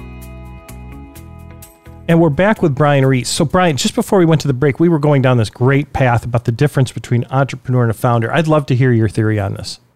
And 2.09 2.21
we're 2.21 2.31
back 2.31 2.61
with 2.61 2.75
Brian 2.75 3.07
Reese. 3.07 3.29
So, 3.29 3.45
Brian, 3.45 3.77
just 3.77 3.95
before 3.95 4.19
we 4.19 4.25
went 4.25 4.41
to 4.41 4.49
the 4.49 4.53
break, 4.53 4.81
we 4.81 4.89
were 4.89 4.99
going 4.99 5.23
down 5.23 5.37
this 5.37 5.49
great 5.49 5.93
path 5.93 6.25
about 6.25 6.45
the 6.45 6.51
difference 6.51 6.91
between 6.91 7.25
entrepreneur 7.31 7.83
and 7.83 7.93
a 7.93 7.95
founder. 7.95 8.35
I'd 8.35 8.49
love 8.49 8.67
to 8.67 8.75
hear 8.75 8.91
your 8.91 9.09
theory 9.09 9.39
on 9.39 9.55
this. 9.55 9.79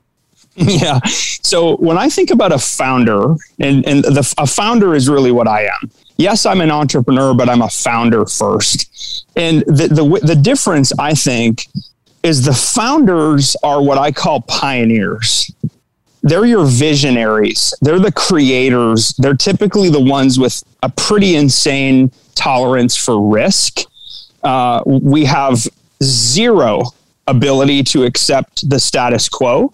Yeah. 0.54 1.00
So 1.06 1.76
when 1.78 1.98
I 1.98 2.08
think 2.08 2.30
about 2.30 2.52
a 2.52 2.58
founder, 2.58 3.34
and, 3.58 3.84
and 3.86 4.04
the, 4.04 4.34
a 4.38 4.46
founder 4.46 4.94
is 4.94 5.08
really 5.08 5.32
what 5.32 5.48
I 5.48 5.64
am 5.64 5.90
yes, 6.22 6.46
I'm 6.46 6.60
an 6.60 6.70
entrepreneur, 6.70 7.34
but 7.34 7.48
I'm 7.48 7.62
a 7.62 7.68
founder 7.68 8.24
first. 8.24 9.26
And 9.36 9.60
the, 9.62 9.88
the, 9.88 10.26
the 10.26 10.36
difference, 10.36 10.92
I 10.98 11.14
think, 11.14 11.66
is 12.22 12.44
the 12.44 12.54
founders 12.54 13.56
are 13.62 13.82
what 13.82 13.98
I 13.98 14.12
call 14.12 14.42
pioneers. 14.42 15.50
They're 16.22 16.46
your 16.46 16.64
visionaries. 16.64 17.74
They're 17.80 17.98
the 17.98 18.12
creators. 18.12 19.12
They're 19.18 19.34
typically 19.34 19.90
the 19.90 20.00
ones 20.00 20.38
with 20.38 20.62
a 20.82 20.88
pretty 20.88 21.34
insane 21.34 22.12
tolerance 22.36 22.96
for 22.96 23.20
risk. 23.20 23.80
Uh, 24.44 24.82
we 24.86 25.24
have 25.24 25.66
zero 26.02 26.84
ability 27.26 27.82
to 27.84 28.04
accept 28.04 28.68
the 28.68 28.78
status 28.78 29.28
quo. 29.28 29.72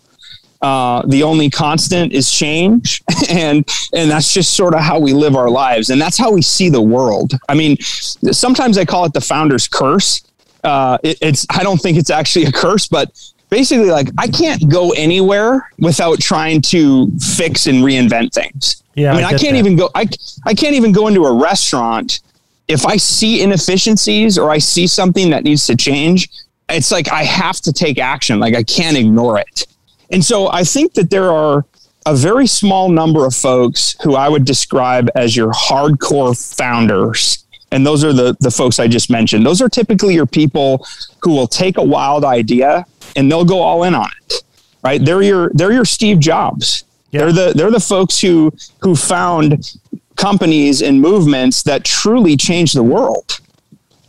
Uh, 0.61 1.03
the 1.07 1.23
only 1.23 1.49
constant 1.49 2.13
is 2.13 2.31
change, 2.31 3.03
and 3.31 3.69
and 3.95 4.11
that's 4.11 4.35
just 4.35 4.55
sort 4.55 4.75
of 4.75 4.81
how 4.81 4.99
we 4.99 5.13
live 5.13 5.37
our 5.37 5.49
lives, 5.49 5.91
and 5.91 6.01
that's 6.01 6.19
how 6.19 6.33
we 6.33 6.43
see 6.43 6.69
the 6.69 6.83
world. 6.83 7.33
I 7.49 7.55
mean, 7.55 7.77
sometimes 7.81 8.77
I 8.77 8.85
call 8.85 9.05
it 9.05 9.13
the 9.13 9.21
founder's 9.21 9.69
curse. 9.69 10.25
Uh, 10.65 10.99
it, 11.05 11.17
it's 11.23 11.47
I 11.51 11.63
don't 11.63 11.79
think 11.79 11.97
it's 11.97 12.11
actually 12.11 12.47
a 12.47 12.53
curse, 12.53 12.89
but 12.89 13.13
basically, 13.51 13.91
like 13.91 14.09
I 14.19 14.27
can't 14.27 14.69
go 14.69 14.91
anywhere 14.91 15.71
without 15.79 16.19
trying 16.19 16.61
to 16.63 17.11
fix 17.19 17.67
and 17.67 17.85
reinvent 17.85 18.33
things. 18.33 18.83
Yeah, 18.95 19.13
I 19.13 19.17
mean, 19.17 19.25
I, 19.25 19.29
I 19.29 19.31
can't 19.39 19.53
that. 19.53 19.59
even 19.59 19.77
go. 19.77 19.91
I 19.95 20.09
I 20.45 20.55
can't 20.55 20.75
even 20.75 20.91
go 20.91 21.07
into 21.07 21.25
a 21.25 21.41
restaurant 21.41 22.19
if 22.67 22.85
I 22.85 22.97
see 22.97 23.43
inefficiencies 23.43 24.39
or 24.39 24.51
I 24.51 24.59
see 24.59 24.89
something 24.89 25.31
that 25.31 25.45
needs 25.45 25.67
to 25.67 25.77
change. 25.77 26.29
It's 26.69 26.91
like 26.91 27.11
I 27.13 27.23
have 27.23 27.61
to 27.61 27.73
take 27.73 27.99
action. 27.99 28.41
Like 28.41 28.57
I 28.57 28.65
can't 28.65 28.97
ignore 28.97 29.39
it. 29.39 29.67
And 30.11 30.25
so 30.25 30.51
I 30.51 30.65
think 30.65 30.95
that 30.95 31.11
there 31.11 31.31
are 31.31 31.65
a 32.07 32.15
very 32.15 32.47
small 32.47 32.89
number 32.89 33.27
of 33.27 33.35
folks 33.35 33.95
who 34.03 34.15
I 34.15 34.29
would 34.29 34.45
describe 34.45 35.11
as 35.15 35.37
your 35.37 35.53
hardcore 35.53 36.35
founders. 36.57 37.45
And 37.71 37.87
those 37.87 38.03
are 38.03 38.15
the, 38.15 38.35
the 38.41 38.51
folks 38.51 38.79
I 38.79 38.89
just 38.89 39.11
mentioned. 39.11 39.45
Those 39.45 39.61
are 39.61 39.69
typically 39.69 40.15
your 40.15 40.27
people 40.27 40.87
who 41.23 41.33
will 41.33 41.47
take 41.47 41.77
a 41.77 41.83
wild 41.83 42.25
idea 42.25 42.87
and 43.15 43.31
they'll 43.31 43.45
go 43.45 43.61
all 43.61 43.83
in 43.83 43.95
on 43.95 44.09
it. 44.27 44.43
Right? 44.83 45.05
They're 45.05 45.23
your 45.23 45.51
they're 45.55 45.73
your 45.73 45.85
Steve 45.85 46.21
Jobs. 46.21 46.85
Yeah. 47.11 47.27
They're 47.27 47.33
the 47.33 47.53
they're 47.55 47.71
the 47.71 47.81
folks 47.81 48.21
who 48.21 48.53
who 48.81 48.95
found 48.97 49.77
companies 50.17 50.81
and 50.83 51.01
movements 51.01 51.63
that 51.65 51.85
truly 51.85 52.37
change 52.37 52.73
the 52.73 52.83
world. 52.83 53.41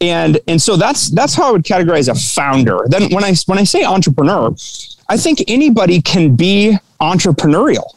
And 0.02 0.40
and 0.48 0.62
so 0.62 0.78
that's 0.78 1.10
that's 1.10 1.34
how 1.34 1.50
I 1.50 1.52
would 1.52 1.64
categorize 1.64 2.10
a 2.10 2.16
founder. 2.16 2.86
Then 2.88 3.12
when 3.12 3.24
I 3.24 3.34
when 3.48 3.58
I 3.58 3.64
say 3.64 3.84
entrepreneur, 3.84 4.56
I 5.10 5.18
think 5.18 5.44
anybody 5.48 6.02
can 6.02 6.36
be 6.36 6.78
entrepreneurial. 7.02 7.94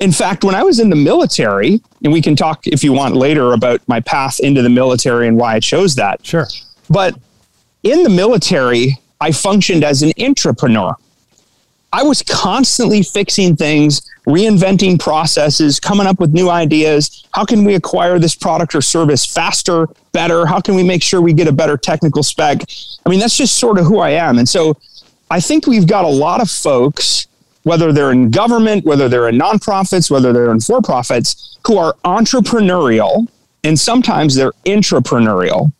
In 0.00 0.12
fact, 0.12 0.44
when 0.44 0.54
I 0.54 0.62
was 0.62 0.78
in 0.78 0.90
the 0.90 0.96
military, 0.96 1.80
and 2.04 2.12
we 2.12 2.20
can 2.20 2.36
talk 2.36 2.66
if 2.66 2.84
you 2.84 2.92
want 2.92 3.16
later 3.16 3.52
about 3.52 3.80
my 3.88 4.00
path 4.00 4.40
into 4.40 4.62
the 4.62 4.68
military 4.68 5.26
and 5.26 5.36
why 5.36 5.54
I 5.54 5.60
chose 5.60 5.94
that. 5.96 6.24
Sure. 6.24 6.46
But 6.90 7.18
in 7.82 8.02
the 8.02 8.10
military, 8.10 8.98
I 9.20 9.32
functioned 9.32 9.84
as 9.84 10.02
an 10.02 10.12
entrepreneur. 10.20 10.94
I 11.96 12.02
was 12.02 12.22
constantly 12.22 13.02
fixing 13.02 13.56
things, 13.56 14.02
reinventing 14.26 15.00
processes, 15.00 15.80
coming 15.80 16.06
up 16.06 16.20
with 16.20 16.34
new 16.34 16.50
ideas. 16.50 17.24
How 17.32 17.46
can 17.46 17.64
we 17.64 17.74
acquire 17.74 18.18
this 18.18 18.34
product 18.34 18.74
or 18.74 18.82
service 18.82 19.24
faster, 19.24 19.88
better? 20.12 20.44
How 20.44 20.60
can 20.60 20.74
we 20.74 20.82
make 20.82 21.02
sure 21.02 21.22
we 21.22 21.32
get 21.32 21.48
a 21.48 21.52
better 21.52 21.78
technical 21.78 22.22
spec? 22.22 22.58
I 23.06 23.08
mean, 23.08 23.18
that's 23.18 23.34
just 23.34 23.56
sort 23.56 23.78
of 23.78 23.86
who 23.86 24.00
I 24.00 24.10
am. 24.10 24.36
And 24.36 24.46
so 24.46 24.76
I 25.30 25.40
think 25.40 25.66
we've 25.66 25.86
got 25.86 26.04
a 26.04 26.08
lot 26.08 26.42
of 26.42 26.50
folks, 26.50 27.28
whether 27.62 27.94
they're 27.94 28.12
in 28.12 28.30
government, 28.30 28.84
whether 28.84 29.08
they're 29.08 29.30
in 29.30 29.38
nonprofits, 29.38 30.10
whether 30.10 30.34
they're 30.34 30.50
in 30.50 30.60
for 30.60 30.82
profits, 30.82 31.56
who 31.66 31.78
are 31.78 31.94
entrepreneurial 32.04 33.26
and 33.64 33.80
sometimes 33.80 34.34
they're 34.34 34.52
intrapreneurial 34.66 35.72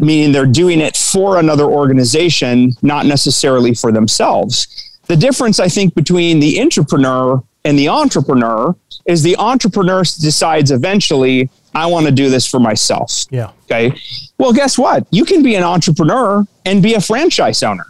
meaning 0.00 0.30
they're 0.32 0.46
doing 0.46 0.80
it 0.80 0.96
for 0.96 1.38
another 1.38 1.64
organization, 1.64 2.72
not 2.82 3.06
necessarily 3.06 3.74
for 3.74 3.90
themselves. 3.90 4.89
The 5.10 5.16
difference, 5.16 5.58
I 5.58 5.66
think, 5.66 5.96
between 5.96 6.38
the 6.38 6.54
intrapreneur 6.54 7.42
and 7.64 7.76
the 7.76 7.88
entrepreneur 7.88 8.76
is 9.06 9.24
the 9.24 9.36
entrepreneur 9.38 10.04
decides 10.04 10.70
eventually, 10.70 11.50
I 11.74 11.86
want 11.86 12.06
to 12.06 12.12
do 12.12 12.30
this 12.30 12.46
for 12.46 12.60
myself. 12.60 13.24
Yeah. 13.28 13.50
Okay. 13.64 13.92
Well, 14.38 14.52
guess 14.52 14.78
what? 14.78 15.08
You 15.10 15.24
can 15.24 15.42
be 15.42 15.56
an 15.56 15.64
entrepreneur 15.64 16.46
and 16.64 16.80
be 16.80 16.94
a 16.94 17.00
franchise 17.00 17.60
owner, 17.64 17.86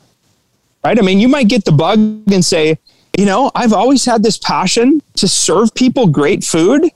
right? 0.83 0.99
I 0.99 1.03
mean, 1.03 1.21
you 1.21 1.29
might 1.29 1.49
get 1.49 1.67
the 1.67 1.73
bug 1.73 1.99
and 2.33 2.43
say, 2.43 2.79
you 3.19 3.27
know, 3.27 3.51
I've 3.55 3.75
always 3.75 4.07
had 4.07 4.23
this 4.23 4.39
passion 4.39 5.03
to 5.17 5.29
serve 5.29 5.75
people 5.75 6.07
great 6.07 6.43
food. 6.43 6.89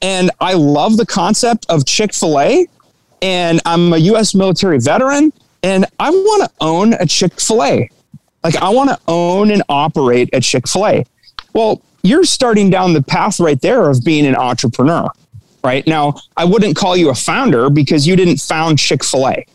And 0.00 0.30
I 0.40 0.52
love 0.52 0.98
the 0.98 1.06
concept 1.06 1.66
of 1.68 1.84
Chick 1.84 2.14
fil 2.14 2.38
A. 2.38 2.68
And 3.22 3.60
I'm 3.66 3.92
a 3.92 3.98
US 3.98 4.36
military 4.36 4.78
veteran. 4.78 5.32
And 5.64 5.84
I 5.98 6.10
want 6.10 6.44
to 6.44 6.50
own 6.60 6.92
a 6.92 7.06
Chick 7.06 7.40
fil 7.40 7.64
A. 7.64 7.90
Like, 8.44 8.56
I 8.56 8.68
want 8.68 8.90
to 8.90 8.98
own 9.08 9.50
and 9.50 9.62
operate 9.68 10.28
a 10.32 10.40
Chick 10.40 10.68
fil 10.68 10.86
A. 10.86 11.06
Well, 11.54 11.80
you're 12.02 12.24
starting 12.24 12.68
down 12.68 12.92
the 12.92 13.02
path 13.02 13.40
right 13.40 13.60
there 13.60 13.88
of 13.88 14.04
being 14.04 14.26
an 14.26 14.36
entrepreneur, 14.36 15.08
right? 15.64 15.86
Now, 15.86 16.16
I 16.36 16.44
wouldn't 16.44 16.76
call 16.76 16.96
you 16.96 17.08
a 17.08 17.14
founder 17.14 17.70
because 17.70 18.06
you 18.06 18.14
didn't 18.14 18.36
found 18.36 18.78
Chick 18.78 19.02
fil 19.02 19.28
A, 19.28 19.46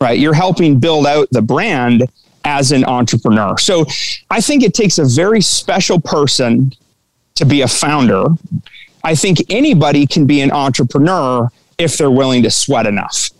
right? 0.00 0.18
You're 0.18 0.34
helping 0.34 0.80
build 0.80 1.06
out 1.06 1.28
the 1.30 1.42
brand 1.42 2.08
as 2.44 2.72
an 2.72 2.84
entrepreneur. 2.84 3.58
So 3.58 3.84
I 4.30 4.40
think 4.40 4.62
it 4.62 4.74
takes 4.74 4.98
a 4.98 5.04
very 5.04 5.40
special 5.40 6.00
person 6.00 6.72
to 7.34 7.44
be 7.44 7.60
a 7.60 7.68
founder. 7.68 8.24
I 9.04 9.14
think 9.14 9.38
anybody 9.50 10.06
can 10.06 10.26
be 10.26 10.40
an 10.40 10.50
entrepreneur 10.50 11.50
if 11.78 11.98
they're 11.98 12.10
willing 12.10 12.42
to 12.44 12.50
sweat 12.50 12.86
enough. 12.86 13.30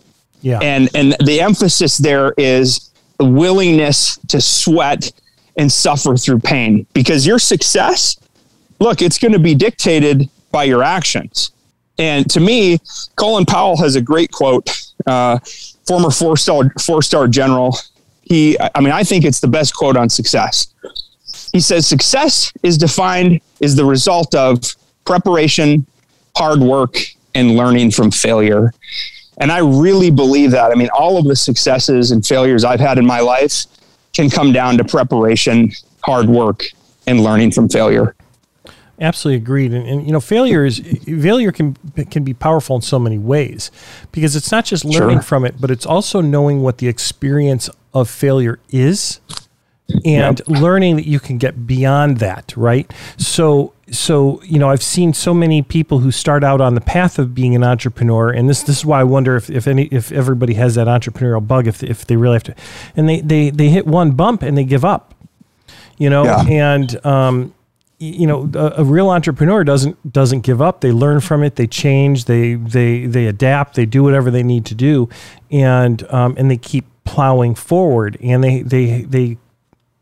Yeah. 0.41 0.59
And 0.59 0.89
and 0.93 1.15
the 1.25 1.41
emphasis 1.41 1.97
there 1.97 2.33
is 2.37 2.91
willingness 3.19 4.17
to 4.27 4.41
sweat 4.41 5.11
and 5.57 5.71
suffer 5.71 6.15
through 6.17 6.39
pain 6.39 6.85
because 6.93 7.25
your 7.27 7.39
success, 7.39 8.17
look, 8.79 9.01
it's 9.01 9.17
going 9.17 9.33
to 9.33 9.39
be 9.39 9.55
dictated 9.55 10.29
by 10.51 10.63
your 10.63 10.83
actions. 10.83 11.51
And 11.97 12.29
to 12.31 12.39
me, 12.39 12.79
Colin 13.15 13.45
Powell 13.45 13.77
has 13.77 13.95
a 13.95 14.01
great 14.01 14.31
quote, 14.31 14.69
uh, 15.05 15.39
former 15.87 16.09
four 16.09 16.37
star 16.37 16.71
four 16.83 17.01
star 17.01 17.27
general. 17.27 17.77
He, 18.23 18.57
I 18.59 18.79
mean, 18.79 18.91
I 18.91 19.03
think 19.03 19.25
it's 19.25 19.39
the 19.39 19.47
best 19.47 19.75
quote 19.75 19.97
on 19.97 20.09
success. 20.09 20.73
He 21.51 21.59
says, 21.59 21.85
"Success 21.85 22.51
is 22.63 22.77
defined 22.77 23.41
is 23.59 23.75
the 23.75 23.85
result 23.85 24.33
of 24.33 24.63
preparation, 25.05 25.85
hard 26.35 26.59
work, 26.59 26.97
and 27.35 27.55
learning 27.55 27.91
from 27.91 28.09
failure." 28.09 28.73
And 29.37 29.51
I 29.51 29.59
really 29.59 30.11
believe 30.11 30.51
that. 30.51 30.71
I 30.71 30.75
mean, 30.75 30.89
all 30.97 31.17
of 31.17 31.25
the 31.25 31.35
successes 31.35 32.11
and 32.11 32.25
failures 32.25 32.63
I've 32.63 32.79
had 32.79 32.97
in 32.97 33.05
my 33.05 33.19
life 33.19 33.65
can 34.13 34.29
come 34.29 34.53
down 34.53 34.77
to 34.77 34.83
preparation, 34.83 35.71
hard 36.03 36.27
work, 36.27 36.65
and 37.07 37.21
learning 37.21 37.51
from 37.51 37.67
failure. 37.67 38.15
Absolutely 39.01 39.37
agreed. 39.37 39.73
And, 39.73 39.87
and, 39.87 40.05
you 40.05 40.13
know, 40.13 40.19
failure 40.19 40.65
is 40.65 40.79
failure 40.79 41.51
can 41.51 41.75
can 42.11 42.23
be 42.23 42.33
powerful 42.33 42.75
in 42.75 42.83
so 42.83 42.99
many 42.99 43.17
ways 43.17 43.71
because 44.11 44.35
it's 44.35 44.51
not 44.51 44.65
just 44.65 44.85
learning 44.85 45.17
sure. 45.17 45.23
from 45.23 45.45
it, 45.45 45.59
but 45.59 45.71
it's 45.71 45.85
also 45.85 46.21
knowing 46.21 46.61
what 46.61 46.77
the 46.77 46.87
experience 46.87 47.69
of 47.93 48.07
failure 48.09 48.59
is 48.69 49.19
and 50.05 50.39
yep. 50.39 50.47
learning 50.47 50.95
that 50.95 51.07
you 51.07 51.19
can 51.19 51.37
get 51.37 51.65
beyond 51.65 52.17
that, 52.17 52.53
right? 52.55 52.91
So 53.17 53.73
so 53.93 54.41
you 54.43 54.59
know 54.59 54.69
I've 54.69 54.83
seen 54.83 55.13
so 55.13 55.33
many 55.33 55.61
people 55.61 55.99
who 55.99 56.11
start 56.11 56.43
out 56.43 56.61
on 56.61 56.75
the 56.75 56.81
path 56.81 57.19
of 57.19 57.33
being 57.33 57.55
an 57.55 57.63
entrepreneur, 57.63 58.29
and 58.31 58.49
this 58.49 58.63
this 58.63 58.77
is 58.77 58.85
why 58.85 58.99
I 58.99 59.03
wonder 59.03 59.35
if, 59.35 59.49
if 59.49 59.67
any 59.67 59.85
if 59.85 60.11
everybody 60.11 60.55
has 60.55 60.75
that 60.75 60.87
entrepreneurial 60.87 61.45
bug 61.45 61.67
if 61.67 61.83
if 61.83 62.05
they 62.05 62.17
really 62.17 62.35
have 62.35 62.43
to, 62.43 62.55
and 62.95 63.07
they 63.07 63.21
they 63.21 63.49
they 63.49 63.69
hit 63.69 63.85
one 63.85 64.11
bump 64.11 64.41
and 64.41 64.57
they 64.57 64.63
give 64.63 64.83
up, 64.83 65.13
you 65.97 66.09
know, 66.09 66.23
yeah. 66.25 66.43
and 66.47 67.05
um, 67.05 67.53
you 67.99 68.27
know 68.27 68.49
a, 68.55 68.81
a, 68.81 68.83
real 68.83 69.09
entrepreneur 69.09 69.63
doesn't 69.63 70.11
doesn't 70.11 70.41
give 70.41 70.61
up. 70.61 70.81
They 70.81 70.91
learn 70.91 71.19
from 71.19 71.43
it, 71.43 71.55
they 71.55 71.67
change, 71.67 72.25
they 72.25 72.55
they 72.55 73.05
they 73.05 73.27
adapt, 73.27 73.75
they 73.75 73.85
do 73.85 74.03
whatever 74.03 74.31
they 74.31 74.43
need 74.43 74.65
to 74.65 74.75
do, 74.75 75.09
and 75.51 76.03
um, 76.11 76.35
and 76.37 76.49
they 76.49 76.57
keep 76.57 76.85
plowing 77.05 77.55
forward, 77.55 78.17
and 78.21 78.43
they 78.43 78.61
they 78.61 79.03
they 79.03 79.37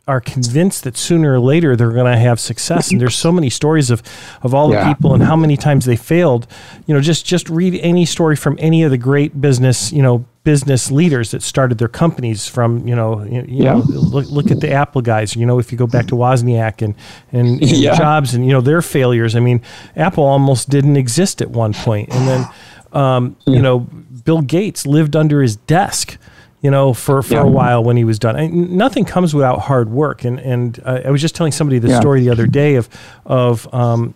are 0.08 0.20
convinced 0.20 0.84
that 0.84 0.98
sooner 0.98 1.34
or 1.34 1.40
later 1.40 1.76
they're 1.76 1.92
going 1.92 2.12
to 2.12 2.18
have 2.18 2.40
success. 2.40 2.92
And 2.92 3.00
there's 3.00 3.16
so 3.16 3.32
many 3.32 3.50
stories 3.50 3.92
of, 3.92 4.02
of 4.42 4.54
all 4.54 4.72
yeah. 4.72 4.84
the 4.84 4.94
people 4.94 5.14
and 5.14 5.24
how 5.24 5.36
many 5.36 5.56
times 5.56 5.86
they 5.86 5.96
failed. 5.96 6.48
You 6.88 6.94
know, 6.94 7.02
just 7.02 7.26
just 7.26 7.50
read 7.50 7.80
any 7.82 8.06
story 8.06 8.36
from 8.36 8.58
any 8.60 8.84
of 8.84 8.92
the 8.92 8.98
great 8.98 9.40
business, 9.40 9.92
you 9.92 10.02
know, 10.02 10.26
business 10.44 10.90
leaders 10.90 11.32
that 11.32 11.44
started 11.44 11.78
their 11.78 11.88
companies 11.88 12.48
from, 12.48 12.88
you 12.88 12.96
know, 12.96 13.24
you, 13.24 13.46
you 13.48 13.64
yeah. 13.64 13.74
know, 13.74 13.80
look, 13.80 14.30
look 14.32 14.50
at 14.50 14.60
the 14.60 14.72
Apple 14.72 15.02
guys, 15.02 15.36
you 15.36 15.46
know, 15.46 15.60
if 15.60 15.72
you 15.72 15.78
go 15.78 15.86
back 15.86 16.08
to 16.08 16.16
Wozniak 16.16 16.82
and, 16.82 16.96
and, 17.32 17.48
and 17.62 17.72
yeah. 17.72 17.96
Jobs 17.96 18.34
and, 18.34 18.46
you 18.46 18.52
know, 18.52 18.62
their 18.62 18.82
failures. 18.82 19.36
I 19.36 19.40
mean, 19.40 19.62
Apple 19.96 20.24
almost 20.24 20.70
didn't 20.70 20.98
exist 20.98 21.44
at 21.44 21.52
one 21.52 21.74
point. 21.74 22.10
And 22.10 22.28
then, 22.28 22.50
um, 22.92 23.36
you 23.46 23.62
know, 23.62 23.82
Bill 23.82 24.42
Gates 24.42 24.88
lived 24.88 25.16
under 25.16 25.42
his 25.44 25.56
desk 25.56 26.18
you 26.62 26.70
know, 26.70 26.94
for, 26.94 27.22
for 27.24 27.34
yeah. 27.34 27.42
a 27.42 27.48
while 27.48 27.84
when 27.84 27.98
he 27.98 28.04
was 28.04 28.20
done. 28.20 28.36
And 28.36 28.72
nothing 28.72 29.04
comes 29.04 29.34
without 29.34 29.60
hard 29.60 29.90
work. 29.90 30.24
And 30.24 30.40
and 30.40 30.80
uh, 30.86 31.02
I 31.06 31.12
was 31.12 31.22
just 31.22 31.36
telling 31.36 31.52
somebody 31.52 31.80
the 31.80 31.90
yeah. 31.90 32.00
story 32.00 32.22
the 32.22 32.30
other 32.30 32.48
day 32.48 32.76
of 32.76 32.88
of 33.26 33.72
um, 33.74 34.14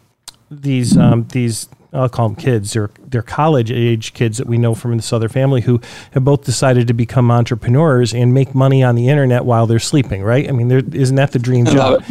these 0.49 0.95
um, 0.95 1.27
these 1.31 1.67
I'll 1.91 2.10
call 2.10 2.29
them 2.29 2.36
kids. 2.36 2.73
They're 2.73 2.91
they're 3.08 3.21
college 3.21 3.71
age 3.71 4.13
kids 4.13 4.38
that 4.38 4.47
we 4.47 4.58
know 4.58 4.75
from 4.75 4.95
this 4.97 5.12
other 5.12 5.29
family 5.29 5.62
who 5.62 5.81
have 6.12 6.23
both 6.23 6.43
decided 6.43 6.88
to 6.88 6.93
become 6.93 7.31
entrepreneurs 7.31 8.13
and 8.13 8.34
make 8.34 8.53
money 8.53 8.84
on 8.84 8.95
the 8.95 9.08
internet 9.10 9.45
while 9.45 9.65
they're 9.65 9.79
sleeping. 9.79 10.21
Right? 10.21 10.47
I 10.47 10.51
mean, 10.51 10.69
isn't 10.71 11.15
that 11.15 11.31
the 11.31 11.39
dream 11.39 11.65
job? 11.65 12.03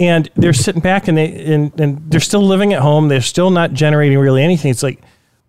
And 0.00 0.28
they're 0.34 0.52
sitting 0.52 0.80
back 0.80 1.08
and 1.08 1.16
they 1.16 1.44
and, 1.44 1.78
and 1.78 2.10
they're 2.10 2.20
still 2.20 2.42
living 2.42 2.72
at 2.72 2.80
home. 2.80 3.08
They're 3.08 3.20
still 3.20 3.50
not 3.50 3.72
generating 3.72 4.18
really 4.18 4.42
anything. 4.42 4.70
It's 4.70 4.82
like 4.82 5.00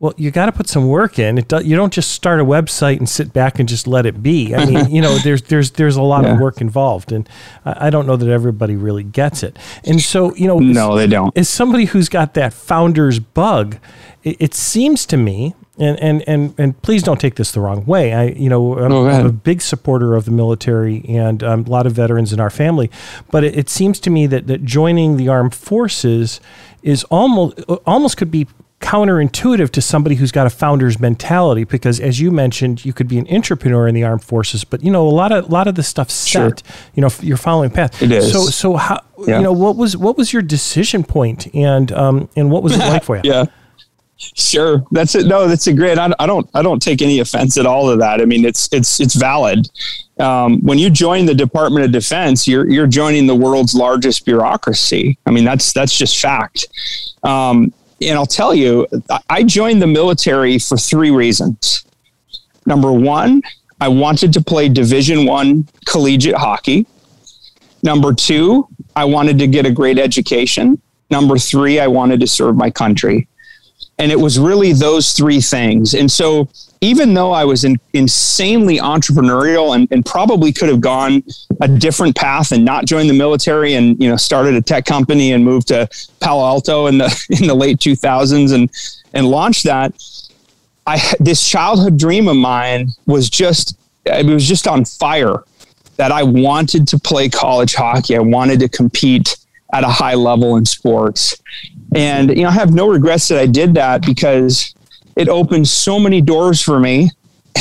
well, 0.02 0.14
you 0.16 0.32
got 0.32 0.46
to 0.46 0.54
put 0.54 0.70
some 0.70 0.88
work 0.88 1.20
in. 1.20 1.38
It 1.38 1.50
do, 1.50 1.62
you 1.62 1.76
don't 1.76 1.92
just 1.92 2.12
start 2.12 2.40
a 2.40 2.46
website 2.46 3.00
and 3.00 3.10
sit 3.10 3.34
back 3.34 3.60
and 3.60 3.68
just 3.68 3.86
let 3.86 4.06
it 4.06 4.24
be. 4.24 4.56
I 4.56 4.66
mean, 4.66 4.90
you 4.96 5.02
know, 5.02 5.18
there's 5.18 5.42
there's 5.44 5.72
there's 5.72 5.98
a 5.98 6.02
lot 6.02 6.24
yeah. 6.24 6.34
of 6.34 6.40
work 6.40 6.62
involved, 6.62 7.12
and 7.12 7.28
I, 7.66 7.88
I, 7.88 7.90
don't 7.90 8.08
know 8.08 8.16
that 8.16 8.30
everybody 8.30 8.78
really 8.78 9.04
gets 9.04 9.44
it. 9.44 9.60
And 9.84 10.02
so, 10.02 10.34
you 10.36 10.48
know, 10.48 10.58
no, 10.60 10.96
they 10.96 11.08
don't. 11.08 11.38
As 11.38 11.50
somebody 11.50 11.86
who's 11.86 12.08
got 12.08 12.34
that 12.36 12.54
founder's 12.54 13.20
bug, 13.20 13.78
it, 14.24 14.38
it 14.40 14.54
seems 14.54 15.06
to 15.08 15.18
me, 15.18 15.54
and, 15.78 16.00
and 16.00 16.24
and 16.26 16.56
and 16.58 16.82
please 16.82 17.04
don't 17.04 17.20
take 17.20 17.36
this 17.36 17.52
the 17.52 17.60
wrong 17.60 17.86
way. 17.86 18.14
I, 18.14 18.28
you 18.28 18.48
know, 18.48 18.80
I'm, 18.80 18.94
I'm 18.94 19.26
a 19.26 19.34
big 19.34 19.62
supporter 19.62 20.16
of 20.16 20.24
the 20.24 20.32
military 20.32 21.04
and 21.10 21.44
um, 21.44 21.66
a 21.66 21.70
lot 21.70 21.86
of 21.86 21.92
veterans 21.92 22.32
in 22.32 22.40
our 22.40 22.50
family, 22.50 22.90
but 23.32 23.44
it, 23.44 23.58
it 23.58 23.70
seems 23.70 24.00
to 24.02 24.10
me 24.10 24.28
that 24.28 24.48
that 24.48 24.64
joining 24.64 25.18
the 25.18 25.28
armed 25.28 25.54
forces 25.54 26.40
is 26.84 27.04
almost 27.06 27.60
almost 27.86 28.16
could 28.16 28.32
be 28.32 28.48
counterintuitive 28.80 29.70
to 29.72 29.82
somebody 29.82 30.16
who's 30.16 30.32
got 30.32 30.48
a 30.48 30.50
founder's 30.50 31.00
mentality 31.00 31.66
because 31.66 32.00
as 32.00 32.22
you 32.22 32.32
mentioned 32.32 32.86
you 32.86 32.94
could 32.94 33.10
be 33.10 33.18
an 33.18 33.28
entrepreneur 33.30 33.88
in 33.88 33.94
the 33.94 34.04
armed 34.04 34.24
forces 34.24 34.64
but 34.64 34.82
you 34.82 34.90
know 34.90 35.06
a 35.06 35.10
lot 35.10 35.34
of 35.34 35.50
a 35.50 35.52
lot 35.52 35.68
of 35.68 35.76
the 35.76 35.84
stuff 35.84 36.10
set 36.10 36.32
sure. 36.32 36.74
you 36.96 37.02
know 37.02 37.10
you're 37.22 37.36
following 37.36 37.70
path 37.70 38.02
it 38.02 38.10
is 38.10 38.32
so 38.32 38.44
so 38.44 38.78
how 38.78 39.02
yeah. 39.28 39.38
you 39.38 39.44
know 39.44 39.52
what 39.52 39.76
was 39.76 39.98
what 39.98 40.18
was 40.18 40.32
your 40.32 40.42
decision 40.42 41.04
point 41.04 41.54
and 41.54 41.92
um 41.92 42.30
and 42.38 42.50
what 42.50 42.64
was 42.64 42.74
it 42.74 42.80
like 42.80 43.04
for 43.04 43.18
you 43.24 43.32
yeah 43.32 43.46
Sure, 44.20 44.86
that's 44.92 45.16
it. 45.16 45.28
No, 45.28 45.48
that's 45.48 45.68
a 45.68 45.74
great. 45.74 45.98
I, 45.98 46.12
I, 46.20 46.28
don't. 46.28 46.50
I 46.54 46.62
don't 46.62 46.82
take 46.82 47.02
any 47.02 47.20
offense 47.20 47.58
at 47.58 47.66
all 47.66 47.90
to 47.90 47.96
that. 47.98 48.20
I 48.20 48.26
mean, 48.26 48.44
it's 48.44 48.68
it's 48.74 49.00
it's 49.00 49.16
valid. 49.16 49.70
Um, 50.20 50.60
when 50.60 50.78
you 50.78 50.90
join 50.90 51.26
the 51.26 51.34
Department 51.34 51.86
of 51.86 51.94
Defense, 51.94 52.46
you're 52.46 52.70
you're 52.70 52.86
joining 52.86 53.28
the 53.28 53.36
world's 53.36 53.74
largest 53.74 54.26
bureaucracy. 54.26 55.18
I 55.26 55.32
mean, 55.32 55.46
that's 55.46 55.72
that's 55.72 55.98
just 55.98 56.20
fact. 56.20 56.68
Um, 57.24 57.74
and 58.02 58.18
I'll 58.18 58.26
tell 58.26 58.54
you, 58.54 58.88
I 59.30 59.44
joined 59.44 59.82
the 59.82 59.88
military 59.88 60.60
for 60.60 60.78
three 60.78 61.12
reasons. 61.12 61.86
Number 62.66 62.92
one, 62.92 63.42
I 63.82 63.88
wanted 63.88 64.34
to 64.34 64.42
play 64.42 64.70
Division 64.70 65.26
One 65.26 65.68
collegiate 65.86 66.36
hockey. 66.36 66.86
Number 67.82 68.14
two, 68.14 68.68
I 68.96 69.06
wanted 69.06 69.40
to 69.40 69.48
get 69.48 69.66
a 69.66 69.72
great 69.72 69.98
education. 69.98 70.82
Number 71.10 71.38
three, 71.38 71.80
I 71.80 71.88
wanted 71.88 72.20
to 72.20 72.28
serve 72.28 72.56
my 72.56 72.70
country. 72.70 73.28
And 74.00 74.12
it 74.12 74.20
was 74.20 74.40
really 74.40 74.74
those 74.74 75.12
three 75.12 75.42
things. 75.42 75.94
And 75.94 76.10
so, 76.10 76.50
even 76.82 77.14
though 77.14 77.34
I 77.34 77.44
was 77.44 77.66
in, 77.66 77.78
insanely 77.92 78.78
entrepreneurial 78.78 79.76
and, 79.76 79.88
and 79.92 80.06
probably 80.06 80.54
could 80.54 80.70
have 80.70 80.80
gone 80.80 81.22
a 81.60 81.68
different 81.68 82.16
path 82.16 82.54
and 82.54 82.64
not 82.64 82.86
joined 82.86 83.10
the 83.10 83.14
military 83.14 83.74
and 83.74 84.02
you 84.02 84.10
know 84.10 84.16
started 84.16 84.56
a 84.56 84.62
tech 84.62 84.86
company 84.86 85.34
and 85.34 85.44
moved 85.44 85.68
to 85.68 85.90
Palo 86.22 86.46
Alto 86.46 86.88
in 86.88 86.98
the 86.98 87.26
in 87.42 87.48
the 87.48 87.54
late 87.54 87.80
2000s 87.80 88.54
and 88.54 88.72
and 89.14 89.28
launched 89.28 89.66
that, 89.66 89.94
I 90.88 91.02
this 91.20 91.48
childhood 91.48 91.98
dream 91.98 92.28
of 92.28 92.38
mine 92.38 92.90
was 93.06 93.30
just 93.30 93.78
it 94.06 94.26
was 94.26 94.48
just 94.48 94.68
on 94.68 94.86
fire 94.86 95.44
that 95.98 96.12
I 96.12 96.24
wanted 96.24 96.88
to 96.90 97.00
play 97.00 97.28
college 97.28 97.76
hockey. 97.76 98.16
I 98.16 98.22
wanted 98.22 98.62
to 98.62 98.70
compete 98.70 99.38
at 99.74 99.84
a 99.84 99.90
high 99.90 100.16
level 100.16 100.56
in 100.56 100.66
sports. 100.66 101.36
And, 101.96 102.30
you 102.30 102.44
know, 102.44 102.50
I 102.50 102.54
have 102.54 102.74
no 102.74 102.88
regrets 102.88 103.28
that 103.30 103.40
I 103.40 103.46
did 103.46 103.74
that 103.76 104.06
because 104.06 104.74
it 105.16 105.28
opened 105.28 105.68
so 105.68 106.00
many 106.00 106.22
doors 106.22 106.62
for 106.62 106.80
me. 106.80 107.12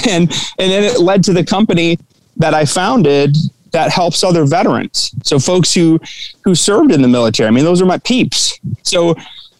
And, 0.09 0.31
and 0.59 0.71
then 0.71 0.85
it 0.85 1.01
led 1.01 1.25
to 1.25 1.33
the 1.33 1.45
company 1.45 1.99
that 2.37 2.55
I 2.55 2.65
founded 2.65 3.37
that 3.73 3.91
helps 3.91 4.23
other 4.23 4.45
veterans. 4.45 5.13
So 5.25 5.39
folks 5.39 5.75
who, 5.75 5.99
who 6.45 6.55
served 6.55 6.93
in 6.93 7.03
the 7.03 7.09
military, 7.09 7.49
I 7.49 7.51
mean, 7.51 7.65
those 7.65 7.83
are 7.83 7.87
my 7.87 7.99
peeps. 7.99 8.59
So, 8.83 9.17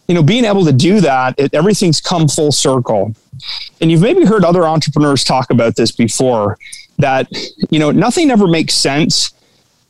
you 0.07 0.15
know, 0.15 0.23
being 0.23 0.45
able 0.45 0.65
to 0.65 0.73
do 0.73 1.01
that, 1.01 1.35
it, 1.39 1.53
everything's 1.55 2.01
come 2.01 2.29
full 2.29 2.53
circle. 2.53 3.15
And 3.81 3.91
you've 3.91 4.01
maybe 4.01 4.25
heard 4.25 4.45
other 4.45 4.65
entrepreneurs 4.65 5.25
talk 5.25 5.51
about 5.51 5.77
this 5.77 5.93
before 5.93 6.57
that, 6.99 7.29
you 7.71 7.79
know, 7.79 7.91
nothing 7.91 8.31
ever 8.31 8.47
makes 8.47 8.75
sense 8.75 9.33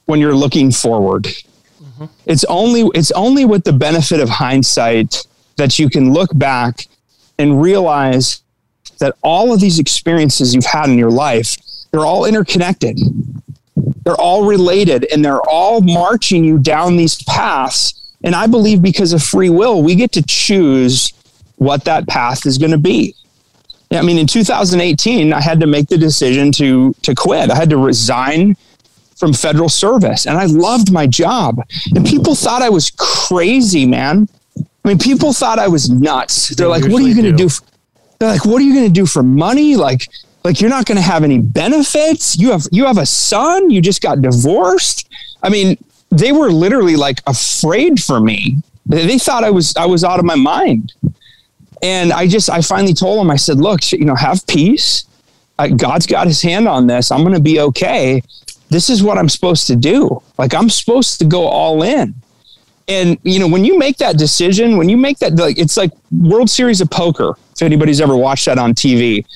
when 0.06 0.20
you're 0.20 0.34
looking 0.34 0.70
forward. 0.70 1.28
Mm-hmm. 1.98 2.30
It's 2.30 2.44
only 2.44 2.88
it's 2.94 3.10
only 3.12 3.44
with 3.44 3.64
the 3.64 3.72
benefit 3.72 4.20
of 4.20 4.28
hindsight 4.28 5.26
that 5.56 5.78
you 5.78 5.90
can 5.90 6.12
look 6.12 6.30
back 6.38 6.86
and 7.38 7.60
realize 7.60 8.42
that 9.00 9.16
all 9.22 9.52
of 9.52 9.60
these 9.60 9.78
experiences 9.78 10.54
you've 10.54 10.64
had 10.64 10.88
in 10.88 10.98
your 10.98 11.10
life, 11.10 11.56
they're 11.90 12.06
all 12.06 12.24
interconnected. 12.24 12.98
They're 14.04 14.14
all 14.14 14.46
related 14.46 15.06
and 15.12 15.24
they're 15.24 15.42
all 15.48 15.80
marching 15.80 16.44
you 16.44 16.58
down 16.58 16.96
these 16.96 17.22
paths. 17.24 17.94
And 18.24 18.34
I 18.34 18.46
believe 18.46 18.80
because 18.80 19.12
of 19.12 19.22
free 19.22 19.50
will, 19.50 19.82
we 19.82 19.94
get 19.94 20.12
to 20.12 20.22
choose 20.22 21.12
what 21.56 21.84
that 21.84 22.06
path 22.06 22.46
is 22.46 22.58
going 22.58 22.70
to 22.70 22.78
be. 22.78 23.14
I 23.90 24.02
mean, 24.02 24.18
in 24.18 24.26
2018, 24.26 25.32
I 25.32 25.40
had 25.40 25.60
to 25.60 25.66
make 25.66 25.88
the 25.88 25.98
decision 25.98 26.52
to 26.52 26.94
to 27.02 27.14
quit. 27.14 27.50
I 27.50 27.56
had 27.56 27.70
to 27.70 27.78
resign 27.78 28.56
from 29.18 29.32
federal 29.32 29.68
service, 29.68 30.26
and 30.26 30.38
I 30.38 30.46
loved 30.46 30.92
my 30.92 31.06
job. 31.06 31.60
And 31.94 32.06
people 32.06 32.34
thought 32.34 32.62
I 32.62 32.68
was 32.68 32.90
crazy, 32.96 33.86
man. 33.86 34.28
I 34.56 34.88
mean, 34.88 34.98
people 34.98 35.32
thought 35.32 35.58
I 35.58 35.68
was 35.68 35.90
nuts. 35.90 36.48
They're 36.56 36.68
like, 36.68 36.84
"What 36.84 37.02
are 37.02 37.08
you 37.08 37.14
going 37.14 37.30
to 37.30 37.36
do?" 37.36 37.48
For, 37.48 37.62
they're 38.18 38.30
like, 38.30 38.44
"What 38.44 38.60
are 38.60 38.64
you 38.64 38.74
going 38.74 38.86
to 38.86 38.92
do 38.92 39.06
for 39.06 39.22
money?" 39.22 39.76
Like, 39.76 40.08
like 40.44 40.60
you're 40.60 40.70
not 40.70 40.86
going 40.86 40.96
to 40.96 41.02
have 41.02 41.24
any 41.24 41.38
benefits. 41.38 42.38
You 42.38 42.52
have 42.52 42.66
you 42.70 42.86
have 42.86 42.98
a 42.98 43.06
son. 43.06 43.70
You 43.70 43.80
just 43.80 44.00
got 44.00 44.22
divorced. 44.22 45.08
I 45.42 45.48
mean, 45.48 45.76
they 46.10 46.32
were 46.32 46.50
literally 46.50 46.96
like 46.96 47.20
afraid 47.26 48.00
for 48.00 48.20
me. 48.20 48.58
They 48.86 49.18
thought 49.18 49.44
I 49.44 49.50
was 49.50 49.76
I 49.76 49.86
was 49.86 50.04
out 50.04 50.18
of 50.18 50.24
my 50.24 50.36
mind. 50.36 50.92
And 51.82 52.12
I 52.12 52.26
just, 52.26 52.50
I 52.50 52.60
finally 52.60 52.94
told 52.94 53.20
him, 53.20 53.30
I 53.30 53.36
said, 53.36 53.58
look, 53.58 53.92
you 53.92 54.04
know, 54.04 54.14
have 54.14 54.46
peace. 54.46 55.04
God's 55.76 56.06
got 56.06 56.26
his 56.26 56.40
hand 56.40 56.68
on 56.68 56.86
this. 56.86 57.10
I'm 57.10 57.22
going 57.22 57.34
to 57.34 57.40
be 57.40 57.60
okay. 57.60 58.22
This 58.70 58.90
is 58.90 59.02
what 59.02 59.18
I'm 59.18 59.28
supposed 59.28 59.66
to 59.68 59.76
do. 59.76 60.22
Like, 60.36 60.54
I'm 60.54 60.68
supposed 60.68 61.18
to 61.20 61.24
go 61.24 61.46
all 61.46 61.82
in. 61.82 62.14
And, 62.86 63.18
you 63.22 63.38
know, 63.38 63.48
when 63.48 63.64
you 63.64 63.78
make 63.78 63.98
that 63.98 64.16
decision, 64.16 64.76
when 64.78 64.88
you 64.88 64.96
make 64.96 65.18
that, 65.18 65.36
like, 65.36 65.58
it's 65.58 65.76
like 65.76 65.90
World 66.10 66.48
Series 66.48 66.80
of 66.80 66.90
Poker. 66.90 67.34
If 67.54 67.62
anybody's 67.62 68.00
ever 68.00 68.16
watched 68.16 68.46
that 68.46 68.56
on 68.56 68.72
TV, 68.72 69.26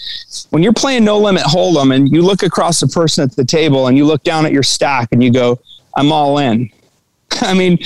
when 0.50 0.62
you're 0.62 0.72
playing 0.72 1.04
no 1.04 1.18
limit 1.18 1.42
hold'em 1.42 1.94
and 1.94 2.10
you 2.10 2.22
look 2.22 2.42
across 2.42 2.80
the 2.80 2.86
person 2.86 3.24
at 3.24 3.36
the 3.36 3.44
table 3.44 3.88
and 3.88 3.96
you 3.96 4.06
look 4.06 4.22
down 4.22 4.46
at 4.46 4.52
your 4.52 4.62
stack 4.62 5.08
and 5.12 5.22
you 5.22 5.30
go, 5.30 5.60
I'm 5.96 6.12
all 6.12 6.38
in. 6.38 6.70
I 7.42 7.52
mean, 7.52 7.78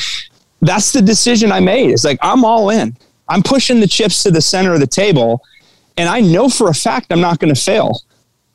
that's 0.61 0.93
the 0.93 1.03
decision 1.03 1.51
I 1.51 1.61
made. 1.61 1.91
It's 1.91 2.05
like, 2.05 2.19
I'm 2.23 2.45
all 2.45 2.71
in. 2.71 2.97
I'm 3.29 3.43
pushing 3.43 3.81
the 3.81 3.89
chips 3.89 4.23
to 4.23 4.31
the 4.31 4.43
center 4.43 4.75
of 4.75 4.81
the 4.81 4.87
table, 4.87 5.43
and 5.97 6.09
I 6.09 6.21
know 6.21 6.49
for 6.49 6.69
a 6.69 6.75
fact 6.75 7.11
I'm 7.11 7.21
not 7.21 7.41
going 7.41 7.53
to 7.53 7.61
fail. 7.61 8.01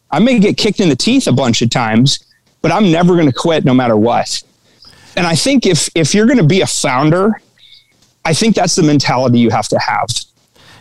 I 0.10 0.19
may 0.19 0.39
get 0.39 0.58
kicked 0.58 0.80
in 0.80 0.89
the 0.89 0.95
teeth 0.95 1.27
a 1.27 1.32
bunch 1.32 1.62
of 1.62 1.69
times, 1.69 2.19
but 2.62 2.71
I'm 2.71 2.91
never 2.91 3.15
going 3.15 3.28
to 3.28 3.34
quit 3.34 3.65
no 3.65 3.74
matter 3.74 3.97
what. 3.97 4.41
And 5.15 5.28
I 5.28 5.36
think 5.36 5.65
if 5.65 5.89
if 5.95 6.13
you're 6.13 6.26
going 6.26 6.38
to 6.38 6.45
be 6.45 6.62
a 6.62 6.67
founder, 6.67 7.41
I 8.24 8.34
think 8.34 8.56
that's 8.56 8.76
the 8.76 8.84
mentality 8.84 9.39
you 9.39 9.50
have 9.50 9.67
to 9.69 9.80
have. 9.80 10.08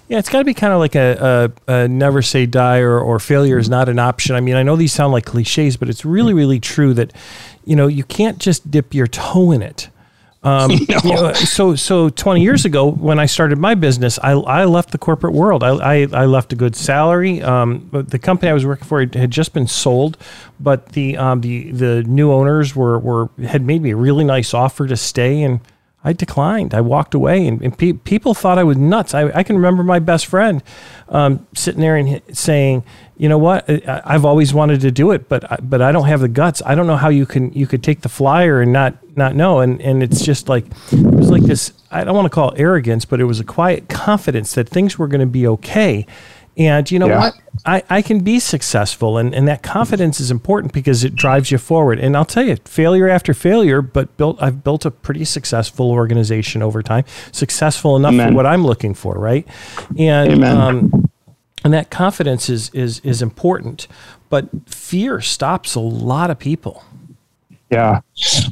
Yeah, 0.08 0.18
it's 0.18 0.28
got 0.28 0.38
to 0.38 0.44
be 0.44 0.54
kind 0.54 0.72
of 0.72 0.80
like 0.80 0.96
a, 0.96 1.52
a, 1.68 1.72
a, 1.72 1.88
never 1.88 2.20
say 2.20 2.44
die 2.44 2.78
or, 2.78 2.98
or 2.98 3.20
failure 3.20 3.58
is 3.58 3.68
not 3.68 3.88
an 3.88 4.00
option. 4.00 4.34
I 4.34 4.40
mean, 4.40 4.56
I 4.56 4.64
know 4.64 4.74
these 4.74 4.92
sound 4.92 5.12
like 5.12 5.24
cliches, 5.24 5.76
but 5.76 5.88
it's 5.88 6.04
really, 6.04 6.34
really 6.34 6.58
true 6.58 6.92
that, 6.94 7.12
you 7.64 7.76
know, 7.76 7.86
you 7.86 8.02
can't 8.02 8.38
just 8.38 8.72
dip 8.72 8.92
your 8.92 9.06
toe 9.06 9.52
in 9.52 9.62
it. 9.62 9.88
Um, 10.42 10.70
no. 10.88 10.98
you 11.04 11.14
know, 11.14 11.32
so 11.34 11.74
so 11.74 12.08
20 12.08 12.40
years 12.40 12.64
ago 12.64 12.90
when 12.90 13.18
I 13.18 13.26
started 13.26 13.58
my 13.58 13.74
business, 13.74 14.18
I, 14.22 14.32
I 14.32 14.64
left 14.64 14.90
the 14.90 14.98
corporate 14.98 15.34
world. 15.34 15.62
I, 15.62 15.68
I, 15.68 16.06
I 16.12 16.24
left 16.24 16.52
a 16.52 16.56
good 16.56 16.74
salary. 16.74 17.42
Um, 17.42 17.88
the 17.92 18.18
company 18.18 18.50
I 18.50 18.54
was 18.54 18.64
working 18.64 18.86
for 18.86 19.00
had 19.00 19.30
just 19.30 19.52
been 19.52 19.66
sold, 19.66 20.16
but 20.58 20.90
the 20.92 21.16
um, 21.16 21.42
the 21.42 21.70
the 21.72 22.02
new 22.04 22.32
owners 22.32 22.74
were, 22.74 22.98
were 22.98 23.28
had 23.46 23.62
made 23.62 23.82
me 23.82 23.90
a 23.90 23.96
really 23.96 24.24
nice 24.24 24.54
offer 24.54 24.86
to 24.86 24.96
stay 24.96 25.42
and 25.42 25.60
I 26.02 26.14
declined. 26.14 26.72
I 26.72 26.80
walked 26.80 27.14
away, 27.14 27.46
and, 27.46 27.60
and 27.60 27.76
pe- 27.76 27.92
people 27.92 28.32
thought 28.32 28.58
I 28.58 28.64
was 28.64 28.78
nuts. 28.78 29.12
I, 29.12 29.30
I 29.36 29.42
can 29.42 29.56
remember 29.56 29.84
my 29.84 29.98
best 29.98 30.26
friend 30.26 30.62
um, 31.10 31.46
sitting 31.54 31.82
there 31.82 31.94
and 31.94 32.22
saying, 32.32 32.84
"You 33.18 33.28
know 33.28 33.36
what? 33.36 33.68
I, 33.68 34.00
I've 34.04 34.24
always 34.24 34.54
wanted 34.54 34.80
to 34.80 34.90
do 34.90 35.10
it, 35.10 35.28
but 35.28 35.50
I, 35.52 35.56
but 35.56 35.82
I 35.82 35.92
don't 35.92 36.06
have 36.06 36.20
the 36.20 36.28
guts. 36.28 36.62
I 36.64 36.74
don't 36.74 36.86
know 36.86 36.96
how 36.96 37.10
you 37.10 37.26
can 37.26 37.52
you 37.52 37.66
could 37.66 37.82
take 37.82 38.00
the 38.00 38.08
flyer 38.08 38.62
and 38.62 38.72
not 38.72 38.96
not 39.14 39.36
know." 39.36 39.60
And 39.60 39.78
and 39.82 40.02
it's 40.02 40.24
just 40.24 40.48
like 40.48 40.64
it 40.90 41.14
was 41.14 41.30
like 41.30 41.42
this. 41.42 41.74
I 41.90 42.02
don't 42.04 42.14
want 42.14 42.26
to 42.26 42.30
call 42.30 42.52
it 42.52 42.60
arrogance, 42.60 43.04
but 43.04 43.20
it 43.20 43.24
was 43.24 43.38
a 43.38 43.44
quiet 43.44 43.90
confidence 43.90 44.54
that 44.54 44.70
things 44.70 44.98
were 44.98 45.06
going 45.08 45.20
to 45.20 45.26
be 45.26 45.46
okay. 45.48 46.06
And 46.56 46.90
you 46.90 46.98
know 46.98 47.08
yeah. 47.08 47.18
what? 47.18 47.34
I, 47.64 47.82
I 47.88 48.02
can 48.02 48.20
be 48.20 48.38
successful. 48.38 49.18
And, 49.18 49.34
and 49.34 49.46
that 49.48 49.62
confidence 49.62 50.20
is 50.20 50.30
important 50.30 50.72
because 50.72 51.04
it 51.04 51.14
drives 51.14 51.50
you 51.50 51.58
forward. 51.58 51.98
And 51.98 52.16
I'll 52.16 52.24
tell 52.24 52.42
you, 52.42 52.56
failure 52.64 53.08
after 53.08 53.34
failure, 53.34 53.82
but 53.82 54.16
built 54.16 54.40
I've 54.42 54.64
built 54.64 54.84
a 54.84 54.90
pretty 54.90 55.24
successful 55.24 55.90
organization 55.90 56.62
over 56.62 56.82
time, 56.82 57.04
successful 57.32 57.96
enough 57.96 58.14
Amen. 58.14 58.28
for 58.30 58.34
what 58.34 58.46
I'm 58.46 58.64
looking 58.64 58.94
for, 58.94 59.14
right? 59.14 59.46
And 59.98 60.44
um, 60.44 61.10
and 61.64 61.72
that 61.72 61.90
confidence 61.90 62.48
is 62.48 62.70
is 62.70 63.00
is 63.00 63.22
important. 63.22 63.86
But 64.28 64.48
fear 64.66 65.20
stops 65.20 65.74
a 65.74 65.80
lot 65.80 66.30
of 66.30 66.38
people. 66.38 66.84
Yeah. 67.70 68.00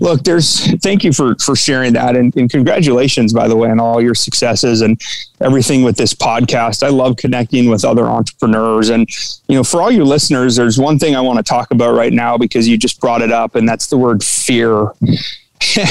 Look, 0.00 0.22
there's 0.22 0.64
thank 0.81 1.02
you 1.02 1.12
for 1.12 1.35
for 1.37 1.57
sharing 1.57 1.92
that 1.94 2.14
and, 2.14 2.35
and, 2.37 2.48
congratulations 2.48 3.33
by 3.33 3.48
the 3.48 3.57
way 3.57 3.68
on 3.68 3.81
all 3.81 4.00
your 4.00 4.14
successes 4.14 4.81
and 4.81 5.00
everything 5.40 5.83
with 5.83 5.96
this 5.96 6.14
podcast. 6.14 6.85
I 6.85 6.90
love 6.90 7.16
connecting 7.16 7.68
with 7.68 7.85
other 7.85 8.04
entrepreneurs 8.07 8.90
and 8.90 9.09
you 9.48 9.57
know, 9.57 9.64
for 9.64 9.83
all 9.83 9.90
your 9.90 10.04
listeners, 10.04 10.54
there's 10.54 10.78
one 10.78 11.00
thing 11.00 11.16
I 11.16 11.20
want 11.20 11.38
to 11.38 11.42
talk 11.42 11.72
about 11.72 11.94
right 11.94 12.12
now 12.12 12.38
because 12.38 12.68
you 12.68 12.78
just 12.78 13.00
brought 13.00 13.20
it 13.20 13.33
up 13.33 13.57
and 13.57 13.68
that's 13.68 13.88
the 13.88 13.98
word 13.98 14.22
fear. 14.22 14.83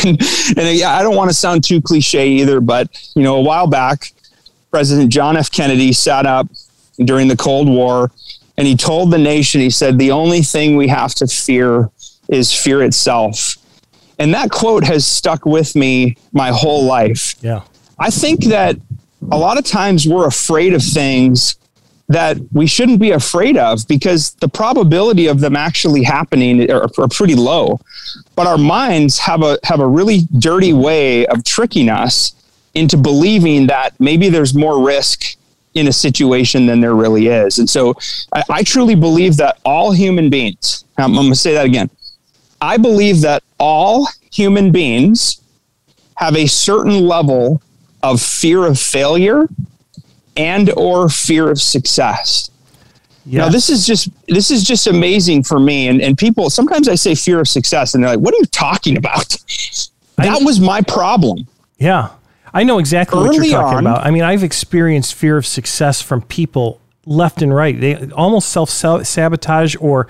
and 0.05 0.21
and 0.57 0.83
I 0.83 1.01
don't 1.01 1.17
want 1.17 1.29
to 1.29 1.35
sound 1.35 1.65
too 1.65 1.81
cliche 1.81 2.29
either, 2.29 2.61
but 2.61 2.89
you 3.13 3.23
know, 3.23 3.35
a 3.35 3.41
while 3.41 3.67
back 3.67 4.13
President 4.71 5.11
John 5.11 5.35
F 5.35 5.51
Kennedy 5.51 5.91
sat 5.91 6.25
up 6.25 6.47
during 6.97 7.27
the 7.27 7.37
Cold 7.37 7.67
War 7.67 8.09
and 8.57 8.65
he 8.65 8.75
told 8.75 9.11
the 9.11 9.17
nation 9.17 9.61
he 9.61 9.69
said 9.69 9.97
the 9.97 10.11
only 10.11 10.41
thing 10.41 10.77
we 10.77 10.87
have 10.87 11.13
to 11.15 11.27
fear 11.27 11.91
is 12.29 12.53
fear 12.53 12.81
itself. 12.83 13.55
And 14.19 14.33
that 14.33 14.49
quote 14.49 14.83
has 14.83 15.05
stuck 15.05 15.45
with 15.45 15.75
me 15.75 16.17
my 16.33 16.49
whole 16.49 16.83
life. 16.85 17.35
Yeah. 17.41 17.61
I 17.99 18.09
think 18.09 18.45
that 18.45 18.77
a 19.31 19.37
lot 19.37 19.57
of 19.57 19.65
times 19.65 20.07
we're 20.07 20.27
afraid 20.27 20.73
of 20.73 20.83
things 20.83 21.55
that 22.09 22.37
we 22.53 22.65
shouldn't 22.65 22.99
be 22.99 23.11
afraid 23.11 23.57
of 23.57 23.85
because 23.87 24.31
the 24.35 24.47
probability 24.47 25.27
of 25.27 25.41
them 25.41 25.55
actually 25.55 26.03
happening 26.03 26.71
are, 26.71 26.89
are, 26.97 27.07
pretty 27.09 27.35
low. 27.35 27.79
But 28.35 28.47
our 28.47 28.57
minds 28.57 29.19
have 29.19 29.43
a 29.43 29.59
have 29.63 29.81
a 29.81 29.87
really 29.87 30.21
dirty 30.39 30.71
way 30.71 31.25
of 31.27 31.43
tricking 31.43 31.89
us 31.89 32.33
into 32.73 32.95
believing 32.95 33.67
that 33.67 33.99
maybe 33.99 34.29
there's 34.29 34.53
more 34.53 34.85
risk 34.85 35.35
in 35.73 35.87
a 35.87 35.93
situation 35.93 36.65
than 36.65 36.79
there 36.79 36.95
really 36.95 37.27
is. 37.27 37.59
And 37.59 37.69
so 37.69 37.95
I, 38.31 38.43
I 38.49 38.63
truly 38.63 38.95
believe 38.95 39.37
that 39.37 39.59
all 39.65 39.91
human 39.91 40.29
beings, 40.29 40.85
I'm, 40.97 41.11
I'm 41.11 41.15
going 41.15 41.29
to 41.29 41.35
say 41.35 41.53
that 41.53 41.65
again. 41.65 41.89
I 42.61 42.77
believe 42.77 43.21
that 43.21 43.43
all 43.59 44.07
human 44.31 44.71
beings 44.71 45.41
have 46.15 46.35
a 46.35 46.47
certain 46.47 47.07
level 47.07 47.61
of 48.03 48.21
fear 48.21 48.65
of 48.65 48.79
failure 48.79 49.47
and 50.35 50.71
or 50.71 51.09
fear 51.09 51.49
of 51.49 51.61
success. 51.61 52.49
Yes. 53.25 53.39
Now 53.39 53.49
this 53.49 53.69
is 53.69 53.85
just 53.85 54.09
this 54.27 54.51
is 54.51 54.63
just 54.63 54.87
amazing 54.87 55.43
for 55.43 55.59
me. 55.59 55.89
And, 55.89 56.01
and 56.01 56.17
people 56.17 56.49
sometimes 56.49 56.87
I 56.87 56.95
say 56.95 57.13
fear 57.13 57.39
of 57.39 57.47
success 57.47 57.93
and 57.93 58.03
they're 58.03 58.11
like, 58.11 58.19
what 58.19 58.33
are 58.33 58.37
you 58.37 58.45
talking 58.45 58.97
about? 58.97 59.35
That 60.15 60.41
I, 60.41 60.43
was 60.43 60.59
my 60.59 60.81
problem. 60.81 61.47
Yeah. 61.77 62.09
I 62.53 62.63
know 62.63 62.79
exactly 62.79 63.19
Early 63.19 63.39
what 63.39 63.47
you're 63.47 63.61
talking 63.61 63.77
on, 63.79 63.87
about. 63.87 64.05
I 64.05 64.11
mean, 64.11 64.23
I've 64.23 64.43
experienced 64.43 65.13
fear 65.13 65.37
of 65.37 65.45
success 65.45 66.01
from 66.01 66.21
people 66.23 66.79
left 67.05 67.41
and 67.41 67.53
right. 67.53 67.79
They 67.79 68.09
almost 68.11 68.49
self 68.49 68.69
sabotage 68.69 69.75
or 69.79 70.07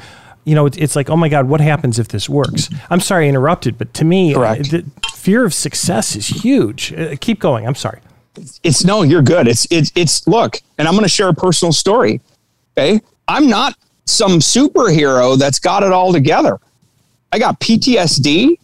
you 0.47 0.55
know, 0.55 0.65
it's 0.65 0.95
like, 0.95 1.09
oh 1.09 1.17
my 1.17 1.27
God, 1.27 1.49
what 1.49 1.59
happens 1.59 1.99
if 1.99 2.07
this 2.07 2.29
works? 2.29 2.69
I'm 2.89 3.01
sorry 3.01 3.25
I 3.25 3.29
interrupted, 3.29 3.77
but 3.77 3.93
to 3.95 4.05
me, 4.05 4.31
the 4.31 4.85
fear 5.13 5.43
of 5.43 5.53
success 5.53 6.15
is 6.15 6.25
huge. 6.25 6.93
Uh, 6.93 7.17
keep 7.19 7.41
going. 7.41 7.67
I'm 7.67 7.75
sorry. 7.75 7.99
It's 8.63 8.85
no, 8.85 9.01
you're 9.01 9.21
good. 9.21 9.49
It's, 9.49 9.67
it's, 9.69 9.91
it's, 9.93 10.25
look, 10.25 10.61
and 10.77 10.87
I'm 10.87 10.93
going 10.93 11.03
to 11.03 11.09
share 11.09 11.27
a 11.27 11.33
personal 11.33 11.73
story. 11.73 12.21
Okay. 12.77 13.01
I'm 13.27 13.49
not 13.49 13.75
some 14.05 14.39
superhero 14.39 15.37
that's 15.37 15.59
got 15.59 15.83
it 15.83 15.91
all 15.91 16.13
together. 16.13 16.59
I 17.33 17.39
got 17.39 17.59
PTSD. 17.59 18.57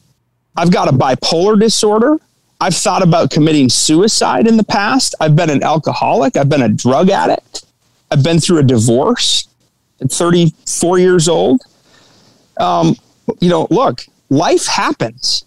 I've 0.55 0.71
got 0.71 0.87
a 0.87 0.93
bipolar 0.93 1.59
disorder. 1.59 2.15
I've 2.61 2.75
thought 2.75 3.03
about 3.03 3.29
committing 3.29 3.67
suicide 3.67 4.47
in 4.47 4.55
the 4.55 4.63
past. 4.63 5.15
I've 5.19 5.35
been 5.35 5.49
an 5.49 5.61
alcoholic. 5.63 6.37
I've 6.37 6.47
been 6.47 6.61
a 6.61 6.69
drug 6.69 7.09
addict. 7.09 7.65
I've 8.09 8.23
been 8.23 8.39
through 8.39 8.59
a 8.59 8.63
divorce 8.63 9.49
at 9.99 10.09
34 10.13 10.99
years 10.99 11.27
old. 11.27 11.61
Um, 12.57 12.95
you 13.39 13.49
know, 13.49 13.67
look, 13.69 14.05
life 14.29 14.65
happens. 14.65 15.45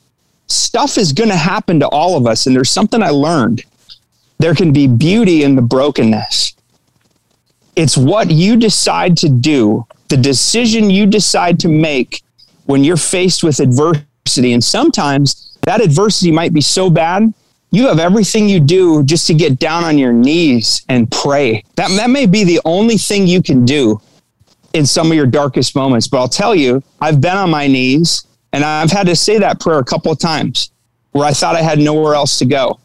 Stuff 0.48 0.96
is 0.96 1.12
going 1.12 1.30
to 1.30 1.36
happen 1.36 1.80
to 1.80 1.88
all 1.88 2.16
of 2.16 2.26
us. 2.26 2.46
And 2.46 2.54
there's 2.54 2.70
something 2.70 3.02
I 3.02 3.10
learned. 3.10 3.64
There 4.38 4.54
can 4.54 4.72
be 4.72 4.86
beauty 4.86 5.42
in 5.42 5.56
the 5.56 5.62
brokenness. 5.62 6.54
It's 7.74 7.96
what 7.96 8.30
you 8.30 8.56
decide 8.56 9.16
to 9.18 9.28
do, 9.28 9.86
the 10.08 10.16
decision 10.16 10.88
you 10.88 11.06
decide 11.06 11.58
to 11.60 11.68
make 11.68 12.22
when 12.64 12.84
you're 12.84 12.96
faced 12.96 13.42
with 13.42 13.60
adversity. 13.60 14.52
And 14.52 14.62
sometimes 14.62 15.58
that 15.62 15.80
adversity 15.80 16.32
might 16.32 16.52
be 16.52 16.60
so 16.60 16.88
bad, 16.90 17.32
you 17.70 17.88
have 17.88 17.98
everything 17.98 18.48
you 18.48 18.60
do 18.60 19.02
just 19.02 19.26
to 19.26 19.34
get 19.34 19.58
down 19.58 19.84
on 19.84 19.98
your 19.98 20.12
knees 20.12 20.82
and 20.88 21.10
pray. 21.10 21.64
That, 21.74 21.90
that 21.96 22.10
may 22.10 22.26
be 22.26 22.44
the 22.44 22.60
only 22.64 22.96
thing 22.96 23.26
you 23.26 23.42
can 23.42 23.64
do 23.64 24.00
in 24.76 24.84
some 24.84 25.10
of 25.10 25.16
your 25.16 25.26
darkest 25.26 25.74
moments. 25.74 26.06
But 26.06 26.18
I'll 26.18 26.28
tell 26.28 26.54
you, 26.54 26.82
I've 27.00 27.20
been 27.20 27.36
on 27.36 27.50
my 27.50 27.66
knees 27.66 28.26
and 28.52 28.62
I've 28.62 28.90
had 28.90 29.06
to 29.06 29.16
say 29.16 29.38
that 29.38 29.58
prayer 29.58 29.78
a 29.78 29.84
couple 29.84 30.12
of 30.12 30.18
times 30.18 30.70
where 31.12 31.24
I 31.24 31.32
thought 31.32 31.56
I 31.56 31.62
had 31.62 31.78
nowhere 31.78 32.14
else 32.14 32.38
to 32.40 32.44
go. 32.44 32.78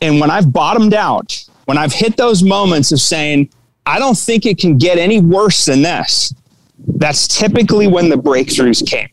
And 0.00 0.18
when 0.18 0.30
I've 0.30 0.50
bottomed 0.50 0.94
out, 0.94 1.44
when 1.66 1.76
I've 1.76 1.92
hit 1.92 2.16
those 2.16 2.42
moments 2.42 2.90
of 2.90 3.00
saying, 3.00 3.50
I 3.84 3.98
don't 3.98 4.16
think 4.16 4.46
it 4.46 4.58
can 4.58 4.78
get 4.78 4.96
any 4.96 5.20
worse 5.20 5.66
than 5.66 5.82
this. 5.82 6.34
That's 6.78 7.28
typically 7.28 7.86
when 7.86 8.08
the 8.08 8.16
breakthroughs 8.16 8.86
came. 8.86 9.08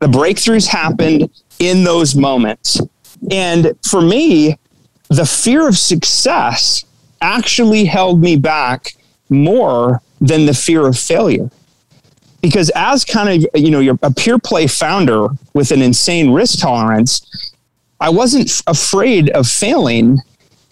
The 0.00 0.08
breakthroughs 0.08 0.66
happened 0.66 1.30
in 1.60 1.84
those 1.84 2.16
moments. 2.16 2.80
And 3.30 3.76
for 3.88 4.00
me, 4.00 4.58
the 5.08 5.24
fear 5.24 5.68
of 5.68 5.78
success 5.78 6.84
actually 7.20 7.84
held 7.84 8.20
me 8.20 8.34
back 8.36 8.96
more 9.28 10.02
than 10.22 10.46
the 10.46 10.54
fear 10.54 10.86
of 10.86 10.98
failure. 10.98 11.50
Because 12.40 12.70
as 12.74 13.04
kind 13.04 13.28
of, 13.28 13.62
you 13.62 13.70
know, 13.70 13.80
you're 13.80 13.98
a 14.02 14.12
pure 14.12 14.38
play 14.38 14.66
founder 14.66 15.28
with 15.52 15.70
an 15.70 15.82
insane 15.82 16.32
risk 16.32 16.58
tolerance, 16.58 17.52
I 18.00 18.08
wasn't 18.08 18.62
afraid 18.66 19.30
of 19.30 19.46
failing, 19.46 20.18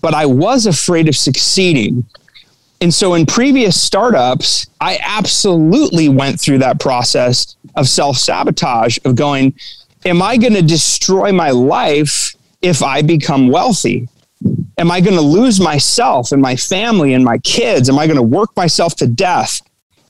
but 0.01 0.15
I 0.15 0.27
was 0.27 0.67
afraid 0.67 1.09
of 1.09 1.15
succeeding 1.15 2.05
and 2.81 2.93
so 2.93 3.13
in 3.15 3.27
previous 3.27 3.81
startups, 3.81 4.67
I 4.81 4.99
absolutely 5.03 6.09
went 6.09 6.41
through 6.41 6.59
that 6.59 6.81
process 6.81 7.57
of 7.77 7.89
self 7.89 8.17
sabotage 8.17 8.99
of 9.05 9.17
going, 9.17 9.55
Am 10.07 10.23
I 10.23 10.39
going 10.39 10.55
to 10.55 10.63
destroy 10.63 11.31
my 11.31 11.51
life 11.51 12.35
if 12.63 12.83
I 12.83 13.03
become 13.03 13.49
wealthy? 13.49 14.09
Am 14.79 14.91
I 14.91 15.01
going 15.01 15.17
to 15.17 15.23
lose 15.23 15.61
myself 15.61 16.33
and 16.33 16.41
my 16.41 16.57
family 16.57 17.13
and 17.13 17.25
my 17.25 17.39
kids? 17.39 17.89
Am 17.89 17.99
I 17.99 18.07
going 18.07 18.17
to 18.17 18.23
work 18.23 18.57
myself 18.57 18.97
to 18.97 19.07
death? 19.07 19.61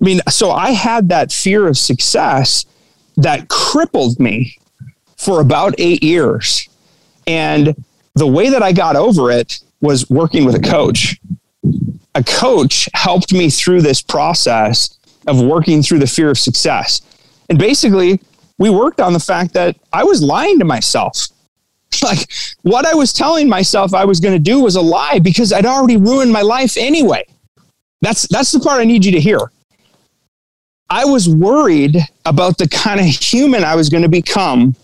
I 0.00 0.04
mean, 0.04 0.20
so 0.28 0.50
I 0.50 0.70
had 0.70 1.08
that 1.08 1.32
fear 1.32 1.66
of 1.66 1.76
success 1.76 2.64
that 3.16 3.48
crippled 3.48 4.20
me 4.20 4.56
for 5.16 5.40
about 5.40 5.74
eight 5.78 6.02
years. 6.02 6.68
And 7.26 7.74
the 8.14 8.26
way 8.26 8.50
that 8.50 8.62
I 8.62 8.72
got 8.72 8.96
over 8.96 9.30
it 9.30 9.58
was 9.80 10.08
working 10.08 10.44
with 10.44 10.54
a 10.54 10.60
coach 10.60 11.20
a 12.14 12.24
coach 12.24 12.88
helped 12.94 13.32
me 13.32 13.50
through 13.50 13.82
this 13.82 14.02
process 14.02 14.98
of 15.26 15.40
working 15.40 15.82
through 15.82 16.00
the 16.00 16.06
fear 16.06 16.30
of 16.30 16.38
success. 16.38 17.00
And 17.48 17.58
basically, 17.58 18.20
we 18.58 18.70
worked 18.70 19.00
on 19.00 19.12
the 19.12 19.20
fact 19.20 19.54
that 19.54 19.76
I 19.92 20.04
was 20.04 20.22
lying 20.22 20.58
to 20.58 20.64
myself. 20.64 21.28
Like 22.02 22.32
what 22.62 22.86
I 22.86 22.94
was 22.94 23.12
telling 23.12 23.48
myself 23.48 23.92
I 23.92 24.04
was 24.06 24.20
going 24.20 24.34
to 24.34 24.38
do 24.38 24.60
was 24.60 24.76
a 24.76 24.80
lie 24.80 25.18
because 25.18 25.52
I'd 25.52 25.66
already 25.66 25.98
ruined 25.98 26.32
my 26.32 26.40
life 26.40 26.76
anyway. 26.78 27.24
That's 28.00 28.26
that's 28.28 28.52
the 28.52 28.60
part 28.60 28.80
I 28.80 28.84
need 28.84 29.04
you 29.04 29.12
to 29.12 29.20
hear. 29.20 29.38
I 30.88 31.04
was 31.04 31.28
worried 31.28 31.98
about 32.24 32.58
the 32.58 32.68
kind 32.68 33.00
of 33.00 33.06
human 33.06 33.64
I 33.64 33.76
was 33.76 33.88
going 33.88 34.02
to 34.02 34.08
become 34.08 34.74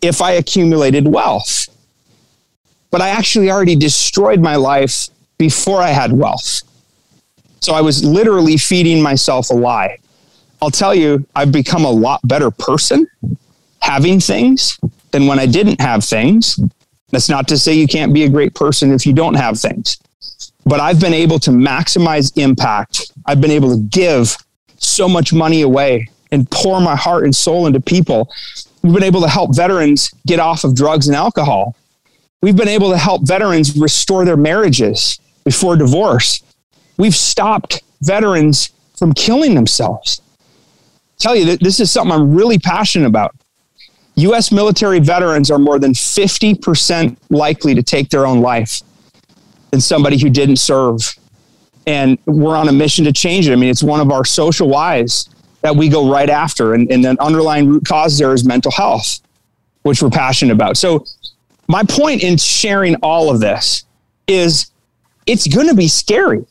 if 0.00 0.22
I 0.22 0.32
accumulated 0.32 1.06
wealth. 1.06 1.68
But 2.90 3.00
I 3.00 3.08
actually 3.08 3.50
already 3.50 3.74
destroyed 3.74 4.40
my 4.40 4.56
life 4.56 5.08
before 5.36 5.82
I 5.82 5.88
had 5.88 6.12
wealth. 6.12 6.62
So 7.60 7.74
I 7.74 7.80
was 7.80 8.04
literally 8.04 8.56
feeding 8.56 9.02
myself 9.02 9.50
a 9.50 9.54
lie. 9.54 9.98
I'll 10.62 10.70
tell 10.70 10.94
you, 10.94 11.26
I've 11.34 11.52
become 11.52 11.84
a 11.84 11.90
lot 11.90 12.20
better 12.24 12.50
person 12.50 13.06
having 13.80 14.20
things 14.20 14.78
than 15.14 15.28
when 15.28 15.38
I 15.38 15.46
didn't 15.46 15.80
have 15.80 16.02
things. 16.02 16.58
That's 17.10 17.28
not 17.28 17.46
to 17.46 17.56
say 17.56 17.72
you 17.72 17.86
can't 17.86 18.12
be 18.12 18.24
a 18.24 18.28
great 18.28 18.52
person 18.52 18.92
if 18.92 19.06
you 19.06 19.12
don't 19.12 19.34
have 19.34 19.56
things. 19.60 19.96
But 20.66 20.80
I've 20.80 21.00
been 21.00 21.14
able 21.14 21.38
to 21.40 21.50
maximize 21.50 22.36
impact. 22.36 23.12
I've 23.24 23.40
been 23.40 23.52
able 23.52 23.70
to 23.76 23.80
give 23.80 24.36
so 24.76 25.08
much 25.08 25.32
money 25.32 25.62
away 25.62 26.08
and 26.32 26.50
pour 26.50 26.80
my 26.80 26.96
heart 26.96 27.22
and 27.22 27.34
soul 27.34 27.68
into 27.68 27.80
people. 27.80 28.28
We've 28.82 28.92
been 28.92 29.04
able 29.04 29.20
to 29.20 29.28
help 29.28 29.54
veterans 29.54 30.12
get 30.26 30.40
off 30.40 30.64
of 30.64 30.74
drugs 30.74 31.06
and 31.06 31.14
alcohol. 31.14 31.76
We've 32.42 32.56
been 32.56 32.66
able 32.66 32.90
to 32.90 32.98
help 32.98 33.22
veterans 33.24 33.76
restore 33.78 34.24
their 34.24 34.36
marriages 34.36 35.20
before 35.44 35.76
divorce. 35.76 36.42
We've 36.98 37.14
stopped 37.14 37.84
veterans 38.02 38.70
from 38.98 39.12
killing 39.12 39.54
themselves. 39.54 40.20
I 40.40 41.16
tell 41.18 41.36
you 41.36 41.44
that 41.44 41.60
this 41.60 41.78
is 41.78 41.92
something 41.92 42.12
I'm 42.12 42.34
really 42.34 42.58
passionate 42.58 43.06
about. 43.06 43.36
US 44.16 44.52
military 44.52 45.00
veterans 45.00 45.50
are 45.50 45.58
more 45.58 45.78
than 45.78 45.92
50% 45.92 47.16
likely 47.30 47.74
to 47.74 47.82
take 47.82 48.10
their 48.10 48.26
own 48.26 48.40
life 48.40 48.80
than 49.70 49.80
somebody 49.80 50.18
who 50.18 50.30
didn't 50.30 50.56
serve. 50.56 51.00
And 51.86 52.18
we're 52.26 52.56
on 52.56 52.68
a 52.68 52.72
mission 52.72 53.04
to 53.04 53.12
change 53.12 53.48
it. 53.48 53.52
I 53.52 53.56
mean, 53.56 53.70
it's 53.70 53.82
one 53.82 54.00
of 54.00 54.10
our 54.10 54.24
social 54.24 54.68
whys 54.68 55.28
that 55.62 55.74
we 55.74 55.88
go 55.88 56.10
right 56.10 56.30
after. 56.30 56.74
And, 56.74 56.90
and 56.90 57.04
the 57.04 57.16
underlying 57.20 57.68
root 57.68 57.84
cause 57.84 58.16
there 58.18 58.32
is 58.32 58.44
mental 58.44 58.70
health, 58.70 59.20
which 59.82 60.00
we're 60.02 60.10
passionate 60.10 60.52
about. 60.52 60.76
So, 60.76 61.04
my 61.66 61.82
point 61.82 62.22
in 62.22 62.36
sharing 62.36 62.94
all 62.96 63.30
of 63.30 63.40
this 63.40 63.84
is 64.26 64.70
it's 65.26 65.46
going 65.46 65.68
to 65.68 65.74
be 65.74 65.88
scary. 65.88 66.44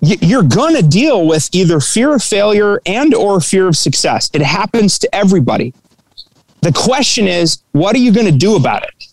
You're 0.00 0.42
going 0.42 0.74
to 0.74 0.82
deal 0.82 1.26
with 1.26 1.48
either 1.52 1.78
fear 1.78 2.14
of 2.14 2.22
failure 2.22 2.80
and 2.86 3.14
or 3.14 3.40
fear 3.40 3.68
of 3.68 3.76
success. 3.76 4.30
It 4.32 4.42
happens 4.42 4.98
to 5.00 5.14
everybody. 5.14 5.74
The 6.62 6.72
question 6.72 7.26
is, 7.26 7.62
what 7.72 7.94
are 7.94 7.98
you 7.98 8.12
going 8.12 8.26
to 8.26 8.32
do 8.32 8.56
about 8.56 8.84
it? 8.84 9.06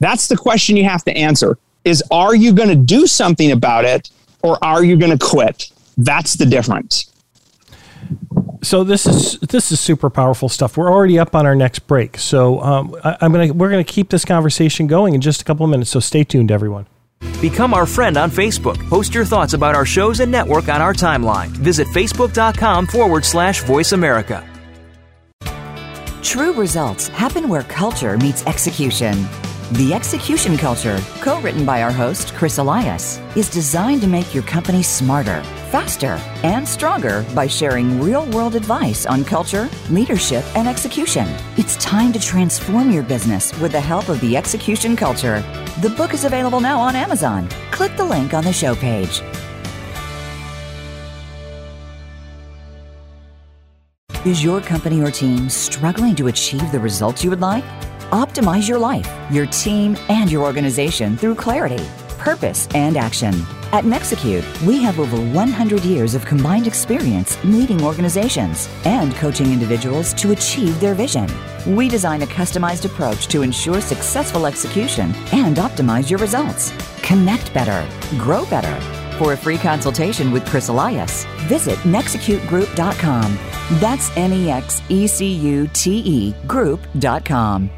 That's 0.00 0.28
the 0.28 0.36
question 0.36 0.76
you 0.76 0.84
have 0.84 1.04
to 1.04 1.16
answer 1.16 1.58
is 1.84 2.02
are 2.10 2.34
you 2.34 2.52
going 2.52 2.68
to 2.68 2.76
do 2.76 3.06
something 3.06 3.50
about 3.50 3.84
it 3.84 4.10
or 4.42 4.62
are 4.64 4.84
you 4.84 4.96
going 4.96 5.16
to 5.16 5.24
quit? 5.24 5.70
That's 5.96 6.34
the 6.34 6.46
difference. 6.46 7.12
So 8.62 8.84
this 8.84 9.06
is 9.06 9.38
this 9.40 9.70
is 9.70 9.78
super 9.78 10.10
powerful 10.10 10.48
stuff. 10.48 10.76
We're 10.76 10.90
already 10.90 11.18
up 11.18 11.34
on 11.34 11.46
our 11.46 11.54
next 11.54 11.80
break, 11.86 12.18
so 12.18 12.60
um, 12.60 12.96
I, 13.04 13.16
am 13.20 13.32
gonna 13.32 13.52
we're 13.52 13.70
gonna 13.70 13.84
keep 13.84 14.10
this 14.10 14.24
conversation 14.24 14.88
going 14.88 15.14
in 15.14 15.20
just 15.20 15.40
a 15.42 15.44
couple 15.44 15.64
of 15.64 15.70
minutes. 15.70 15.90
So 15.90 16.00
stay 16.00 16.24
tuned, 16.24 16.50
everyone. 16.50 16.86
Become 17.40 17.72
our 17.72 17.86
friend 17.86 18.16
on 18.16 18.30
Facebook. 18.30 18.76
Post 18.88 19.14
your 19.14 19.24
thoughts 19.24 19.52
about 19.52 19.76
our 19.76 19.86
shows 19.86 20.18
and 20.20 20.30
network 20.30 20.68
on 20.68 20.82
our 20.82 20.92
timeline. 20.92 21.48
Visit 21.48 21.86
facebook.com 21.88 22.88
forward 22.88 23.24
slash 23.24 23.62
voice 23.62 23.92
America. 23.92 24.47
True 26.28 26.52
results 26.52 27.08
happen 27.08 27.48
where 27.48 27.62
culture 27.62 28.18
meets 28.18 28.44
execution. 28.44 29.26
The 29.72 29.94
Execution 29.94 30.58
Culture, 30.58 30.98
co 31.22 31.40
written 31.40 31.64
by 31.64 31.82
our 31.82 31.90
host, 31.90 32.34
Chris 32.34 32.58
Elias, 32.58 33.18
is 33.34 33.48
designed 33.48 34.02
to 34.02 34.08
make 34.08 34.34
your 34.34 34.42
company 34.42 34.82
smarter, 34.82 35.42
faster, 35.70 36.20
and 36.42 36.68
stronger 36.68 37.24
by 37.34 37.46
sharing 37.46 37.98
real 37.98 38.26
world 38.26 38.56
advice 38.56 39.06
on 39.06 39.24
culture, 39.24 39.70
leadership, 39.88 40.44
and 40.54 40.68
execution. 40.68 41.26
It's 41.56 41.76
time 41.76 42.12
to 42.12 42.20
transform 42.20 42.90
your 42.90 43.04
business 43.04 43.58
with 43.58 43.72
the 43.72 43.80
help 43.80 44.10
of 44.10 44.20
the 44.20 44.36
Execution 44.36 44.96
Culture. 44.96 45.40
The 45.80 45.94
book 45.96 46.12
is 46.12 46.26
available 46.26 46.60
now 46.60 46.78
on 46.78 46.94
Amazon. 46.94 47.48
Click 47.70 47.96
the 47.96 48.04
link 48.04 48.34
on 48.34 48.44
the 48.44 48.52
show 48.52 48.74
page. 48.74 49.22
Is 54.28 54.44
your 54.44 54.60
company 54.60 55.00
or 55.00 55.10
team 55.10 55.48
struggling 55.48 56.14
to 56.16 56.26
achieve 56.26 56.70
the 56.70 56.78
results 56.78 57.24
you 57.24 57.30
would 57.30 57.40
like? 57.40 57.64
Optimize 58.10 58.68
your 58.68 58.78
life, 58.78 59.08
your 59.32 59.46
team, 59.46 59.96
and 60.10 60.30
your 60.30 60.44
organization 60.44 61.16
through 61.16 61.36
clarity, 61.36 61.82
purpose, 62.18 62.68
and 62.74 62.98
action. 62.98 63.32
At 63.72 63.86
Nexecute, 63.86 64.44
we 64.64 64.82
have 64.82 65.00
over 65.00 65.16
100 65.16 65.82
years 65.82 66.14
of 66.14 66.26
combined 66.26 66.66
experience 66.66 67.42
leading 67.42 67.82
organizations 67.82 68.68
and 68.84 69.14
coaching 69.14 69.50
individuals 69.50 70.12
to 70.20 70.32
achieve 70.32 70.78
their 70.78 70.92
vision. 70.92 71.26
We 71.66 71.88
design 71.88 72.20
a 72.20 72.26
customized 72.26 72.84
approach 72.84 73.28
to 73.28 73.40
ensure 73.40 73.80
successful 73.80 74.44
execution 74.44 75.14
and 75.32 75.56
optimize 75.56 76.10
your 76.10 76.18
results. 76.18 76.70
Connect 77.00 77.54
better, 77.54 77.88
grow 78.18 78.44
better. 78.50 78.97
For 79.18 79.32
a 79.32 79.36
free 79.36 79.58
consultation 79.58 80.30
with 80.30 80.46
Chris 80.46 80.68
Elias, 80.68 81.24
visit 81.48 81.76
nexecutegroup.com. 81.80 83.38
That's 83.80 84.16
N 84.16 84.32
E 84.32 84.48
X 84.48 84.80
E 84.88 85.08
C 85.08 85.26
U 85.26 85.68
T 85.72 85.98
E 85.98 86.32
group.com. 86.46 87.77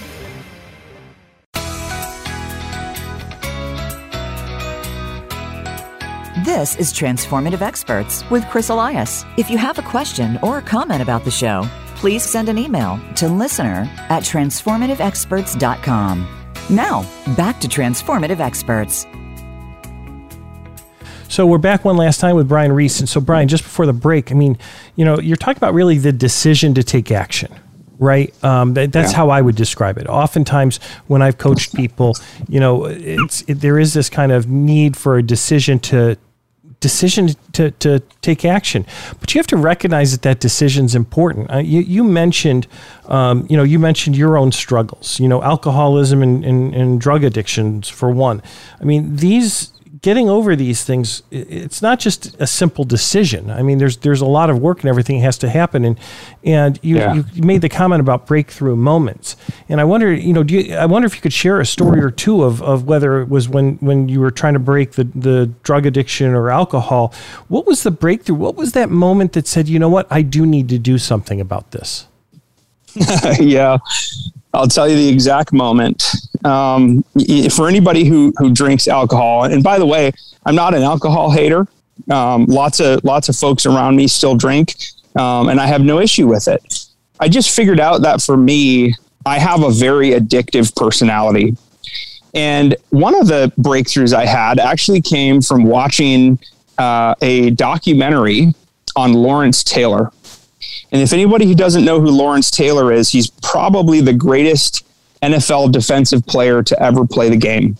This 6.53 6.75
is 6.75 6.91
Transformative 6.91 7.61
Experts 7.61 8.29
with 8.29 8.45
Chris 8.49 8.67
Elias. 8.67 9.23
If 9.37 9.49
you 9.49 9.57
have 9.57 9.79
a 9.79 9.83
question 9.83 10.37
or 10.43 10.57
a 10.57 10.61
comment 10.61 11.01
about 11.01 11.23
the 11.23 11.31
show, 11.31 11.65
please 11.95 12.23
send 12.23 12.49
an 12.49 12.57
email 12.57 12.99
to 13.15 13.29
listener 13.29 13.89
at 14.09 14.23
transformativeexperts.com. 14.23 16.27
Now, 16.69 17.05
back 17.37 17.61
to 17.61 17.69
Transformative 17.69 18.41
Experts. 18.41 19.07
So 21.29 21.47
we're 21.47 21.57
back 21.57 21.85
one 21.85 21.95
last 21.95 22.19
time 22.19 22.35
with 22.35 22.49
Brian 22.49 22.73
Reese. 22.73 22.99
And 22.99 23.07
so, 23.07 23.21
Brian, 23.21 23.47
just 23.47 23.63
before 23.63 23.85
the 23.85 23.93
break, 23.93 24.29
I 24.29 24.35
mean, 24.35 24.57
you 24.97 25.05
know, 25.05 25.21
you're 25.21 25.37
talking 25.37 25.55
about 25.55 25.73
really 25.73 25.99
the 25.99 26.11
decision 26.11 26.73
to 26.73 26.83
take 26.83 27.11
action 27.11 27.49
right? 27.97 28.33
Um, 28.43 28.73
that, 28.73 28.91
that's 28.91 29.11
yeah. 29.11 29.17
how 29.17 29.29
I 29.29 29.41
would 29.41 29.55
describe 29.55 29.97
it. 29.99 30.07
Oftentimes, 30.07 30.79
when 31.05 31.21
I've 31.21 31.37
coached 31.37 31.75
people, 31.75 32.15
you 32.49 32.59
know, 32.59 32.85
it's 32.85 33.43
it, 33.43 33.61
there 33.61 33.77
is 33.77 33.93
this 33.93 34.09
kind 34.09 34.31
of 34.31 34.49
need 34.49 34.97
for 34.97 35.19
a 35.19 35.23
decision 35.23 35.77
to 35.81 36.17
decision 36.81 37.29
to, 37.53 37.71
to 37.71 37.99
take 38.21 38.43
action. 38.43 38.85
But 39.21 39.33
you 39.33 39.39
have 39.39 39.47
to 39.47 39.57
recognize 39.57 40.11
that 40.11 40.23
that 40.23 40.39
decision 40.41 40.85
is 40.85 40.95
important. 40.95 41.49
Uh, 41.49 41.59
you, 41.59 41.79
you 41.79 42.03
mentioned, 42.03 42.67
um, 43.05 43.47
you 43.49 43.55
know, 43.55 43.63
you 43.63 43.79
mentioned 43.79 44.17
your 44.17 44.37
own 44.37 44.51
struggles, 44.51 45.19
you 45.19 45.29
know, 45.29 45.41
alcoholism 45.41 46.21
and, 46.21 46.43
and, 46.43 46.75
and 46.75 46.99
drug 46.99 47.23
addictions 47.23 47.87
for 47.87 48.11
one. 48.11 48.41
I 48.81 48.83
mean, 48.83 49.15
these 49.15 49.71
getting 50.01 50.29
over 50.29 50.55
these 50.55 50.83
things, 50.83 51.21
it's 51.29 51.81
not 51.81 51.99
just 51.99 52.35
a 52.39 52.47
simple 52.47 52.83
decision. 52.83 53.51
I 53.51 53.61
mean, 53.61 53.77
there's 53.77 53.97
there's 53.97 54.21
a 54.21 54.25
lot 54.25 54.49
of 54.49 54.59
work 54.59 54.79
and 54.79 54.89
everything 54.89 55.19
has 55.19 55.37
to 55.39 55.49
happen. 55.49 55.85
And 55.85 55.99
and 56.43 56.79
you, 56.81 56.97
yeah. 56.97 57.13
you 57.33 57.43
made 57.43 57.61
the 57.61 57.69
comment 57.69 58.01
about 58.01 58.25
breakthrough 58.25 58.75
moments. 58.75 59.35
And 59.69 59.79
I 59.79 59.83
wonder, 59.83 60.11
you 60.11 60.33
know, 60.33 60.43
do 60.43 60.55
you, 60.55 60.75
I 60.75 60.85
wonder 60.85 61.05
if 61.05 61.15
you 61.15 61.21
could 61.21 61.33
share 61.33 61.59
a 61.59 61.65
story 61.65 62.01
or 62.01 62.09
two 62.09 62.43
of, 62.43 62.61
of 62.63 62.85
whether 62.85 63.21
it 63.21 63.29
was 63.29 63.47
when 63.47 63.75
when 63.75 64.09
you 64.09 64.19
were 64.19 64.31
trying 64.31 64.53
to 64.53 64.59
break 64.59 64.93
the 64.93 65.03
the 65.03 65.51
drug 65.63 65.85
addiction 65.85 66.33
or 66.33 66.49
alcohol. 66.49 67.13
What 67.47 67.65
was 67.67 67.83
the 67.83 67.91
breakthrough? 67.91 68.35
What 68.35 68.55
was 68.55 68.71
that 68.73 68.89
moment 68.89 69.33
that 69.33 69.47
said, 69.47 69.67
you 69.67 69.79
know 69.79 69.89
what, 69.89 70.07
I 70.09 70.21
do 70.21 70.45
need 70.45 70.69
to 70.69 70.79
do 70.79 70.97
something 70.97 71.39
about 71.39 71.71
this? 71.71 72.07
yeah. 73.39 73.77
I'll 74.53 74.67
tell 74.67 74.87
you 74.87 74.95
the 74.95 75.09
exact 75.09 75.53
moment. 75.53 76.03
Um, 76.43 77.03
for 77.55 77.67
anybody 77.67 78.05
who 78.05 78.33
who 78.37 78.51
drinks 78.53 78.87
alcohol, 78.87 79.43
and 79.43 79.63
by 79.63 79.79
the 79.79 79.85
way, 79.85 80.11
I'm 80.45 80.55
not 80.55 80.73
an 80.73 80.83
alcohol 80.83 81.31
hater. 81.31 81.67
Um, 82.09 82.45
lots 82.45 82.79
of 82.79 83.03
lots 83.03 83.29
of 83.29 83.35
folks 83.35 83.65
around 83.65 83.95
me 83.95 84.07
still 84.07 84.35
drink, 84.35 84.75
um, 85.15 85.49
and 85.49 85.59
I 85.59 85.67
have 85.67 85.81
no 85.81 85.99
issue 85.99 86.27
with 86.27 86.47
it. 86.47 86.85
I 87.19 87.29
just 87.29 87.55
figured 87.55 87.79
out 87.79 88.01
that 88.01 88.21
for 88.21 88.35
me, 88.35 88.95
I 89.25 89.37
have 89.37 89.63
a 89.63 89.69
very 89.69 90.09
addictive 90.11 90.75
personality, 90.75 91.55
and 92.33 92.75
one 92.89 93.15
of 93.15 93.27
the 93.27 93.53
breakthroughs 93.59 94.13
I 94.13 94.25
had 94.25 94.59
actually 94.59 95.01
came 95.01 95.41
from 95.41 95.63
watching 95.63 96.39
uh, 96.77 97.13
a 97.21 97.51
documentary 97.51 98.53
on 98.95 99.13
Lawrence 99.13 99.63
Taylor. 99.63 100.11
And 100.91 101.01
if 101.01 101.13
anybody 101.13 101.45
who 101.45 101.55
doesn't 101.55 101.85
know 101.85 102.01
who 102.01 102.09
Lawrence 102.09 102.51
Taylor 102.51 102.91
is, 102.91 103.09
he's 103.09 103.29
probably 103.41 104.01
the 104.01 104.13
greatest 104.13 104.85
NFL 105.21 105.71
defensive 105.71 106.25
player 106.25 106.63
to 106.63 106.81
ever 106.81 107.05
play 107.05 107.29
the 107.29 107.37
game. 107.37 107.77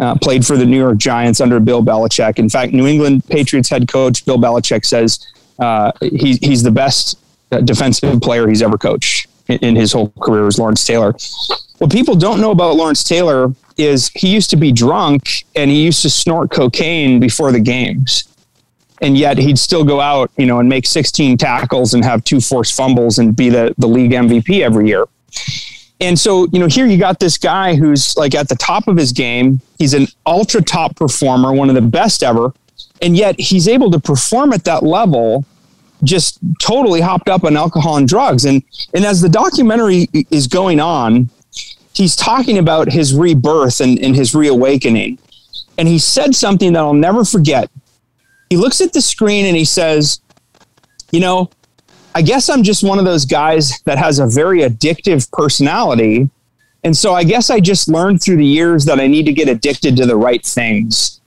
Uh, 0.00 0.16
played 0.16 0.44
for 0.44 0.56
the 0.56 0.66
New 0.66 0.76
York 0.76 0.98
Giants 0.98 1.40
under 1.40 1.60
Bill 1.60 1.80
Belichick. 1.80 2.40
In 2.40 2.48
fact, 2.48 2.72
New 2.72 2.86
England 2.86 3.24
Patriots 3.26 3.68
head 3.68 3.86
coach 3.86 4.24
Bill 4.26 4.38
Belichick 4.38 4.84
says 4.84 5.24
uh, 5.60 5.92
he, 6.00 6.36
he's 6.42 6.64
the 6.64 6.70
best 6.72 7.16
uh, 7.52 7.60
defensive 7.60 8.20
player 8.20 8.48
he's 8.48 8.60
ever 8.60 8.76
coached 8.76 9.28
in, 9.46 9.58
in 9.58 9.76
his 9.76 9.92
whole 9.92 10.10
career 10.20 10.48
is 10.48 10.58
Lawrence 10.58 10.84
Taylor. 10.84 11.14
What 11.78 11.92
people 11.92 12.16
don't 12.16 12.40
know 12.40 12.50
about 12.50 12.74
Lawrence 12.74 13.04
Taylor 13.04 13.54
is 13.76 14.10
he 14.14 14.32
used 14.32 14.50
to 14.50 14.56
be 14.56 14.72
drunk 14.72 15.44
and 15.54 15.70
he 15.70 15.84
used 15.84 16.02
to 16.02 16.10
snort 16.10 16.50
cocaine 16.50 17.20
before 17.20 17.52
the 17.52 17.60
games 17.60 18.24
and 19.00 19.18
yet 19.18 19.38
he'd 19.38 19.58
still 19.58 19.84
go 19.84 20.00
out, 20.00 20.30
you 20.36 20.46
know, 20.46 20.60
and 20.60 20.68
make 20.68 20.86
16 20.86 21.36
tackles 21.36 21.94
and 21.94 22.04
have 22.04 22.24
two 22.24 22.40
forced 22.40 22.76
fumbles 22.76 23.18
and 23.18 23.34
be 23.34 23.48
the, 23.48 23.74
the 23.78 23.86
league 23.86 24.12
MVP 24.12 24.60
every 24.60 24.88
year. 24.88 25.06
And 26.00 26.18
so, 26.18 26.46
you 26.52 26.58
know, 26.58 26.66
here 26.66 26.86
you 26.86 26.98
got 26.98 27.18
this 27.18 27.38
guy 27.38 27.74
who's 27.74 28.16
like 28.16 28.34
at 28.34 28.48
the 28.48 28.56
top 28.56 28.88
of 28.88 28.96
his 28.96 29.12
game. 29.12 29.60
He's 29.78 29.94
an 29.94 30.06
ultra 30.26 30.62
top 30.62 30.96
performer, 30.96 31.52
one 31.52 31.68
of 31.68 31.74
the 31.74 31.82
best 31.82 32.22
ever. 32.22 32.52
And 33.00 33.16
yet 33.16 33.38
he's 33.38 33.68
able 33.68 33.90
to 33.90 34.00
perform 34.00 34.52
at 34.52 34.64
that 34.64 34.82
level 34.82 35.44
just 36.02 36.38
totally 36.60 37.00
hopped 37.00 37.28
up 37.28 37.44
on 37.44 37.56
alcohol 37.56 37.96
and 37.96 38.06
drugs. 38.06 38.44
And 38.44 38.62
and 38.92 39.04
as 39.04 39.20
the 39.20 39.28
documentary 39.28 40.08
is 40.30 40.46
going 40.46 40.80
on, 40.80 41.30
he's 41.94 42.14
talking 42.16 42.58
about 42.58 42.92
his 42.92 43.14
rebirth 43.14 43.80
and, 43.80 43.98
and 43.98 44.14
his 44.14 44.34
reawakening. 44.34 45.18
And 45.78 45.88
he 45.88 45.98
said 45.98 46.34
something 46.34 46.72
that 46.74 46.80
I'll 46.80 46.94
never 46.94 47.24
forget 47.24 47.70
he 48.50 48.56
looks 48.56 48.80
at 48.80 48.92
the 48.92 49.00
screen 49.00 49.46
and 49.46 49.56
he 49.56 49.64
says, 49.64 50.20
You 51.10 51.20
know, 51.20 51.50
I 52.14 52.22
guess 52.22 52.48
I'm 52.48 52.62
just 52.62 52.84
one 52.84 52.98
of 52.98 53.04
those 53.04 53.24
guys 53.24 53.80
that 53.84 53.98
has 53.98 54.18
a 54.18 54.26
very 54.26 54.60
addictive 54.60 55.30
personality. 55.32 56.30
And 56.84 56.96
so 56.96 57.14
I 57.14 57.24
guess 57.24 57.50
I 57.50 57.60
just 57.60 57.88
learned 57.88 58.22
through 58.22 58.36
the 58.36 58.46
years 58.46 58.84
that 58.84 59.00
I 59.00 59.06
need 59.06 59.24
to 59.26 59.32
get 59.32 59.48
addicted 59.48 59.96
to 59.96 60.06
the 60.06 60.16
right 60.16 60.44
things. 60.44 61.20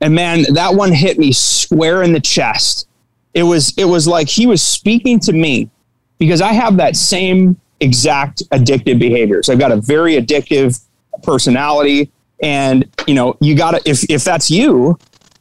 And 0.00 0.14
man, 0.14 0.44
that 0.54 0.74
one 0.74 0.92
hit 0.92 1.18
me 1.18 1.32
square 1.32 2.02
in 2.02 2.12
the 2.12 2.20
chest. 2.20 2.88
It 3.34 3.44
was 3.44 3.72
it 3.78 3.86
was 3.86 4.06
like 4.06 4.28
he 4.28 4.46
was 4.46 4.62
speaking 4.62 5.18
to 5.20 5.32
me 5.32 5.70
because 6.18 6.40
I 6.40 6.52
have 6.52 6.76
that 6.76 6.96
same 6.96 7.58
exact 7.80 8.42
addictive 8.50 8.98
behaviors. 8.98 9.48
I've 9.48 9.58
got 9.58 9.72
a 9.72 9.76
very 9.76 10.14
addictive 10.14 10.80
personality 11.22 12.10
and 12.42 12.88
you 13.06 13.14
know, 13.14 13.36
you 13.40 13.54
got 13.54 13.72
to 13.72 13.88
if 13.88 14.08
if 14.10 14.24
that's 14.24 14.50
you, 14.50 14.98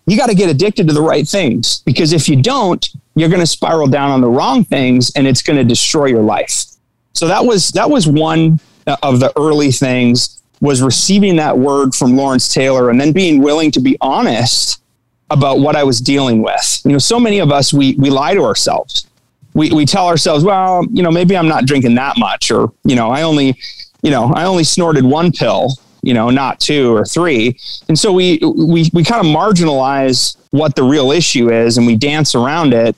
you 0.07 0.17
got 0.17 0.27
to 0.27 0.35
get 0.35 0.49
addicted 0.49 0.87
to 0.87 0.93
the 0.93 1.01
right 1.01 1.27
things 1.27 1.79
because 1.79 2.13
if 2.13 2.27
you 2.27 2.41
don't, 2.41 2.87
you're 3.15 3.29
going 3.29 3.41
to 3.41 3.47
spiral 3.47 3.87
down 3.87 4.11
on 4.11 4.21
the 4.21 4.29
wrong 4.29 4.63
things 4.63 5.11
and 5.15 5.27
it's 5.27 5.41
going 5.41 5.57
to 5.57 5.63
destroy 5.63 6.05
your 6.05 6.23
life. 6.23 6.65
So 7.13 7.27
that 7.27 7.45
was 7.45 7.69
that 7.69 7.89
was 7.89 8.07
one 8.07 8.59
uh, 8.87 8.97
of 9.03 9.19
the 9.19 9.31
early 9.37 9.71
things 9.71 10.41
was 10.61 10.81
receiving 10.81 11.35
that 11.37 11.57
word 11.57 11.93
from 11.93 12.15
Lawrence 12.15 12.53
Taylor 12.53 12.89
and 12.89 12.99
then 12.99 13.11
being 13.11 13.41
willing 13.41 13.71
to 13.71 13.79
be 13.79 13.97
honest 13.99 14.81
about 15.29 15.59
what 15.59 15.75
I 15.75 15.83
was 15.83 15.99
dealing 15.99 16.41
with. 16.41 16.81
You 16.85 16.91
know, 16.91 16.97
so 16.97 17.19
many 17.19 17.39
of 17.39 17.51
us 17.51 17.73
we 17.73 17.95
we 17.95 18.09
lie 18.09 18.33
to 18.33 18.43
ourselves. 18.43 19.07
We 19.53 19.71
we 19.71 19.85
tell 19.85 20.07
ourselves, 20.07 20.43
well, 20.43 20.85
you 20.91 21.03
know, 21.03 21.11
maybe 21.11 21.35
I'm 21.37 21.47
not 21.47 21.65
drinking 21.65 21.95
that 21.95 22.17
much 22.17 22.51
or, 22.51 22.71
you 22.83 22.95
know, 22.95 23.11
I 23.11 23.23
only, 23.23 23.57
you 24.01 24.11
know, 24.11 24.31
I 24.33 24.45
only 24.45 24.63
snorted 24.63 25.03
one 25.03 25.31
pill 25.31 25.73
you 26.01 26.13
know, 26.13 26.29
not 26.29 26.59
two 26.59 26.95
or 26.95 27.05
three. 27.05 27.57
And 27.87 27.97
so 27.97 28.11
we 28.11 28.39
we 28.41 28.89
we 28.93 29.03
kind 29.03 29.25
of 29.25 29.31
marginalize 29.31 30.37
what 30.51 30.75
the 30.75 30.83
real 30.83 31.11
issue 31.11 31.51
is 31.51 31.77
and 31.77 31.87
we 31.87 31.95
dance 31.95 32.35
around 32.35 32.73
it 32.73 32.95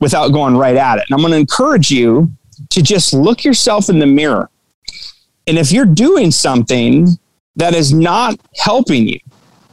without 0.00 0.28
going 0.28 0.56
right 0.56 0.76
at 0.76 0.98
it. 0.98 1.04
And 1.08 1.14
I'm 1.14 1.20
going 1.20 1.32
to 1.32 1.38
encourage 1.38 1.90
you 1.90 2.30
to 2.70 2.82
just 2.82 3.12
look 3.12 3.44
yourself 3.44 3.88
in 3.88 3.98
the 3.98 4.06
mirror. 4.06 4.50
And 5.46 5.58
if 5.58 5.72
you're 5.72 5.84
doing 5.84 6.30
something 6.30 7.08
that 7.56 7.74
is 7.74 7.92
not 7.92 8.38
helping 8.56 9.06
you 9.08 9.18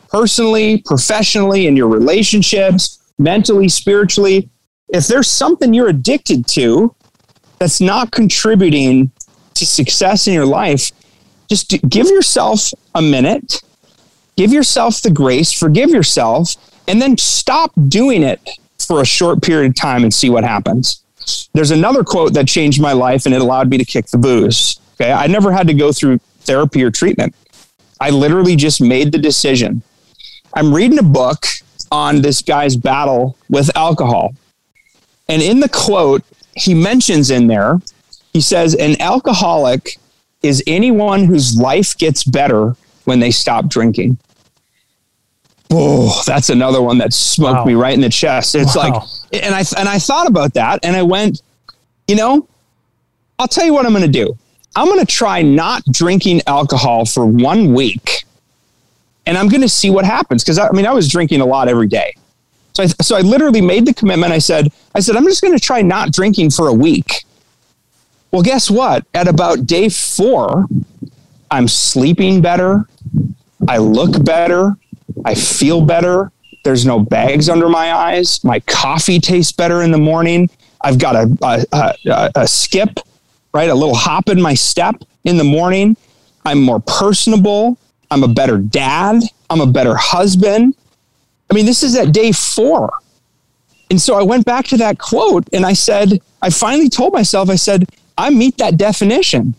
personally, 0.10 0.82
professionally, 0.86 1.68
in 1.68 1.76
your 1.76 1.88
relationships, 1.88 3.00
mentally, 3.18 3.70
spiritually, 3.70 4.50
if 4.90 5.08
there's 5.08 5.32
something 5.32 5.74
you're 5.74 5.88
addicted 5.88 6.46
to 6.48 6.94
that's 7.60 7.80
not 7.80 8.12
contributing 8.12 9.12
to 9.54 9.66
success 9.66 10.28
in 10.28 10.34
your 10.34 10.46
life, 10.46 10.92
just 11.52 11.70
give 11.90 12.08
yourself 12.08 12.72
a 12.96 13.02
minute, 13.02 13.62
give 14.38 14.54
yourself 14.54 15.02
the 15.02 15.12
grace, 15.12 15.52
forgive 15.52 15.90
yourself, 15.90 16.56
and 16.88 17.02
then 17.02 17.18
stop 17.18 17.74
doing 17.90 18.24
it 18.24 18.40
for 18.80 19.02
a 19.02 19.06
short 19.06 19.42
period 19.42 19.72
of 19.72 19.76
time 19.76 20.04
and 20.04 20.14
see 20.14 20.30
what 20.30 20.46
happens. 20.46 21.04
There's 21.54 21.72
another 21.72 22.06
quote 22.06 22.34
that 22.36 22.48
changed 22.48 22.82
my 22.82 22.94
life 22.94 23.26
and 23.26 23.36
it 23.36 23.42
allowed 23.42 23.70
me 23.70 23.78
to 23.78 23.84
kick 23.84 24.06
the 24.06 24.18
booze. 24.18 24.80
Okay. 24.94 25.12
I 25.12 25.28
never 25.28 25.52
had 25.52 25.68
to 25.68 25.74
go 25.74 25.92
through 25.92 26.20
therapy 26.40 26.82
or 26.84 26.90
treatment. 26.90 27.36
I 28.00 28.12
literally 28.12 28.56
just 28.56 28.80
made 28.80 29.12
the 29.12 29.18
decision. 29.18 29.84
I'm 30.54 30.74
reading 30.74 31.00
a 31.00 31.04
book 31.04 31.48
on 31.92 32.22
this 32.22 32.42
guy's 32.42 32.78
battle 32.78 33.36
with 33.50 33.76
alcohol. 33.76 34.36
And 35.28 35.42
in 35.42 35.60
the 35.60 35.68
quote, 35.70 36.24
he 36.56 36.74
mentions 36.74 37.30
in 37.30 37.48
there, 37.48 37.82
he 38.32 38.40
says, 38.40 38.74
an 38.74 39.02
alcoholic 39.02 39.98
is 40.42 40.64
anyone 40.68 41.26
whose 41.26 41.58
life 41.58 41.98
gets 41.98 42.24
better 42.24 42.76
when 43.06 43.20
they 43.20 43.32
stop 43.32 43.68
drinking. 43.68 44.18
Oh, 45.74 46.22
that's 46.26 46.50
another 46.50 46.82
one 46.82 46.98
that 46.98 47.14
smoked 47.14 47.60
wow. 47.60 47.66
me 47.66 47.76
right 47.76 47.94
in 47.94 48.02
the 48.02 48.10
chest. 48.10 48.56
It's 48.56 48.76
wow. 48.76 48.90
like, 48.90 49.44
and 49.44 49.56
I 49.56 49.64
and 49.78 49.88
I 49.88 50.00
thought 50.00 50.28
about 50.28 50.54
that, 50.56 50.84
and 50.84 50.96
I 50.96 51.04
went, 51.04 51.42
you 52.08 52.16
know, 52.16 52.48
I'll 53.40 53.48
tell 53.48 53.66
you 53.66 53.74
what 53.74 53.86
I'm 53.86 53.94
going 53.94 54.04
to 54.04 54.12
do. 54.12 54.38
I'm 54.76 54.88
going 54.88 55.00
to 55.00 55.06
try 55.06 55.42
not 55.42 55.84
drinking 55.92 56.42
alcohol 56.46 57.06
for 57.06 57.26
one 57.26 57.74
week, 57.74 58.26
and 59.26 59.38
I'm 59.38 59.48
going 59.48 59.62
to 59.62 59.70
see 59.70 59.90
what 59.90 60.04
happens. 60.04 60.44
Because 60.44 60.58
I, 60.58 60.68
I 60.68 60.72
mean, 60.74 60.86
I 60.86 60.92
was 60.92 61.10
drinking 61.10 61.40
a 61.40 61.46
lot 61.46 61.70
every 61.70 61.88
day, 61.88 62.14
so 62.74 62.84
I, 62.84 62.88
so 62.88 63.16
I 63.16 63.22
literally 63.22 63.62
made 63.62 63.86
the 63.86 63.94
commitment. 63.94 64.34
I 64.34 64.40
said, 64.40 64.74
I 64.94 65.00
said, 65.00 65.16
I'm 65.16 65.26
just 65.26 65.42
going 65.42 65.58
to 65.58 65.64
try 65.64 65.82
not 65.82 66.12
drinking 66.12 66.50
for 66.50 66.68
a 66.68 66.74
week. 66.74 67.24
Well, 68.32 68.42
guess 68.42 68.72
what? 68.72 69.06
At 69.14 69.28
about 69.28 69.68
day 69.68 69.90
four, 69.90 70.66
I'm 71.50 71.68
sleeping 71.68 72.42
better. 72.42 72.88
I 73.68 73.78
look 73.78 74.24
better. 74.24 74.78
I 75.26 75.36
feel 75.36 75.82
better. 75.86 76.32
There's 76.64 76.86
no 76.86 77.00
bags 77.00 77.50
under 77.50 77.68
my 77.68 77.94
eyes. 77.94 78.44
My 78.44 78.60
coffee 78.62 79.20
tastes 79.20 79.52
better 79.52 79.82
in 79.82 79.92
the 79.92 79.98
morning. 79.98 80.50
I've 80.82 80.98
got 80.98 81.16
a, 81.16 81.38
a, 81.42 81.66
a, 82.10 82.32
a 82.36 82.48
skip, 82.48 83.00
right? 83.54 83.70
A 83.70 83.76
little 83.76 83.96
hop 83.96 84.30
in 84.30 84.42
my 84.42 84.54
step 84.54 84.96
in 85.26 85.38
the 85.38 85.44
morning. 85.44 85.98
I'm 86.46 86.62
more 86.62 86.80
personable. 86.80 87.78
I'm 88.10 88.24
a 88.24 88.28
better 88.28 88.58
dad. 88.58 89.24
I'm 89.50 89.62
a 89.62 89.68
better 89.68 89.96
husband. 89.96 90.76
I 91.50 91.54
mean, 91.54 91.66
this 91.66 91.84
is 91.84 91.96
at 91.96 92.14
day 92.14 92.32
four. 92.32 92.92
And 93.90 94.02
so 94.02 94.18
I 94.18 94.22
went 94.24 94.46
back 94.46 94.66
to 94.68 94.78
that 94.78 95.00
quote 95.00 95.50
and 95.52 95.66
I 95.66 95.74
said, 95.74 96.22
I 96.42 96.50
finally 96.50 96.90
told 96.90 97.14
myself, 97.14 97.50
I 97.50 97.56
said, 97.56 97.90
I 98.22 98.30
meet 98.30 98.58
that 98.58 98.78
definition. 98.78 99.56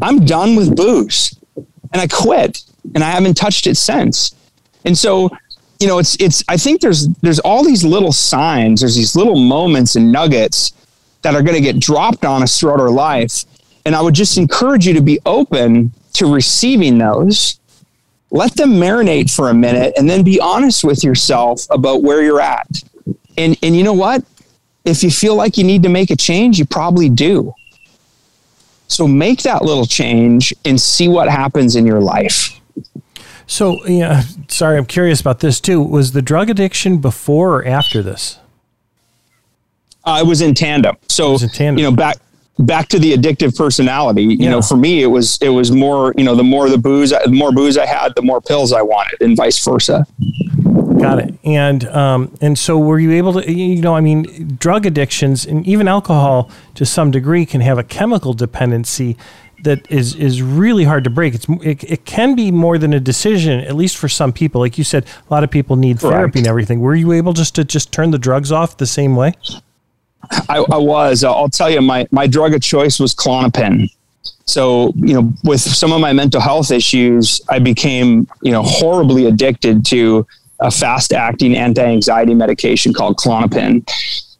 I'm 0.00 0.24
done 0.24 0.56
with 0.56 0.74
booze. 0.74 1.38
And 1.92 2.00
I 2.00 2.06
quit 2.06 2.64
and 2.94 3.04
I 3.04 3.10
haven't 3.10 3.34
touched 3.34 3.66
it 3.66 3.76
since. 3.76 4.34
And 4.84 4.96
so, 4.96 5.30
you 5.78 5.86
know, 5.86 5.98
it's 5.98 6.16
it's 6.16 6.42
I 6.48 6.56
think 6.56 6.80
there's 6.80 7.08
there's 7.22 7.38
all 7.40 7.62
these 7.62 7.84
little 7.84 8.10
signs, 8.10 8.80
there's 8.80 8.96
these 8.96 9.14
little 9.14 9.36
moments 9.36 9.96
and 9.96 10.10
nuggets 10.10 10.72
that 11.22 11.34
are 11.34 11.42
going 11.42 11.54
to 11.54 11.60
get 11.60 11.78
dropped 11.78 12.24
on 12.24 12.42
us 12.42 12.58
throughout 12.58 12.80
our 12.80 12.90
life. 12.90 13.44
And 13.86 13.94
I 13.94 14.00
would 14.00 14.14
just 14.14 14.38
encourage 14.38 14.86
you 14.86 14.94
to 14.94 15.02
be 15.02 15.20
open 15.26 15.92
to 16.14 16.32
receiving 16.32 16.98
those. 16.98 17.60
Let 18.30 18.56
them 18.56 18.72
marinate 18.72 19.30
for 19.30 19.50
a 19.50 19.54
minute 19.54 19.94
and 19.96 20.08
then 20.08 20.24
be 20.24 20.40
honest 20.40 20.84
with 20.84 21.04
yourself 21.04 21.66
about 21.70 22.02
where 22.02 22.22
you're 22.22 22.40
at. 22.40 22.82
And 23.36 23.56
and 23.62 23.76
you 23.76 23.84
know 23.84 23.92
what? 23.92 24.24
If 24.84 25.02
you 25.02 25.10
feel 25.10 25.34
like 25.34 25.56
you 25.56 25.64
need 25.64 25.82
to 25.84 25.88
make 25.88 26.10
a 26.10 26.16
change, 26.16 26.58
you 26.58 26.66
probably 26.66 27.08
do. 27.08 27.54
So 28.94 29.08
make 29.08 29.42
that 29.42 29.62
little 29.62 29.86
change 29.86 30.54
and 30.64 30.80
see 30.80 31.08
what 31.08 31.28
happens 31.28 31.74
in 31.74 31.84
your 31.84 32.00
life. 32.00 32.60
So, 33.48 33.84
yeah, 33.86 34.22
sorry, 34.46 34.78
I'm 34.78 34.86
curious 34.86 35.20
about 35.20 35.40
this 35.40 35.60
too. 35.60 35.82
Was 35.82 36.12
the 36.12 36.22
drug 36.22 36.48
addiction 36.48 36.98
before 36.98 37.56
or 37.56 37.66
after 37.66 38.04
this? 38.04 38.38
Uh, 40.04 40.20
it 40.22 40.28
was 40.28 40.40
in 40.40 40.54
tandem. 40.54 40.96
So, 41.08 41.32
in 41.34 41.48
tandem. 41.48 41.78
you 41.78 41.90
know, 41.90 41.96
back 41.96 42.18
back 42.60 42.86
to 42.90 43.00
the 43.00 43.12
addictive 43.14 43.56
personality. 43.56 44.22
You 44.22 44.36
yeah. 44.38 44.50
know, 44.50 44.62
for 44.62 44.76
me, 44.76 45.02
it 45.02 45.08
was 45.08 45.38
it 45.42 45.48
was 45.48 45.72
more. 45.72 46.14
You 46.16 46.22
know, 46.22 46.36
the 46.36 46.44
more 46.44 46.68
the 46.68 46.78
booze, 46.78 47.10
the 47.10 47.32
more 47.32 47.50
booze 47.50 47.76
I 47.76 47.86
had, 47.86 48.14
the 48.14 48.22
more 48.22 48.40
pills 48.40 48.72
I 48.72 48.82
wanted, 48.82 49.20
and 49.20 49.36
vice 49.36 49.62
versa. 49.64 50.06
Got 51.00 51.18
it. 51.18 51.34
And 51.44 51.84
um, 51.86 52.34
and 52.40 52.58
so 52.58 52.78
were 52.78 52.98
you 52.98 53.12
able 53.12 53.34
to? 53.34 53.52
You 53.52 53.80
know, 53.80 53.94
I 53.94 54.00
mean, 54.00 54.56
drug 54.58 54.86
addictions 54.86 55.44
and 55.44 55.66
even 55.66 55.86
alcohol 55.86 56.50
to 56.74 56.84
some 56.86 57.10
degree 57.10 57.46
can 57.46 57.60
have 57.60 57.78
a 57.78 57.84
chemical 57.84 58.32
dependency 58.32 59.16
that 59.62 59.90
is 59.90 60.14
is 60.14 60.42
really 60.42 60.84
hard 60.84 61.04
to 61.04 61.10
break. 61.10 61.34
It's 61.34 61.46
it, 61.48 61.84
it 61.84 62.04
can 62.04 62.34
be 62.34 62.50
more 62.50 62.78
than 62.78 62.92
a 62.92 63.00
decision, 63.00 63.60
at 63.60 63.74
least 63.74 63.96
for 63.96 64.08
some 64.08 64.32
people. 64.32 64.60
Like 64.60 64.78
you 64.78 64.84
said, 64.84 65.04
a 65.28 65.32
lot 65.32 65.44
of 65.44 65.50
people 65.50 65.76
need 65.76 65.98
Correct. 65.98 66.14
therapy 66.14 66.38
and 66.40 66.48
everything. 66.48 66.80
Were 66.80 66.94
you 66.94 67.12
able 67.12 67.32
just 67.32 67.54
to 67.56 67.64
just 67.64 67.92
turn 67.92 68.10
the 68.10 68.18
drugs 68.18 68.52
off 68.52 68.76
the 68.76 68.86
same 68.86 69.16
way? 69.16 69.34
I, 70.48 70.58
I 70.58 70.78
was. 70.78 71.24
I'll 71.24 71.48
tell 71.48 71.70
you, 71.70 71.80
my 71.80 72.06
my 72.10 72.26
drug 72.26 72.54
of 72.54 72.62
choice 72.62 72.98
was 72.98 73.14
Klonopin 73.14 73.90
So 74.46 74.92
you 74.96 75.14
know, 75.14 75.32
with 75.44 75.60
some 75.60 75.92
of 75.92 76.00
my 76.00 76.12
mental 76.12 76.40
health 76.40 76.70
issues, 76.70 77.40
I 77.48 77.58
became 77.58 78.26
you 78.42 78.52
know 78.52 78.62
horribly 78.62 79.26
addicted 79.26 79.84
to 79.86 80.26
a 80.64 80.70
fast 80.70 81.12
acting 81.12 81.54
anti 81.54 81.84
anxiety 81.84 82.34
medication 82.34 82.92
called 82.92 83.18
Klonopin. 83.18 83.86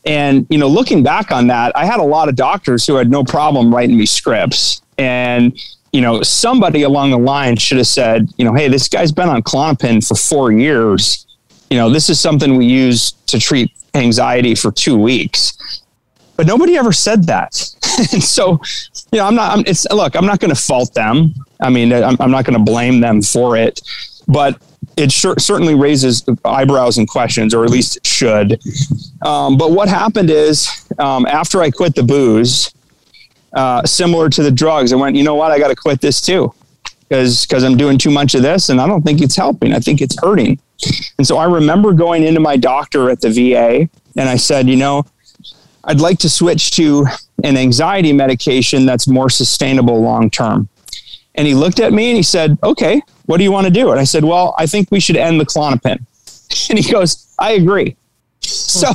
And, 0.07 0.47
you 0.51 0.59
know, 0.59 0.69
looking 0.69 1.03
back 1.03 1.31
on 1.31 1.47
that, 1.49 1.77
I 1.77 1.85
had 1.85 2.01
a 2.01 2.05
lot 2.05 2.29
of 2.29 2.35
doctors 2.35 2.87
who 2.87 2.97
had 2.97 3.11
no 3.11 3.23
problem 3.25 3.75
writing 3.75 3.97
me 3.97 4.07
scripts. 4.07 4.83
And, 4.99 5.59
you 5.93 6.01
know, 6.01 6.23
somebody 6.23 6.83
along 6.83 7.11
the 7.11 7.19
line 7.19 7.57
should 7.57 7.79
have 7.79 7.87
said, 7.87 8.29
you 8.37 8.45
know, 8.45 8.55
hey, 8.55 8.69
this 8.69 8.89
guy's 8.89 9.13
been 9.13 9.29
on 9.29 9.43
Klonopin 9.43 10.07
for 10.07 10.15
four 10.15 10.51
years. 10.51 11.27
You 11.71 11.79
know, 11.79 11.91
this 11.91 12.11
is 12.11 12.21
something 12.21 12.57
we 12.57 12.67
use 12.67 13.13
to 13.27 13.39
treat 13.39 13.71
anxiety 13.95 14.55
for 14.55 14.73
two 14.73 14.99
weeks. 14.99 15.83
But 16.37 16.47
nobody 16.47 16.77
ever 16.77 16.93
said 16.93 17.25
that. 17.25 17.55
and 18.13 18.23
so, 18.23 18.61
you 19.13 19.19
know, 19.19 19.27
I'm 19.27 19.35
not, 19.35 19.57
I'm, 19.57 19.65
it's, 19.67 19.87
look, 19.91 20.17
I'm 20.17 20.27
not 20.27 20.41
going 20.41 20.55
to 20.55 20.61
fault 20.61 20.93
them. 20.95 21.35
I 21.61 21.71
mean, 21.71 21.93
I'm, 21.93 22.17
I'm 22.19 22.31
not 22.31 22.45
going 22.45 22.59
to 22.59 22.65
blame 22.65 23.01
them 23.01 23.23
for 23.23 23.57
it. 23.57 23.81
But 24.27 24.61
it 24.97 25.13
sure, 25.13 25.35
certainly 25.39 25.75
raises 25.75 26.25
eyebrows 26.45 26.99
and 26.99 27.09
questions, 27.09 27.55
or 27.55 27.65
at 27.65 27.71
least 27.71 27.97
it 27.97 28.07
should. 28.07 28.61
Um, 29.23 29.57
but 29.57 29.71
what 29.73 29.89
happened 29.89 30.31
is, 30.31 30.69
um, 30.99 31.27
after 31.27 31.61
I 31.61 31.71
quit 31.71 31.95
the 31.95 32.03
booze, 32.03 32.73
uh, 33.53 33.85
similar 33.85 34.29
to 34.31 34.43
the 34.43 34.51
drugs, 34.51 34.93
I 34.93 34.97
went, 34.97 35.17
you 35.17 35.23
know 35.23 35.35
what, 35.35 35.53
I 35.53 35.59
got 35.59 35.69
to 35.69 35.77
quit 35.77 36.01
this 36.01 36.21
too, 36.21 36.53
because 37.09 37.47
because 37.47 37.65
I'm 37.65 37.77
doing 37.77 37.99
too 37.99 38.11
much 38.11 38.35
of 38.35 38.43
this, 38.43 38.69
and 38.69 38.81
I 38.81 38.87
don't 38.87 39.03
think 39.03 39.21
it's 39.21 39.37
helping. 39.37 39.73
I 39.73 39.79
think 39.79 40.01
it's 40.01 40.17
hurting. 40.21 40.59
And 41.19 41.27
so 41.27 41.39
I 41.39 41.45
remember 41.45 41.93
going 41.93 42.25
into 42.25 42.41
my 42.41 42.57
doctor 42.57 43.11
at 43.11 43.21
the 43.21 43.31
VA, 43.31 43.89
and 44.17 44.29
I 44.29 44.37
said, 44.37 44.69
you 44.69 44.77
know, 44.77 45.05
I'd 45.85 46.01
like 46.01 46.19
to 46.21 46.31
switch 46.31 46.73
to 46.73 47.07
an 47.43 47.57
anxiety 47.57 48.13
medication 48.13 48.87
that's 48.87 49.07
more 49.07 49.29
sustainable 49.29 50.01
long 50.01 50.31
term. 50.31 50.69
And 51.35 51.47
he 51.47 51.55
looked 51.55 51.81
at 51.81 51.93
me 51.93 52.09
and 52.09 52.17
he 52.17 52.23
said, 52.23 52.59
okay, 52.63 53.03
what 53.27 53.39
do 53.39 53.45
you 53.45 53.53
want 53.53 53.67
to 53.67 53.73
do? 53.73 53.91
And 53.91 54.01
I 54.01 54.05
said, 54.05 54.25
well, 54.25 54.55
I 54.59 54.67
think 54.67 54.91
we 54.91 55.01
should 55.01 55.17
end 55.17 55.41
the 55.41 55.47
Klonopin. 55.47 56.05
And 56.71 56.79
he 56.79 56.93
goes, 56.93 57.35
I 57.39 57.53
agree. 57.53 57.97
So, 58.41 58.89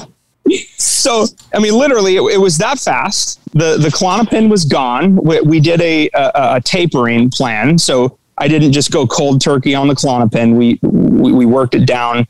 so 0.78 1.26
I 1.54 1.60
mean, 1.60 1.74
literally, 1.74 2.16
it, 2.16 2.22
it 2.22 2.38
was 2.38 2.58
that 2.60 2.80
fast. 2.80 3.40
The 3.52 3.78
the 3.78 3.90
Klonopin 3.90 4.50
was 4.50 4.64
gone. 4.64 5.18
We, 5.18 5.42
we 5.42 5.60
did 5.60 5.82
a, 5.82 6.10
a, 6.14 6.32
a, 6.36 6.62
tapering 6.62 7.30
plan. 7.32 7.78
So 7.78 8.18
I 8.38 8.48
didn't 8.48 8.72
just 8.72 8.92
go 8.92 9.06
cold 9.06 9.42
turkey 9.42 9.76
on 9.76 9.88
the 9.88 9.94
Klonopin. 9.94 10.56
We 10.56 10.80
we, 10.84 11.34
we 11.34 11.46
worked 11.46 11.76
it 11.76 11.86
down. 11.86 12.28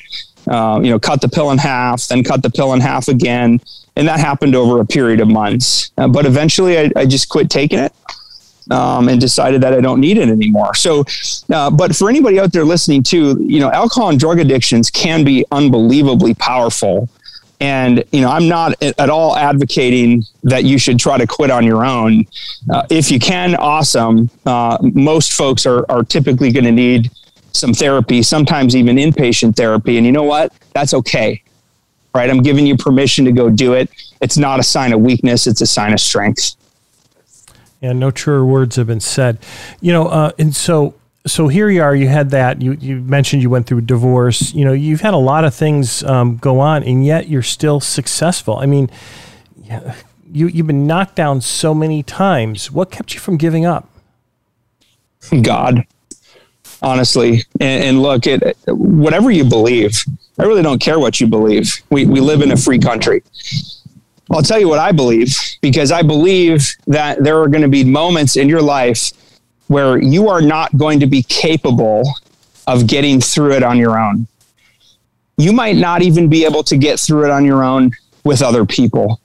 Uh, 0.47 0.79
you 0.81 0.89
know, 0.89 0.97
cut 0.97 1.21
the 1.21 1.29
pill 1.29 1.51
in 1.51 1.59
half, 1.59 2.07
then 2.07 2.23
cut 2.23 2.41
the 2.41 2.49
pill 2.49 2.73
in 2.73 2.79
half 2.79 3.07
again, 3.07 3.59
and 3.95 4.07
that 4.07 4.19
happened 4.19 4.55
over 4.55 4.79
a 4.79 4.85
period 4.85 5.19
of 5.19 5.27
months. 5.27 5.91
Uh, 5.97 6.07
but 6.07 6.25
eventually, 6.25 6.79
I, 6.79 6.89
I 6.95 7.05
just 7.05 7.29
quit 7.29 7.51
taking 7.51 7.77
it 7.77 7.93
um, 8.69 9.09
and 9.09 9.19
decided 9.19 9.61
that 9.61 9.73
I 9.73 9.81
don't 9.81 9.99
need 9.99 10.17
it 10.17 10.29
anymore. 10.29 10.75
So, 10.75 11.03
uh, 11.51 11.69
but 11.69 11.95
for 11.95 12.09
anybody 12.09 12.39
out 12.39 12.51
there 12.51 12.65
listening 12.65 13.03
too, 13.03 13.37
you 13.41 13.59
know, 13.59 13.71
alcohol 13.71 14.09
and 14.09 14.19
drug 14.19 14.39
addictions 14.39 14.89
can 14.89 15.23
be 15.23 15.45
unbelievably 15.51 16.35
powerful. 16.35 17.09
And, 17.61 18.05
you 18.13 18.21
know, 18.21 18.29
I'm 18.29 18.47
not 18.47 18.81
at 18.81 19.09
all 19.09 19.35
advocating 19.35 20.23
that 20.43 20.63
you 20.63 20.79
should 20.79 20.97
try 20.97 21.17
to 21.17 21.27
quit 21.27 21.51
on 21.51 21.65
your 21.65 21.83
own. 21.83 22.25
Uh, 22.71 22.85
if 22.89 23.11
you 23.11 23.19
can, 23.19 23.55
awesome. 23.55 24.29
Uh, 24.45 24.77
most 24.81 25.33
folks 25.33 25.65
are, 25.65 25.85
are 25.91 26.03
typically 26.03 26.51
going 26.51 26.63
to 26.63 26.71
need 26.71 27.11
some 27.51 27.73
therapy, 27.73 28.23
sometimes 28.23 28.75
even 28.77 28.95
inpatient 28.95 29.57
therapy. 29.57 29.97
And 29.97 30.05
you 30.05 30.13
know 30.13 30.23
what? 30.23 30.53
That's 30.73 30.93
okay. 30.93 31.43
Right? 32.15 32.29
I'm 32.29 32.41
giving 32.41 32.65
you 32.65 32.77
permission 32.77 33.25
to 33.25 33.31
go 33.33 33.49
do 33.49 33.73
it. 33.73 33.89
It's 34.21 34.37
not 34.37 34.59
a 34.59 34.63
sign 34.63 34.93
of 34.93 35.01
weakness, 35.01 35.45
it's 35.45 35.61
a 35.61 35.67
sign 35.67 35.91
of 35.91 35.99
strength. 35.99 36.55
And 37.81 37.99
no 37.99 38.11
truer 38.11 38.45
words 38.45 38.75
have 38.75 38.87
been 38.87 38.99
said. 38.99 39.39
You 39.79 39.93
know, 39.93 40.07
uh, 40.07 40.31
and 40.37 40.55
so 40.55 40.95
so 41.27 41.47
here 41.47 41.69
you 41.69 41.81
are. 41.81 41.95
You 41.95 42.07
had 42.07 42.31
that. 42.31 42.61
You 42.61 42.73
you 42.73 42.97
mentioned 43.01 43.41
you 43.41 43.49
went 43.49 43.67
through 43.67 43.81
divorce. 43.81 44.53
You 44.53 44.65
know, 44.65 44.73
you've 44.73 45.01
had 45.01 45.13
a 45.13 45.17
lot 45.17 45.43
of 45.43 45.53
things 45.53 46.03
um, 46.03 46.37
go 46.37 46.59
on, 46.59 46.83
and 46.83 47.05
yet 47.05 47.27
you're 47.27 47.43
still 47.43 47.79
successful. 47.79 48.57
I 48.57 48.65
mean, 48.65 48.89
you 50.31 50.47
you've 50.47 50.67
been 50.67 50.87
knocked 50.87 51.15
down 51.15 51.41
so 51.41 51.73
many 51.73 52.03
times. 52.03 52.71
What 52.71 52.91
kept 52.91 53.13
you 53.13 53.19
from 53.19 53.37
giving 53.37 53.65
up? 53.65 53.89
God, 55.41 55.85
honestly, 56.81 57.43
and, 57.59 57.83
and 57.83 58.01
look 58.01 58.25
at 58.27 58.55
whatever 58.67 59.31
you 59.31 59.43
believe. 59.43 60.03
I 60.37 60.43
really 60.43 60.63
don't 60.63 60.79
care 60.79 60.99
what 60.99 61.19
you 61.19 61.27
believe. 61.27 61.81
We 61.89 62.05
we 62.05 62.21
live 62.21 62.41
in 62.41 62.51
a 62.51 62.57
free 62.57 62.79
country. 62.79 63.23
I'll 64.31 64.43
tell 64.43 64.59
you 64.59 64.69
what 64.69 64.79
I 64.79 64.91
believe 64.91 65.35
because 65.61 65.91
I 65.91 66.01
believe 66.01 66.67
that 66.87 67.23
there 67.23 67.41
are 67.41 67.47
going 67.47 67.63
to 67.63 67.69
be 67.69 67.83
moments 67.83 68.35
in 68.35 68.47
your 68.47 68.61
life 68.61 69.11
where 69.67 69.97
you 69.97 70.29
are 70.29 70.41
not 70.41 70.75
going 70.77 70.99
to 70.99 71.07
be 71.07 71.23
capable 71.23 72.03
of 72.67 72.87
getting 72.87 73.19
through 73.19 73.53
it 73.53 73.63
on 73.63 73.77
your 73.77 73.99
own. 73.99 74.27
You 75.37 75.53
might 75.53 75.75
not 75.75 76.01
even 76.01 76.29
be 76.29 76.45
able 76.45 76.63
to 76.63 76.77
get 76.77 76.99
through 76.99 77.25
it 77.25 77.31
on 77.31 77.45
your 77.45 77.63
own 77.63 77.91
with 78.23 78.41
other 78.41 78.65
people. 78.65 79.19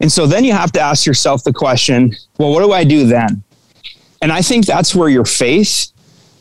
And 0.00 0.10
so 0.10 0.26
then 0.26 0.44
you 0.44 0.52
have 0.52 0.72
to 0.72 0.80
ask 0.80 1.06
yourself 1.06 1.44
the 1.44 1.52
question 1.52 2.14
well, 2.38 2.50
what 2.50 2.62
do 2.62 2.72
I 2.72 2.84
do 2.84 3.06
then? 3.06 3.42
And 4.20 4.32
I 4.32 4.42
think 4.42 4.66
that's 4.66 4.94
where 4.94 5.08
your 5.08 5.24
faith 5.24 5.92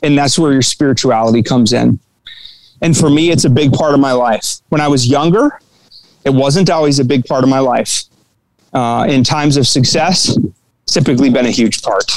and 0.02 0.18
that's 0.18 0.40
where 0.40 0.52
your 0.52 0.62
spirituality 0.62 1.44
comes 1.44 1.74
in. 1.74 2.00
And 2.82 2.96
for 2.98 3.10
me, 3.10 3.32
it's 3.32 3.46
a 3.46 3.50
big 3.50 3.72
part 3.72 3.94
of 3.94 4.00
my 4.00 4.12
life. 4.12 4.58
When 4.70 4.82
I 4.82 4.88
was 4.88 5.08
younger, 5.08 5.60
it 6.26 6.34
wasn't 6.34 6.70
always 6.70 7.00
a 7.00 7.06
big 7.06 7.26
part 7.26 7.44
of 7.44 7.50
my 7.50 7.60
life. 7.60 8.04
Uh, 8.74 9.06
in 9.08 9.24
times 9.24 9.56
of 9.56 9.68
success, 9.68 10.36
typically 10.88 11.30
been 11.30 11.46
a 11.46 11.52
huge 11.52 11.84
part. 11.84 12.12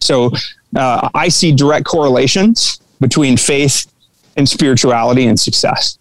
So 0.00 0.30
uh, 0.76 1.08
I 1.14 1.28
see 1.28 1.52
direct 1.52 1.86
correlations 1.86 2.80
between 3.00 3.36
faith 3.38 3.90
and 4.36 4.46
spirituality 4.48 5.26
and 5.26 5.40
success. 5.40 5.98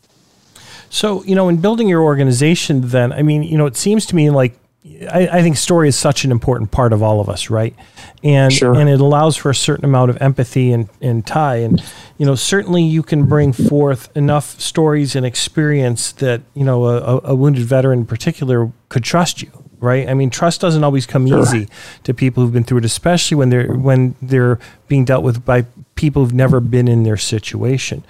So, 0.89 1.23
you 1.23 1.35
know, 1.35 1.47
in 1.47 1.61
building 1.61 1.87
your 1.87 2.01
organization, 2.01 2.89
then, 2.89 3.13
I 3.13 3.21
mean, 3.21 3.43
you 3.43 3.57
know, 3.57 3.65
it 3.65 3.77
seems 3.77 4.05
to 4.07 4.15
me 4.15 4.29
like 4.29 4.53
I, 4.83 5.29
I, 5.31 5.41
think 5.43 5.57
story 5.57 5.87
is 5.87 5.95
such 5.95 6.25
an 6.25 6.31
important 6.31 6.71
part 6.71 6.91
of 6.91 7.03
all 7.03 7.19
of 7.19 7.29
us, 7.29 7.51
right? 7.51 7.75
And 8.23 8.51
sure. 8.51 8.73
and 8.73 8.89
it 8.89 8.99
allows 8.99 9.37
for 9.37 9.51
a 9.51 9.55
certain 9.55 9.85
amount 9.85 10.09
of 10.09 10.17
empathy 10.19 10.71
and, 10.71 10.89
and 10.99 11.25
tie. 11.25 11.57
And 11.57 11.83
you 12.17 12.25
know, 12.25 12.33
certainly 12.33 12.81
you 12.81 13.03
can 13.03 13.27
bring 13.27 13.53
forth 13.53 14.15
enough 14.17 14.59
stories 14.59 15.15
and 15.15 15.23
experience 15.23 16.11
that 16.13 16.41
you 16.55 16.63
know 16.63 16.85
a, 16.85 17.21
a 17.25 17.35
wounded 17.35 17.63
veteran 17.63 17.99
in 17.99 18.05
particular 18.07 18.71
could 18.89 19.03
trust 19.03 19.43
you 19.43 19.60
right? 19.81 20.07
I 20.07 20.13
mean, 20.13 20.29
trust 20.29 20.61
doesn't 20.61 20.83
always 20.83 21.05
come 21.05 21.27
sure. 21.27 21.41
easy 21.41 21.67
to 22.03 22.13
people 22.13 22.43
who've 22.43 22.53
been 22.53 22.63
through 22.63 22.77
it, 22.77 22.85
especially 22.85 23.35
when 23.35 23.49
they're 23.49 23.73
when 23.73 24.15
they're 24.21 24.59
being 24.87 25.03
dealt 25.03 25.23
with 25.23 25.43
by 25.43 25.65
people 25.95 26.23
who've 26.23 26.33
never 26.33 26.59
been 26.59 26.87
in 26.87 27.03
their 27.03 27.17
situation. 27.17 28.05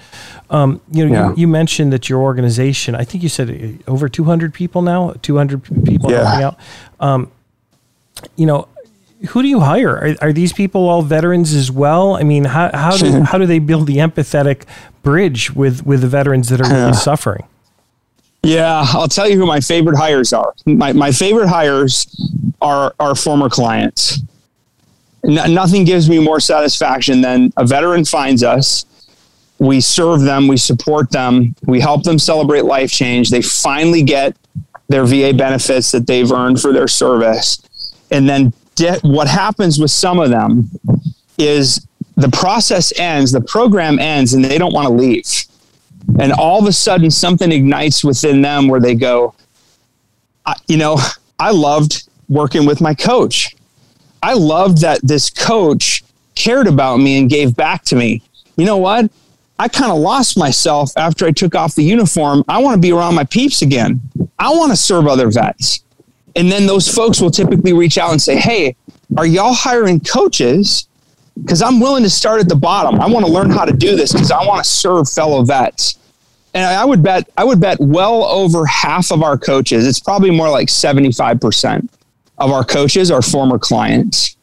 Um, 0.49 0.82
you 0.91 1.05
know, 1.05 1.13
yeah. 1.13 1.30
you, 1.30 1.36
you, 1.38 1.47
mentioned 1.47 1.91
that 1.93 2.09
your 2.09 2.22
organization, 2.22 2.93
I 2.93 3.03
think 3.03 3.24
you 3.24 3.30
said 3.30 3.49
uh, 3.49 3.91
over 3.91 4.07
200 4.07 4.53
people 4.53 4.82
now, 4.82 5.13
200 5.22 5.63
people 5.86 6.11
yeah. 6.11 6.24
helping 6.24 6.43
out. 6.43 6.59
Um, 6.99 7.32
you 8.36 8.45
know, 8.45 8.67
who 9.30 9.41
do 9.41 9.47
you 9.47 9.61
hire? 9.61 9.95
Are, 9.95 10.15
are, 10.22 10.34
these 10.34 10.53
people 10.53 10.88
all 10.88 11.01
veterans 11.01 11.53
as 11.53 11.72
well? 11.72 12.15
I 12.15 12.24
mean, 12.24 12.45
how, 12.45 12.69
how 12.74 12.97
do 12.97 13.22
how 13.24 13.38
do 13.38 13.45
they 13.45 13.59
build 13.59 13.88
the 13.88 13.97
empathetic 13.97 14.63
bridge 15.03 15.51
with 15.51 15.86
with 15.86 16.01
the 16.01 16.07
veterans 16.07 16.49
that 16.49 16.61
are 16.61 16.69
really 16.74 16.93
suffering? 16.93 17.43
Yeah, 18.44 18.86
I'll 18.89 19.08
tell 19.08 19.30
you 19.30 19.38
who 19.38 19.46
my 19.46 19.60
favorite 19.60 19.98
hires 19.98 20.34
are. 20.34 20.54
My, 20.66 20.94
my 20.94 21.12
favorite 21.12 21.48
hires 21.48 22.08
are 22.62 22.94
our 23.00 23.16
former 23.16 23.50
clients. 23.50 24.22
nothing 25.24 25.84
gives 25.84 26.10
me 26.10 26.20
more 26.20 26.39
satisfaction 26.39 27.22
than 27.22 27.54
a 27.58 27.66
veteran 27.66 28.04
finds 28.04 28.44
us. 28.44 28.86
We 29.60 29.80
serve 29.80 30.22
them, 30.22 30.48
we 30.48 30.58
support 30.58 31.12
them, 31.12 31.56
we 31.68 31.80
help 31.80 32.04
them 32.04 32.18
celebrate 32.18 32.66
life 32.66 32.92
change. 32.92 33.30
They 33.30 33.44
finally 33.44 34.02
get 34.02 34.36
their 34.89 35.06
VA 35.06 35.34
benefits 35.36 35.92
that 35.92 36.08
they've 36.08 36.32
earned 36.32 36.60
for 36.60 36.74
their 36.74 36.88
service. 36.88 37.62
And 38.10 38.28
then 38.28 38.54
de- 38.74 39.00
what 39.02 39.28
happens 39.28 39.78
with 39.78 39.92
some 39.92 40.20
of 40.20 40.32
them 40.32 40.72
is 41.38 41.86
the 42.18 42.30
process 42.30 42.92
ends, 42.98 43.32
the 43.32 43.42
program 43.42 44.00
ends, 44.00 44.34
and 44.34 44.44
they 44.44 44.58
don't 44.58 44.74
want 44.74 44.88
to 44.88 44.94
leave 44.94 45.26
and 46.20 46.32
all 46.34 46.60
of 46.60 46.68
a 46.68 46.74
sudden 46.74 47.10
something 47.10 47.52
ignites 47.52 48.04
within 48.04 48.41
them 48.41 48.68
where 48.68 48.80
they 48.80 48.95
go 48.95 49.34
you 50.68 50.78
know 50.78 50.97
i 51.39 51.52
loved 51.52 52.08
working 52.32 52.66
with 52.66 52.82
my 52.82 52.95
coach. 52.95 53.56
I 54.24 54.34
loved 54.34 54.80
that 54.80 55.02
this 55.04 55.30
coach 55.30 56.02
cared 56.34 56.66
about 56.66 56.97
me 56.97 57.20
and 57.20 57.30
gave 57.30 57.56
back 57.56 57.84
to 57.86 57.95
me. 57.95 58.24
You 58.56 58.66
know 58.66 58.78
what? 58.78 59.12
I 59.60 59.68
kind 59.68 59.91
of 59.91 59.99
lost 59.99 60.38
myself 60.38 60.91
after 60.97 61.28
i 61.28 61.32
took 61.32 61.54
off 61.54 61.76
the 61.76 61.84
uniform. 61.84 62.43
I 62.47 62.60
want 62.60 62.76
to 62.76 62.82
be 62.82 62.91
around 62.91 63.14
my 63.14 63.26
peeps 63.26 63.62
again. 63.62 64.02
I 64.39 64.49
want 64.49 64.72
to 64.72 64.78
serve 64.78 65.06
other 65.06 65.30
vets 65.30 65.84
and 66.36 66.52
then 66.52 66.66
those 66.66 66.88
folks 66.88 67.20
will 67.20 67.30
typically 67.30 67.74
reach 67.74 67.97
out 67.97 68.12
and 68.12 68.22
say 68.22 68.38
hey 68.38 68.74
are 69.18 69.26
y'all 69.26 69.54
hiring 69.54 69.99
coaches 69.99 70.88
because 71.41 71.61
I'm 71.61 71.79
willing 71.79 72.03
to 72.03 72.09
start 72.09 72.41
at 72.41 72.49
the 72.49 72.55
bottom. 72.55 72.99
I 72.99 73.07
want 73.07 73.25
to 73.25 73.32
learn 73.32 73.49
how 73.49 73.65
to 73.65 73.73
do 73.73 73.95
this 73.95 74.11
because 74.11 74.32
I 74.32 74.45
want 74.45 74.63
to 74.63 74.69
serve 74.69 75.09
fellow 75.09 75.43
vets 75.43 75.97
and 76.53 76.65
I 76.65 76.84
would 76.84 77.01
bet 77.01 77.29
I 77.38 77.43
would 77.43 77.59
bet 77.59 77.79
well 77.79 78.23
over 78.25 78.65
half 78.65 79.11
of 79.11 79.23
our 79.23 79.38
coaches. 79.38 79.88
It's 79.88 79.99
probably 79.99 80.32
more 80.32 80.49
like 80.49 80.69
seventy 80.69 81.11
five 81.11 81.39
percent 81.39 81.89
of 82.38 82.51
our 82.51 82.63
coaches 82.63 83.11
are 83.11 83.21
former 83.21 83.59
clients. 83.59 84.36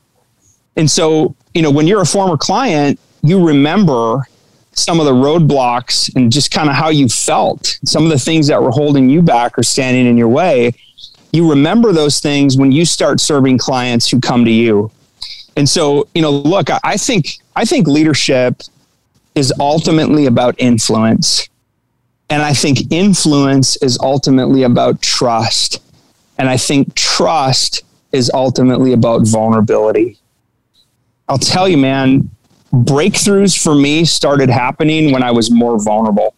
And 0.77 0.91
so, 0.91 1.35
you 1.55 1.63
know, 1.63 1.71
when 1.71 1.87
you're 1.87 2.03
a 2.03 2.07
former 2.07 2.37
client, 2.37 3.01
you 3.23 3.45
remember 3.45 4.29
some 4.73 5.01
of 5.01 5.07
the 5.07 5.13
roadblocks 5.13 6.15
and 6.15 6.31
just 6.31 6.53
kind 6.53 6.69
of 6.69 6.77
how 6.77 6.89
you 6.89 7.09
felt, 7.09 7.79
some 7.85 8.05
of 8.05 8.11
the 8.11 8.19
things 8.19 8.47
that 8.47 8.63
were 8.63 8.71
holding 8.71 9.11
you 9.11 9.21
back 9.21 9.59
or 9.59 9.65
standing 9.65 10.07
in 10.07 10.17
your 10.17 10.29
way. 10.29 10.73
You 11.33 11.51
remember 11.51 11.93
those 11.93 12.21
things 12.21 12.57
when 12.57 12.71
you 12.71 12.85
start 12.85 13.21
serving 13.21 13.59
clients 13.59 14.09
who 14.09 14.21
come 14.21 14.45
to 14.45 14.51
you. 14.53 14.91
And 15.59 15.69
so, 15.69 16.07
you 16.15 16.23
know, 16.23 16.31
look, 16.31 16.69
I 16.85 16.97
think 16.97 17.41
I 17.57 17.65
think 17.65 17.89
leadership 17.89 18.63
is 19.35 19.53
ultimately 19.59 20.27
about 20.27 20.55
influence. 20.59 21.49
And 22.31 22.43
I 22.43 22.53
think 22.53 22.93
influence 22.93 23.77
is 23.79 23.99
ultimately 24.01 24.63
about 24.63 25.03
trust. 25.03 25.83
And 26.39 26.49
I 26.49 26.59
think 26.59 26.95
trust 26.95 27.83
is 28.13 28.31
ultimately 28.33 28.93
about 28.93 29.27
vulnerability. 29.27 30.19
I'll 31.29 31.39
tell 31.39 31.69
you, 31.69 31.77
man, 31.77 32.31
breakthroughs 32.73 33.61
for 33.61 33.75
me 33.75 34.05
started 34.05 34.51
happening 34.51 35.11
when 35.11 35.25
I 35.25 35.33
was 35.33 35.51
more 35.51 35.83
vulnerable. 35.83 36.37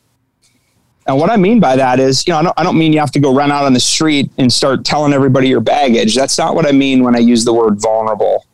And 1.06 1.18
what 1.18 1.28
I 1.28 1.36
mean 1.36 1.60
by 1.60 1.76
that 1.76 2.00
is, 2.00 2.26
you 2.26 2.32
know, 2.32 2.38
I 2.38 2.42
don't, 2.42 2.54
I 2.60 2.62
don't 2.62 2.78
mean 2.78 2.94
you 2.94 3.00
have 3.00 3.12
to 3.12 3.20
go 3.20 3.34
run 3.34 3.52
out 3.52 3.64
on 3.64 3.74
the 3.74 3.80
street 3.80 4.30
and 4.38 4.50
start 4.50 4.86
telling 4.86 5.12
everybody 5.12 5.48
your 5.48 5.60
baggage. 5.60 6.14
That's 6.14 6.38
not 6.38 6.54
what 6.54 6.66
I 6.66 6.72
mean 6.72 7.04
when 7.04 7.14
I 7.14 7.18
use 7.18 7.44
the 7.44 7.52
word 7.52 7.78
vulnerable. 7.78 8.46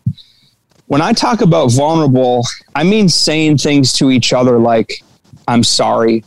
When 0.87 1.03
I 1.03 1.13
talk 1.13 1.41
about 1.41 1.73
vulnerable, 1.73 2.47
I 2.75 2.85
mean 2.85 3.09
saying 3.09 3.59
things 3.59 3.93
to 3.95 4.11
each 4.11 4.33
other 4.33 4.59
like, 4.59 5.03
I'm 5.49 5.65
sorry, 5.65 6.25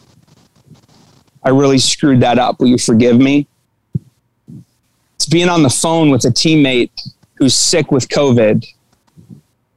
I 1.44 1.50
really 1.50 1.78
screwed 1.78 2.22
that 2.22 2.38
up. 2.38 2.60
Will 2.60 2.68
you 2.68 2.78
forgive 2.78 3.18
me? 3.18 3.48
It's 5.16 5.26
being 5.26 5.50
on 5.50 5.64
the 5.64 5.70
phone 5.70 6.10
with 6.10 6.26
a 6.26 6.30
teammate 6.30 6.92
who's 7.36 7.56
sick 7.56 7.92
with 7.92 8.10
COVID. 8.10 8.66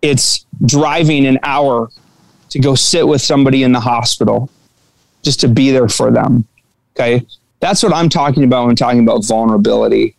It's 0.00 0.46
driving 0.66 1.26
an 1.26 1.38
hour 1.44 1.90
to 2.50 2.58
go 2.58 2.74
sit 2.74 3.06
with 3.06 3.22
somebody 3.22 3.62
in 3.62 3.72
the 3.72 3.80
hospital 3.80 4.50
just 5.22 5.40
to 5.40 5.48
be 5.48 5.70
there 5.70 5.88
for 5.88 6.10
them. 6.10 6.44
Okay. 6.94 7.24
That's 7.60 7.82
what 7.82 7.94
I'm 7.94 8.08
talking 8.08 8.42
about 8.42 8.66
when 8.66 8.74
talking 8.74 9.00
about 9.00 9.24
vulnerability. 9.24 10.16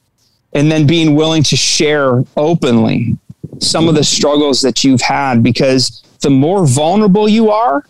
And 0.54 0.72
then 0.72 0.88
being 0.88 1.16
willing 1.16 1.44
to 1.44 1.58
share 1.58 2.24
openly 2.38 3.18
some 3.60 3.88
of 3.88 3.96
the 3.96 4.04
struggles 4.04 4.62
that 4.62 4.84
you've 4.84 5.02
had 5.02 5.44
because 5.44 6.04
the 6.22 6.30
more 6.30 6.66
vulnerable 6.66 7.28
you 7.28 7.52
are, 7.52 7.86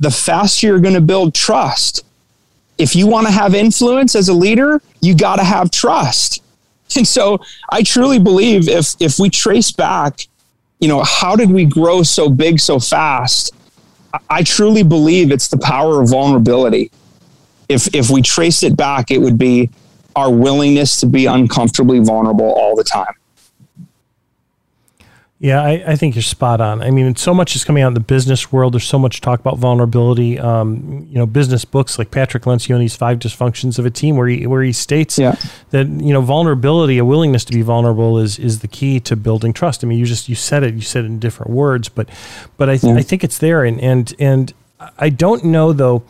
the 0.00 0.10
faster 0.10 0.66
you're 0.66 0.80
going 0.80 0.94
to 0.94 1.00
build 1.00 1.34
trust 1.34 2.04
if 2.78 2.94
you 2.94 3.08
want 3.08 3.26
to 3.26 3.32
have 3.32 3.54
influence 3.54 4.14
as 4.14 4.28
a 4.28 4.32
leader, 4.32 4.80
you 5.00 5.14
got 5.14 5.36
to 5.36 5.44
have 5.44 5.70
trust. 5.70 6.42
And 6.96 7.06
so 7.06 7.38
I 7.70 7.82
truly 7.82 8.18
believe 8.18 8.66
if 8.66 8.94
if 8.98 9.18
we 9.18 9.28
trace 9.28 9.70
back, 9.70 10.26
you 10.80 10.88
know, 10.88 11.02
how 11.02 11.36
did 11.36 11.50
we 11.50 11.66
grow 11.66 12.02
so 12.02 12.30
big 12.30 12.58
so 12.58 12.80
fast? 12.80 13.54
I 14.30 14.42
truly 14.42 14.82
believe 14.82 15.30
it's 15.30 15.48
the 15.48 15.58
power 15.58 16.00
of 16.00 16.08
vulnerability. 16.08 16.90
If 17.68 17.94
if 17.94 18.08
we 18.08 18.22
trace 18.22 18.62
it 18.62 18.74
back, 18.74 19.10
it 19.10 19.18
would 19.18 19.36
be 19.36 19.68
our 20.16 20.32
willingness 20.32 20.98
to 21.00 21.06
be 21.06 21.26
uncomfortably 21.26 21.98
vulnerable 21.98 22.52
all 22.54 22.74
the 22.74 22.84
time. 22.84 23.17
Yeah, 25.40 25.62
I, 25.62 25.84
I, 25.92 25.96
think 25.96 26.16
you're 26.16 26.22
spot 26.22 26.60
on. 26.60 26.82
I 26.82 26.90
mean, 26.90 27.14
so 27.14 27.32
much 27.32 27.54
is 27.54 27.62
coming 27.62 27.84
out 27.84 27.88
in 27.88 27.94
the 27.94 28.00
business 28.00 28.50
world. 28.50 28.74
There's 28.74 28.82
so 28.84 28.98
much 28.98 29.20
talk 29.20 29.38
about 29.38 29.56
vulnerability. 29.56 30.36
Um, 30.36 31.06
you 31.08 31.16
know, 31.16 31.26
business 31.26 31.64
books 31.64 31.96
like 31.96 32.10
Patrick 32.10 32.42
Lencioni's 32.42 32.96
Five 32.96 33.20
Dysfunctions 33.20 33.78
of 33.78 33.86
a 33.86 33.90
Team, 33.90 34.16
where 34.16 34.26
he 34.26 34.48
where 34.48 34.64
he 34.64 34.72
states 34.72 35.16
yeah. 35.16 35.36
that 35.70 35.86
you 35.86 36.12
know 36.12 36.22
vulnerability, 36.22 36.98
a 36.98 37.04
willingness 37.04 37.44
to 37.44 37.52
be 37.52 37.62
vulnerable, 37.62 38.18
is 38.18 38.36
is 38.40 38.60
the 38.60 38.68
key 38.68 38.98
to 38.98 39.14
building 39.14 39.52
trust. 39.52 39.84
I 39.84 39.86
mean, 39.86 40.00
you 40.00 40.06
just 40.06 40.28
you 40.28 40.34
said 40.34 40.64
it, 40.64 40.74
you 40.74 40.80
said 40.80 41.04
it 41.04 41.06
in 41.06 41.20
different 41.20 41.52
words, 41.52 41.88
but 41.88 42.08
but 42.56 42.68
I 42.68 42.76
th- 42.76 42.92
yeah. 42.92 42.98
I 42.98 43.02
think 43.02 43.22
it's 43.22 43.38
there, 43.38 43.64
and 43.64 43.80
and 43.80 44.12
and 44.18 44.52
I 44.98 45.08
don't 45.08 45.44
know 45.44 45.72
though. 45.72 46.02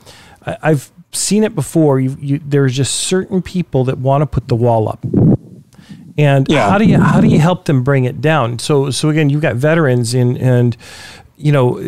I, 0.47 0.57
I've 0.63 0.91
seen 1.13 1.45
it 1.45 1.55
before. 1.55 2.01
You, 2.01 2.17
you, 2.19 2.41
there's 2.43 2.75
just 2.75 2.95
certain 2.95 3.43
people 3.43 3.85
that 3.85 3.99
want 3.99 4.23
to 4.23 4.27
put 4.27 4.49
the 4.49 4.57
wall 4.57 4.89
up 4.89 5.05
and 6.19 6.47
yeah. 6.49 6.69
how 6.69 6.77
do 6.77 6.85
you 6.85 7.01
how 7.01 7.21
do 7.21 7.29
you 7.29 7.39
help 7.39 7.65
them 7.67 7.83
bring 7.85 8.05
it 8.05 8.21
down? 8.21 8.59
So 8.59 8.91
so 8.91 9.09
again, 9.09 9.31
you've 9.31 9.41
got 9.41 9.55
veterans 9.55 10.13
in 10.13 10.37
and 10.37 10.77
you 11.37 11.53
know 11.53 11.79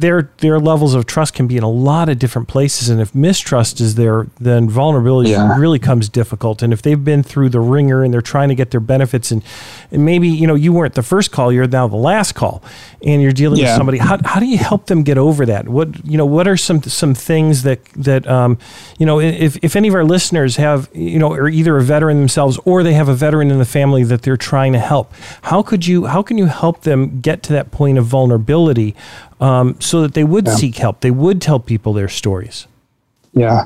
their 0.00 0.30
their 0.38 0.58
levels 0.58 0.94
of 0.94 1.06
trust 1.06 1.34
can 1.34 1.46
be 1.46 1.56
in 1.56 1.62
a 1.62 1.70
lot 1.70 2.08
of 2.08 2.18
different 2.18 2.48
places. 2.48 2.88
And 2.88 3.00
if 3.00 3.14
mistrust 3.14 3.80
is 3.80 3.94
there 3.94 4.26
then 4.38 4.68
vulnerability 4.68 5.30
yeah. 5.30 5.58
really 5.58 5.78
comes 5.78 6.08
difficult. 6.08 6.62
And 6.62 6.72
if 6.72 6.82
they've 6.82 7.02
been 7.02 7.22
through 7.22 7.50
the 7.50 7.60
ringer 7.60 8.02
and 8.02 8.12
they're 8.12 8.20
trying 8.20 8.48
to 8.48 8.54
get 8.54 8.70
their 8.70 8.80
benefits 8.80 9.30
and, 9.30 9.42
and 9.90 10.04
maybe 10.04 10.28
you 10.28 10.46
know 10.46 10.54
you 10.54 10.72
weren't 10.72 10.94
the 10.94 11.02
first 11.02 11.30
call 11.32 11.52
you're 11.52 11.66
now 11.66 11.86
the 11.88 11.96
last 11.96 12.32
call. 12.32 12.62
And 13.02 13.22
you're 13.22 13.32
dealing 13.32 13.60
yeah. 13.60 13.72
with 13.72 13.76
somebody. 13.78 13.98
How, 13.98 14.18
how 14.24 14.40
do 14.40 14.46
you 14.46 14.58
help 14.58 14.86
them 14.86 15.02
get 15.02 15.16
over 15.16 15.46
that? 15.46 15.68
What 15.68 16.04
you 16.04 16.18
know 16.18 16.26
what 16.26 16.46
are 16.46 16.56
some 16.56 16.82
some 16.82 17.14
things 17.14 17.62
that 17.62 17.84
that 17.94 18.26
um, 18.28 18.58
you 18.98 19.06
know 19.06 19.20
if, 19.20 19.56
if 19.62 19.76
any 19.76 19.88
of 19.88 19.94
our 19.94 20.04
listeners 20.04 20.56
have 20.56 20.88
you 20.92 21.18
know 21.18 21.32
are 21.32 21.48
either 21.48 21.76
a 21.76 21.82
veteran 21.82 22.18
themselves 22.18 22.58
or 22.64 22.82
they 22.82 22.92
have 22.94 23.08
a 23.08 23.14
veteran 23.14 23.50
in 23.50 23.58
the 23.58 23.64
family 23.64 24.04
that 24.04 24.22
they're 24.22 24.36
trying 24.36 24.72
to 24.72 24.78
help 24.78 25.12
how 25.42 25.62
could 25.62 25.86
you 25.86 26.06
how 26.06 26.22
can 26.22 26.38
you 26.38 26.46
help 26.46 26.82
them 26.82 27.20
get 27.20 27.42
to 27.42 27.52
that 27.52 27.70
point 27.70 27.98
of 27.98 28.04
vulnerability 28.06 28.94
um, 29.40 29.80
so 29.80 30.02
that 30.02 30.14
they 30.14 30.24
would 30.24 30.46
yeah. 30.46 30.54
seek 30.54 30.76
help. 30.76 31.00
They 31.00 31.10
would 31.10 31.40
tell 31.40 31.58
people 31.58 31.92
their 31.92 32.08
stories. 32.08 32.66
Yeah. 33.32 33.64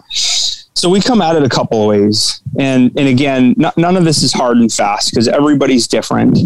So 0.74 0.90
we 0.90 1.00
come 1.00 1.22
at 1.22 1.36
it 1.36 1.42
a 1.42 1.48
couple 1.48 1.80
of 1.82 1.88
ways, 1.88 2.42
and 2.58 2.90
and 2.98 3.08
again, 3.08 3.54
none 3.56 3.96
of 3.96 4.04
this 4.04 4.22
is 4.22 4.32
hard 4.32 4.58
and 4.58 4.70
fast 4.70 5.10
because 5.10 5.28
everybody's 5.28 5.86
different, 5.86 6.38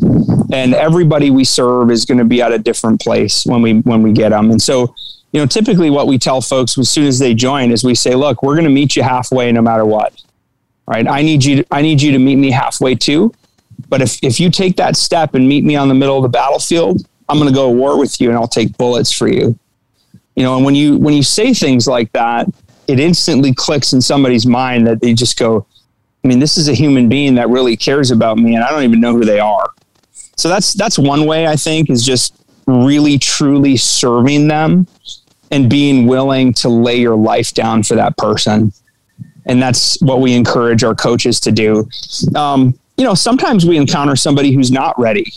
and 0.53 0.75
everybody 0.75 1.31
we 1.31 1.45
serve 1.45 1.91
is 1.91 2.05
going 2.05 2.19
to 2.19 2.25
be 2.25 2.41
at 2.41 2.53
a 2.53 2.59
different 2.59 3.01
place 3.01 3.45
when 3.47 3.63
we 3.63 3.81
when 3.81 4.03
we 4.03 4.13
get 4.13 4.29
them. 4.29 4.51
And 4.51 4.63
so, 4.63 4.95
you 5.33 5.41
know, 5.41 5.47
typically 5.47 5.91
what 5.91 6.07
we 6.07 6.19
tell 6.19 6.41
folks 6.41 6.79
as 6.79 6.91
soon 6.91 7.07
as 7.07 7.19
they 7.19 7.35
join 7.35 7.73
is 7.73 7.83
we 7.83 7.95
say, 7.95 8.15
look, 8.15 8.43
we're 8.43 8.55
going 8.55 8.65
to 8.65 8.71
meet 8.71 8.95
you 8.95 9.03
halfway 9.03 9.51
no 9.51 9.63
matter 9.63 9.85
what. 9.85 10.23
Right? 10.87 11.09
I 11.09 11.23
need 11.23 11.45
you. 11.45 11.57
To, 11.57 11.67
I 11.73 11.83
need 11.83 12.01
you 12.01 12.13
to 12.13 12.19
meet 12.19 12.37
me 12.37 12.51
halfway 12.51 12.95
too. 12.95 13.35
But 13.89 14.03
if 14.03 14.23
if 14.23 14.39
you 14.39 14.51
take 14.51 14.77
that 14.77 14.97
step 14.97 15.35
and 15.35 15.49
meet 15.49 15.65
me 15.65 15.75
on 15.75 15.89
the 15.89 15.95
middle 15.95 16.17
of 16.17 16.23
the 16.23 16.29
battlefield, 16.29 17.09
I'm 17.29 17.39
going 17.39 17.49
to 17.49 17.55
go 17.55 17.71
to 17.71 17.77
war 17.77 17.99
with 17.99 18.21
you 18.21 18.29
and 18.29 18.39
I'll 18.39 18.49
take 18.49 18.77
bullets 18.77 19.13
for 19.13 19.29
you. 19.29 19.59
You 20.35 20.45
know, 20.45 20.57
and 20.57 20.65
when 20.65 20.75
you 20.75 20.97
when 20.99 21.15
you 21.15 21.23
say 21.23 21.53
things 21.53 21.87
like 21.87 22.13
that, 22.13 22.47
it 22.87 23.01
instantly 23.01 23.53
clicks 23.53 23.93
in 23.93 24.01
somebody's 24.01 24.47
mind 24.47 24.87
that 24.87 25.01
they 25.01 25.13
just 25.13 25.39
go, 25.39 25.67
I 26.25 26.29
mean, 26.29 26.39
this 26.39 26.57
is 26.57 26.69
a 26.69 26.75
human 26.75 27.09
being 27.09 27.35
that 27.35 27.49
really 27.49 27.77
cares 27.77 28.11
about 28.11 28.39
me 28.39 28.55
and 28.55 28.65
I 28.65 28.71
don't 28.71 28.85
even 28.85 29.01
know 29.01 29.13
who 29.13 29.25
they 29.25 29.41
are. 29.41 29.71
So 30.37 30.49
that's 30.49 30.73
that's 30.75 30.99
one 30.99 31.27
way 31.27 31.47
I 31.47 31.57
think 31.57 31.91
is 31.91 32.05
just 32.05 32.35
really 32.67 33.19
truly 33.19 33.77
serving 33.77 34.47
them 34.49 34.87
and 35.51 35.69
being 35.69 36.07
willing 36.07 36.53
to 36.53 36.69
lay 36.69 36.97
your 36.97 37.17
life 37.17 37.53
down 37.53 37.83
for 37.83 37.95
that 37.97 38.17
person. 38.17 38.73
And 39.47 39.61
that's 39.61 40.01
what 40.03 40.21
we 40.21 40.35
encourage 40.35 40.85
our 40.85 40.95
coaches 40.95 41.41
to 41.41 41.53
do. 41.53 41.89
Um, 42.37 42.79
you 42.97 43.05
know, 43.05 43.15
sometimes 43.15 43.65
we 43.65 43.77
encounter 43.77 44.15
somebody 44.15 44.53
who's 44.53 44.71
not 44.71 44.99
ready 44.99 45.33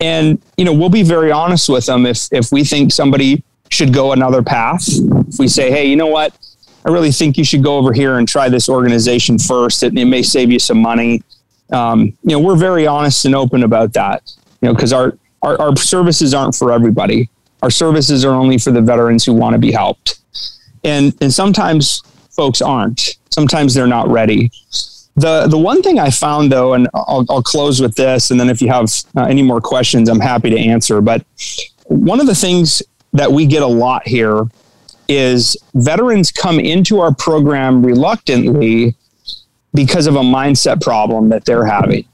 and, 0.00 0.40
you 0.56 0.64
know, 0.64 0.72
we'll 0.72 0.88
be 0.88 1.02
very 1.02 1.32
honest 1.32 1.68
with 1.68 1.86
them 1.86 2.06
if, 2.06 2.28
if 2.32 2.52
we 2.52 2.64
think 2.64 2.92
somebody 2.92 3.42
should 3.70 3.92
go 3.92 4.12
another 4.12 4.42
path. 4.42 4.86
If 5.28 5.38
we 5.38 5.48
say, 5.48 5.70
hey, 5.70 5.86
you 5.86 5.96
know 5.96 6.06
what? 6.06 6.36
I 6.84 6.90
really 6.90 7.12
think 7.12 7.36
you 7.36 7.44
should 7.44 7.62
go 7.62 7.76
over 7.76 7.92
here 7.92 8.18
and 8.18 8.26
try 8.26 8.48
this 8.48 8.68
organization 8.68 9.38
first. 9.38 9.82
It, 9.82 9.98
it 9.98 10.06
may 10.06 10.22
save 10.22 10.50
you 10.50 10.58
some 10.58 10.80
money. 10.80 11.22
Um, 11.72 12.16
you 12.22 12.32
know, 12.32 12.38
we're 12.38 12.56
very 12.56 12.86
honest 12.86 13.24
and 13.24 13.34
open 13.34 13.62
about 13.62 13.92
that, 13.92 14.22
you 14.62 14.68
know, 14.68 14.74
because 14.74 14.92
our, 14.92 15.18
our, 15.42 15.60
our 15.60 15.76
services 15.76 16.32
aren't 16.32 16.54
for 16.54 16.72
everybody. 16.72 17.28
Our 17.62 17.70
services 17.70 18.24
are 18.24 18.32
only 18.32 18.56
for 18.56 18.70
the 18.70 18.80
veterans 18.80 19.24
who 19.24 19.34
want 19.34 19.54
to 19.54 19.58
be 19.58 19.72
helped. 19.72 20.20
And, 20.84 21.14
and 21.20 21.32
sometimes 21.32 22.02
folks 22.30 22.62
aren't. 22.62 23.16
Sometimes 23.30 23.74
they're 23.74 23.86
not 23.86 24.08
ready. 24.08 24.50
The 25.18 25.46
the 25.48 25.58
one 25.58 25.82
thing 25.82 25.98
I 25.98 26.10
found 26.10 26.52
though, 26.52 26.74
and 26.74 26.88
I'll, 26.94 27.24
I'll 27.28 27.42
close 27.42 27.80
with 27.80 27.96
this, 27.96 28.30
and 28.30 28.38
then 28.38 28.48
if 28.48 28.62
you 28.62 28.68
have 28.68 28.88
uh, 29.16 29.22
any 29.22 29.42
more 29.42 29.60
questions, 29.60 30.08
I'm 30.08 30.20
happy 30.20 30.50
to 30.50 30.58
answer. 30.58 31.00
But 31.00 31.24
one 31.86 32.20
of 32.20 32.26
the 32.26 32.34
things 32.34 32.82
that 33.12 33.32
we 33.32 33.46
get 33.46 33.62
a 33.62 33.66
lot 33.66 34.06
here 34.06 34.44
is 35.08 35.56
veterans 35.74 36.30
come 36.30 36.60
into 36.60 37.00
our 37.00 37.12
program 37.14 37.84
reluctantly 37.84 38.94
because 39.74 40.06
of 40.06 40.14
a 40.14 40.20
mindset 40.20 40.80
problem 40.82 41.30
that 41.30 41.44
they're 41.44 41.64
having. 41.64 42.04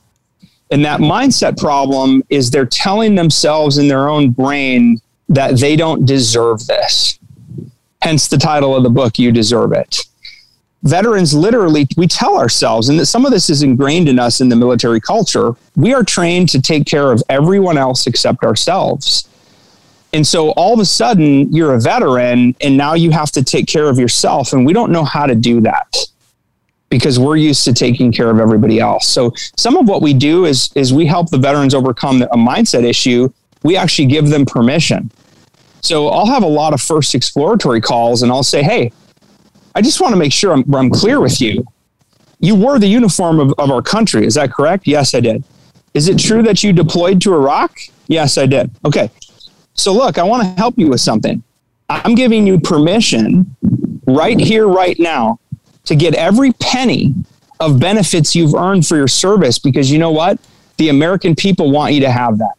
And 0.70 0.84
that 0.84 1.00
mindset 1.00 1.58
problem 1.58 2.22
is 2.30 2.50
they're 2.50 2.66
telling 2.66 3.16
themselves 3.16 3.78
in 3.78 3.88
their 3.88 4.08
own 4.08 4.30
brain 4.30 5.00
that 5.28 5.58
they 5.58 5.76
don't 5.76 6.06
deserve 6.06 6.66
this. 6.66 7.18
Hence 8.02 8.28
the 8.28 8.38
title 8.38 8.74
of 8.74 8.82
the 8.82 8.90
book, 8.90 9.18
You 9.18 9.32
Deserve 9.32 9.72
It 9.72 10.04
veterans 10.84 11.34
literally 11.34 11.86
we 11.96 12.06
tell 12.06 12.36
ourselves 12.36 12.88
and 12.90 13.00
that 13.00 13.06
some 13.06 13.24
of 13.24 13.32
this 13.32 13.48
is 13.48 13.62
ingrained 13.62 14.08
in 14.08 14.18
us 14.18 14.40
in 14.40 14.50
the 14.50 14.56
military 14.56 15.00
culture 15.00 15.54
we 15.76 15.94
are 15.94 16.04
trained 16.04 16.48
to 16.50 16.60
take 16.60 16.86
care 16.86 17.10
of 17.10 17.22
everyone 17.28 17.76
else 17.76 18.06
except 18.06 18.44
ourselves. 18.44 19.28
And 20.12 20.24
so 20.24 20.50
all 20.50 20.74
of 20.74 20.78
a 20.78 20.84
sudden 20.84 21.52
you're 21.52 21.74
a 21.74 21.80
veteran 21.80 22.54
and 22.60 22.76
now 22.76 22.94
you 22.94 23.10
have 23.10 23.32
to 23.32 23.42
take 23.42 23.66
care 23.66 23.88
of 23.88 23.98
yourself 23.98 24.52
and 24.52 24.64
we 24.64 24.72
don't 24.72 24.92
know 24.92 25.04
how 25.04 25.26
to 25.26 25.34
do 25.34 25.60
that 25.62 25.96
because 26.90 27.18
we're 27.18 27.36
used 27.36 27.64
to 27.64 27.72
taking 27.72 28.12
care 28.12 28.30
of 28.30 28.38
everybody 28.38 28.78
else. 28.78 29.08
So 29.08 29.32
some 29.56 29.76
of 29.76 29.88
what 29.88 30.02
we 30.02 30.14
do 30.14 30.44
is 30.44 30.70
is 30.74 30.92
we 30.92 31.06
help 31.06 31.30
the 31.30 31.38
veterans 31.38 31.74
overcome 31.74 32.22
a 32.22 32.36
mindset 32.36 32.84
issue. 32.84 33.32
We 33.64 33.76
actually 33.76 34.06
give 34.06 34.28
them 34.28 34.44
permission. 34.44 35.10
So 35.80 36.08
i'll 36.08 36.26
have 36.26 36.42
a 36.42 36.48
lot 36.48 36.72
of 36.74 36.80
first 36.80 37.14
exploratory 37.14 37.80
calls 37.80 38.22
and 38.22 38.30
i'll 38.30 38.42
say 38.42 38.62
hey 38.62 38.92
I 39.74 39.82
just 39.82 40.00
want 40.00 40.12
to 40.12 40.18
make 40.18 40.32
sure 40.32 40.52
I'm, 40.52 40.72
I'm 40.74 40.90
clear 40.90 41.20
with 41.20 41.40
you. 41.40 41.64
You 42.38 42.54
wore 42.54 42.78
the 42.78 42.86
uniform 42.86 43.40
of, 43.40 43.54
of 43.58 43.70
our 43.70 43.82
country. 43.82 44.26
Is 44.26 44.34
that 44.34 44.52
correct? 44.52 44.86
Yes, 44.86 45.14
I 45.14 45.20
did. 45.20 45.44
Is 45.94 46.08
it 46.08 46.18
true 46.18 46.42
that 46.42 46.62
you 46.62 46.72
deployed 46.72 47.20
to 47.22 47.34
Iraq? 47.34 47.78
Yes, 48.06 48.36
I 48.38 48.46
did. 48.46 48.70
Okay. 48.84 49.10
So, 49.74 49.92
look, 49.92 50.18
I 50.18 50.22
want 50.22 50.42
to 50.42 50.48
help 50.60 50.78
you 50.78 50.88
with 50.88 51.00
something. 51.00 51.42
I'm 51.88 52.14
giving 52.14 52.46
you 52.46 52.60
permission 52.60 53.56
right 54.06 54.38
here, 54.38 54.68
right 54.68 54.98
now, 54.98 55.38
to 55.84 55.94
get 55.94 56.14
every 56.14 56.52
penny 56.52 57.14
of 57.60 57.80
benefits 57.80 58.34
you've 58.34 58.54
earned 58.54 58.86
for 58.86 58.96
your 58.96 59.08
service 59.08 59.58
because 59.58 59.90
you 59.90 59.98
know 59.98 60.10
what? 60.10 60.38
The 60.76 60.88
American 60.88 61.34
people 61.34 61.70
want 61.70 61.94
you 61.94 62.00
to 62.00 62.10
have 62.10 62.38
that. 62.38 62.54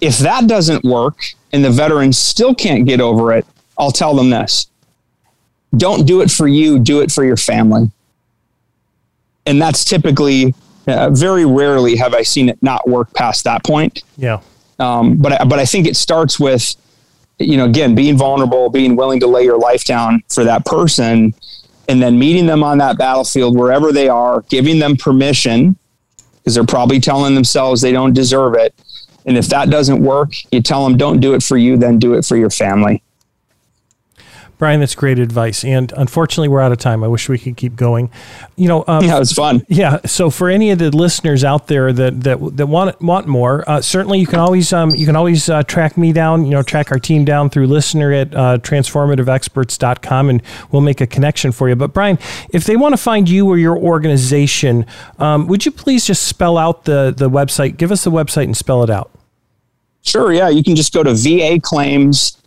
If 0.00 0.18
that 0.18 0.46
doesn't 0.46 0.84
work 0.84 1.24
and 1.52 1.64
the 1.64 1.70
veterans 1.70 2.18
still 2.18 2.54
can't 2.54 2.86
get 2.86 3.00
over 3.00 3.32
it, 3.32 3.46
I'll 3.78 3.92
tell 3.92 4.14
them 4.14 4.30
this 4.30 4.66
don't 5.78 6.06
do 6.06 6.20
it 6.20 6.30
for 6.30 6.46
you, 6.46 6.78
do 6.78 7.00
it 7.00 7.12
for 7.12 7.24
your 7.24 7.36
family. 7.36 7.90
And 9.46 9.60
that's 9.60 9.84
typically, 9.84 10.54
uh, 10.86 11.10
very 11.10 11.44
rarely 11.44 11.96
have 11.96 12.14
I 12.14 12.22
seen 12.22 12.48
it 12.48 12.62
not 12.62 12.88
work 12.88 13.12
past 13.14 13.44
that 13.44 13.64
point. 13.64 14.02
Yeah. 14.16 14.40
Um, 14.78 15.16
but, 15.16 15.48
but 15.48 15.58
I 15.58 15.64
think 15.64 15.86
it 15.86 15.96
starts 15.96 16.40
with, 16.40 16.74
you 17.38 17.56
know, 17.56 17.66
again, 17.66 17.94
being 17.94 18.16
vulnerable, 18.16 18.70
being 18.70 18.96
willing 18.96 19.20
to 19.20 19.26
lay 19.26 19.44
your 19.44 19.58
life 19.58 19.84
down 19.84 20.22
for 20.28 20.44
that 20.44 20.64
person, 20.64 21.34
and 21.88 22.02
then 22.02 22.18
meeting 22.18 22.46
them 22.46 22.62
on 22.62 22.78
that 22.78 22.96
battlefield 22.96 23.56
wherever 23.56 23.92
they 23.92 24.08
are, 24.08 24.40
giving 24.48 24.78
them 24.78 24.96
permission 24.96 25.76
because 26.36 26.54
they're 26.54 26.64
probably 26.64 27.00
telling 27.00 27.34
themselves 27.34 27.80
they 27.80 27.92
don't 27.92 28.14
deserve 28.14 28.54
it. 28.54 28.74
And 29.26 29.36
if 29.38 29.48
that 29.48 29.70
doesn't 29.70 30.02
work, 30.02 30.32
you 30.50 30.60
tell 30.60 30.84
them, 30.84 30.96
don't 30.96 31.20
do 31.20 31.34
it 31.34 31.42
for 31.42 31.56
you, 31.56 31.76
then 31.76 31.98
do 31.98 32.14
it 32.14 32.24
for 32.24 32.36
your 32.36 32.50
family. 32.50 33.02
Brian, 34.64 34.80
that's 34.80 34.94
great 34.94 35.18
advice. 35.18 35.62
And 35.62 35.92
unfortunately, 35.94 36.48
we're 36.48 36.62
out 36.62 36.72
of 36.72 36.78
time. 36.78 37.04
I 37.04 37.06
wish 37.06 37.28
we 37.28 37.38
could 37.38 37.54
keep 37.54 37.76
going. 37.76 38.08
You 38.56 38.66
know, 38.66 38.82
um, 38.86 39.04
yeah, 39.04 39.16
it 39.16 39.18
was 39.18 39.32
fun. 39.32 39.62
Yeah. 39.68 39.98
So 40.06 40.30
for 40.30 40.48
any 40.48 40.70
of 40.70 40.78
the 40.78 40.90
listeners 40.90 41.44
out 41.44 41.66
there 41.66 41.92
that 41.92 42.22
that, 42.22 42.56
that 42.56 42.66
want 42.66 42.98
want 43.02 43.26
more, 43.26 43.68
uh, 43.68 43.82
certainly 43.82 44.20
you 44.20 44.26
can 44.26 44.38
always 44.38 44.72
um, 44.72 44.94
you 44.94 45.04
can 45.04 45.16
always 45.16 45.50
uh, 45.50 45.64
track 45.64 45.98
me 45.98 46.14
down. 46.14 46.46
You 46.46 46.52
know, 46.52 46.62
track 46.62 46.90
our 46.92 46.98
team 46.98 47.26
down 47.26 47.50
through 47.50 47.66
listener 47.66 48.10
at 48.10 48.34
uh, 48.34 48.56
transformativeexperts.com, 48.56 50.30
and 50.30 50.42
we'll 50.70 50.80
make 50.80 51.02
a 51.02 51.06
connection 51.06 51.52
for 51.52 51.68
you. 51.68 51.76
But 51.76 51.92
Brian, 51.92 52.18
if 52.48 52.64
they 52.64 52.76
want 52.76 52.94
to 52.94 52.96
find 52.96 53.28
you 53.28 53.46
or 53.46 53.58
your 53.58 53.76
organization, 53.76 54.86
um, 55.18 55.46
would 55.46 55.66
you 55.66 55.72
please 55.72 56.06
just 56.06 56.22
spell 56.22 56.56
out 56.56 56.86
the 56.86 57.12
the 57.14 57.28
website? 57.28 57.76
Give 57.76 57.92
us 57.92 58.02
the 58.04 58.10
website 58.10 58.44
and 58.44 58.56
spell 58.56 58.82
it 58.82 58.88
out. 58.88 59.10
Sure. 60.00 60.32
Yeah, 60.32 60.48
you 60.48 60.64
can 60.64 60.74
just 60.74 60.94
go 60.94 61.02
to 61.02 61.12
VA 61.12 61.60
Claims 61.60 62.38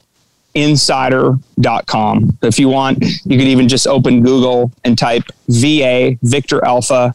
insider.com. 0.58 2.38
If 2.42 2.60
you 2.60 2.70
want, 2.70 3.00
you 3.02 3.38
could 3.38 3.48
even 3.48 3.68
just 3.68 3.88
open 3.88 4.24
Google 4.24 4.72
and 4.84 4.98
type 4.98 5.24
VA, 5.48 6.18
Victor 6.24 6.66
Alpha, 6.66 7.14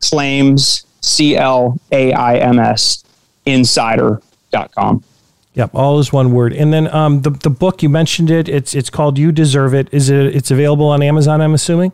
claims, 0.00 0.84
C 1.00 1.36
L 1.36 1.78
A 1.92 2.12
I 2.12 2.38
M 2.38 2.58
S, 2.58 3.04
insider.com. 3.46 5.04
Yep, 5.54 5.74
all 5.74 5.98
is 5.98 6.12
one 6.12 6.32
word. 6.32 6.52
And 6.52 6.72
then 6.72 6.92
um, 6.94 7.22
the 7.22 7.30
the 7.30 7.50
book 7.50 7.82
you 7.82 7.88
mentioned 7.88 8.30
it. 8.30 8.48
It's 8.48 8.74
it's 8.74 8.90
called 8.90 9.18
You 9.18 9.32
Deserve 9.32 9.74
It. 9.74 9.88
Is 9.92 10.08
it? 10.08 10.34
It's 10.34 10.50
available 10.50 10.88
on 10.88 11.02
Amazon. 11.02 11.40
I'm 11.40 11.54
assuming. 11.54 11.92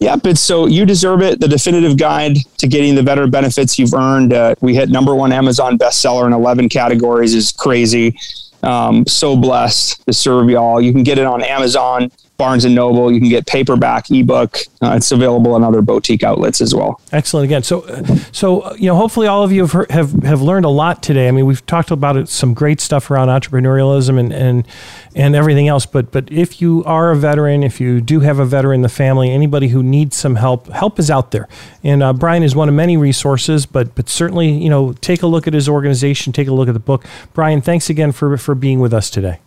Yep, 0.00 0.26
it's 0.26 0.40
so 0.40 0.66
you 0.66 0.84
deserve 0.84 1.22
it. 1.22 1.38
The 1.38 1.46
definitive 1.46 1.96
guide 1.96 2.38
to 2.58 2.66
getting 2.66 2.96
the 2.96 3.02
veteran 3.02 3.30
benefits 3.30 3.78
you've 3.78 3.94
earned. 3.94 4.32
Uh, 4.32 4.56
we 4.60 4.74
hit 4.74 4.88
number 4.88 5.14
one 5.14 5.30
Amazon 5.32 5.78
bestseller 5.78 6.26
in 6.26 6.32
11 6.32 6.68
categories. 6.70 7.34
is 7.34 7.52
crazy. 7.52 8.18
Um, 8.62 9.06
so 9.06 9.36
blessed 9.36 10.04
to 10.06 10.12
serve 10.12 10.48
y'all. 10.48 10.80
You 10.80 10.92
can 10.92 11.02
get 11.02 11.18
it 11.18 11.26
on 11.26 11.42
Amazon, 11.42 12.10
Barnes 12.42 12.64
and 12.64 12.74
Noble. 12.74 13.12
You 13.12 13.20
can 13.20 13.28
get 13.28 13.46
paperback, 13.46 14.10
ebook. 14.10 14.58
Uh, 14.80 14.94
it's 14.96 15.12
available 15.12 15.54
in 15.54 15.62
other 15.62 15.80
boutique 15.80 16.24
outlets 16.24 16.60
as 16.60 16.74
well. 16.74 17.00
Excellent. 17.12 17.44
Again, 17.44 17.62
so 17.62 17.86
so 18.32 18.74
you 18.74 18.86
know, 18.86 18.96
hopefully 18.96 19.28
all 19.28 19.44
of 19.44 19.52
you 19.52 19.60
have 19.60 19.70
heard, 19.70 19.88
have 19.92 20.12
have 20.24 20.42
learned 20.42 20.64
a 20.64 20.68
lot 20.68 21.04
today. 21.04 21.28
I 21.28 21.30
mean, 21.30 21.46
we've 21.46 21.64
talked 21.66 21.92
about 21.92 22.16
it, 22.16 22.28
some 22.28 22.52
great 22.52 22.80
stuff 22.80 23.12
around 23.12 23.28
entrepreneurialism 23.28 24.18
and 24.18 24.32
and 24.32 24.66
and 25.14 25.36
everything 25.36 25.68
else. 25.68 25.86
But 25.86 26.10
but 26.10 26.32
if 26.32 26.60
you 26.60 26.82
are 26.84 27.12
a 27.12 27.16
veteran, 27.16 27.62
if 27.62 27.80
you 27.80 28.00
do 28.00 28.18
have 28.20 28.40
a 28.40 28.44
veteran 28.44 28.78
in 28.78 28.82
the 28.82 28.88
family, 28.88 29.30
anybody 29.30 29.68
who 29.68 29.80
needs 29.80 30.16
some 30.16 30.34
help, 30.34 30.66
help 30.70 30.98
is 30.98 31.12
out 31.12 31.30
there. 31.30 31.46
And 31.84 32.02
uh, 32.02 32.12
Brian 32.12 32.42
is 32.42 32.56
one 32.56 32.68
of 32.68 32.74
many 32.74 32.96
resources. 32.96 33.66
But 33.66 33.94
but 33.94 34.08
certainly, 34.08 34.50
you 34.50 34.68
know, 34.68 34.94
take 34.94 35.22
a 35.22 35.28
look 35.28 35.46
at 35.46 35.54
his 35.54 35.68
organization, 35.68 36.32
take 36.32 36.48
a 36.48 36.52
look 36.52 36.66
at 36.66 36.74
the 36.74 36.80
book. 36.80 37.04
Brian, 37.34 37.60
thanks 37.60 37.88
again 37.88 38.10
for 38.10 38.36
for 38.36 38.56
being 38.56 38.80
with 38.80 38.92
us 38.92 39.10
today. 39.10 39.38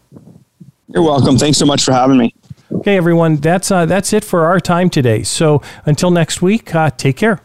You're 0.88 1.04
welcome. 1.04 1.38
Thanks 1.38 1.58
so 1.58 1.66
much 1.66 1.84
for 1.84 1.91
having 1.91 2.18
me. 2.18 2.34
Okay, 2.72 2.97
everyone, 2.97 3.38
that's 3.38 3.72
uh, 3.72 3.86
that's 3.86 4.13
it 4.13 4.24
for 4.24 4.45
our 4.45 4.59
time 4.59 4.89
today. 4.89 5.24
So 5.24 5.61
until 5.86 6.11
next 6.11 6.41
week, 6.41 6.74
uh, 6.74 6.89
take 6.91 7.18
care. 7.18 7.41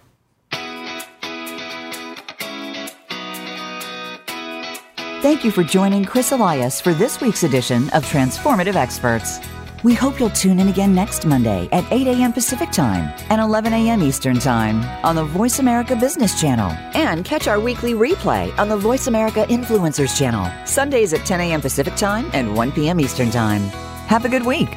Thank 5.22 5.44
you 5.44 5.50
for 5.50 5.62
joining 5.62 6.06
Chris 6.06 6.32
Elias 6.32 6.80
for 6.80 6.94
this 6.94 7.20
week's 7.20 7.42
edition 7.42 7.90
of 7.90 8.04
Transformative 8.06 8.74
Experts. 8.74 9.38
We 9.82 9.94
hope 9.94 10.18
you'll 10.18 10.30
tune 10.30 10.58
in 10.60 10.68
again 10.68 10.94
next 10.94 11.26
Monday 11.26 11.68
at 11.72 11.90
8 11.90 12.06
a.m. 12.06 12.32
Pacific 12.32 12.70
Time 12.70 13.12
and 13.28 13.40
11 13.40 13.72
a.m. 13.72 14.02
Eastern 14.02 14.38
Time 14.38 14.82
on 15.04 15.16
the 15.16 15.24
Voice 15.24 15.58
America 15.58 15.94
Business 15.94 16.40
Channel. 16.40 16.70
And 16.94 17.24
catch 17.24 17.48
our 17.48 17.60
weekly 17.60 17.92
replay 17.92 18.56
on 18.58 18.68
the 18.68 18.76
Voice 18.76 19.06
America 19.08 19.44
Influencers 19.48 20.18
Channel, 20.18 20.50
Sundays 20.66 21.12
at 21.12 21.26
10 21.26 21.40
a.m. 21.40 21.60
Pacific 21.60 21.96
Time 21.96 22.30
and 22.32 22.54
1 22.54 22.72
p.m. 22.72 22.98
Eastern 22.98 23.30
Time. 23.30 23.62
Have 24.08 24.24
a 24.24 24.28
good 24.28 24.44
week. 24.44 24.68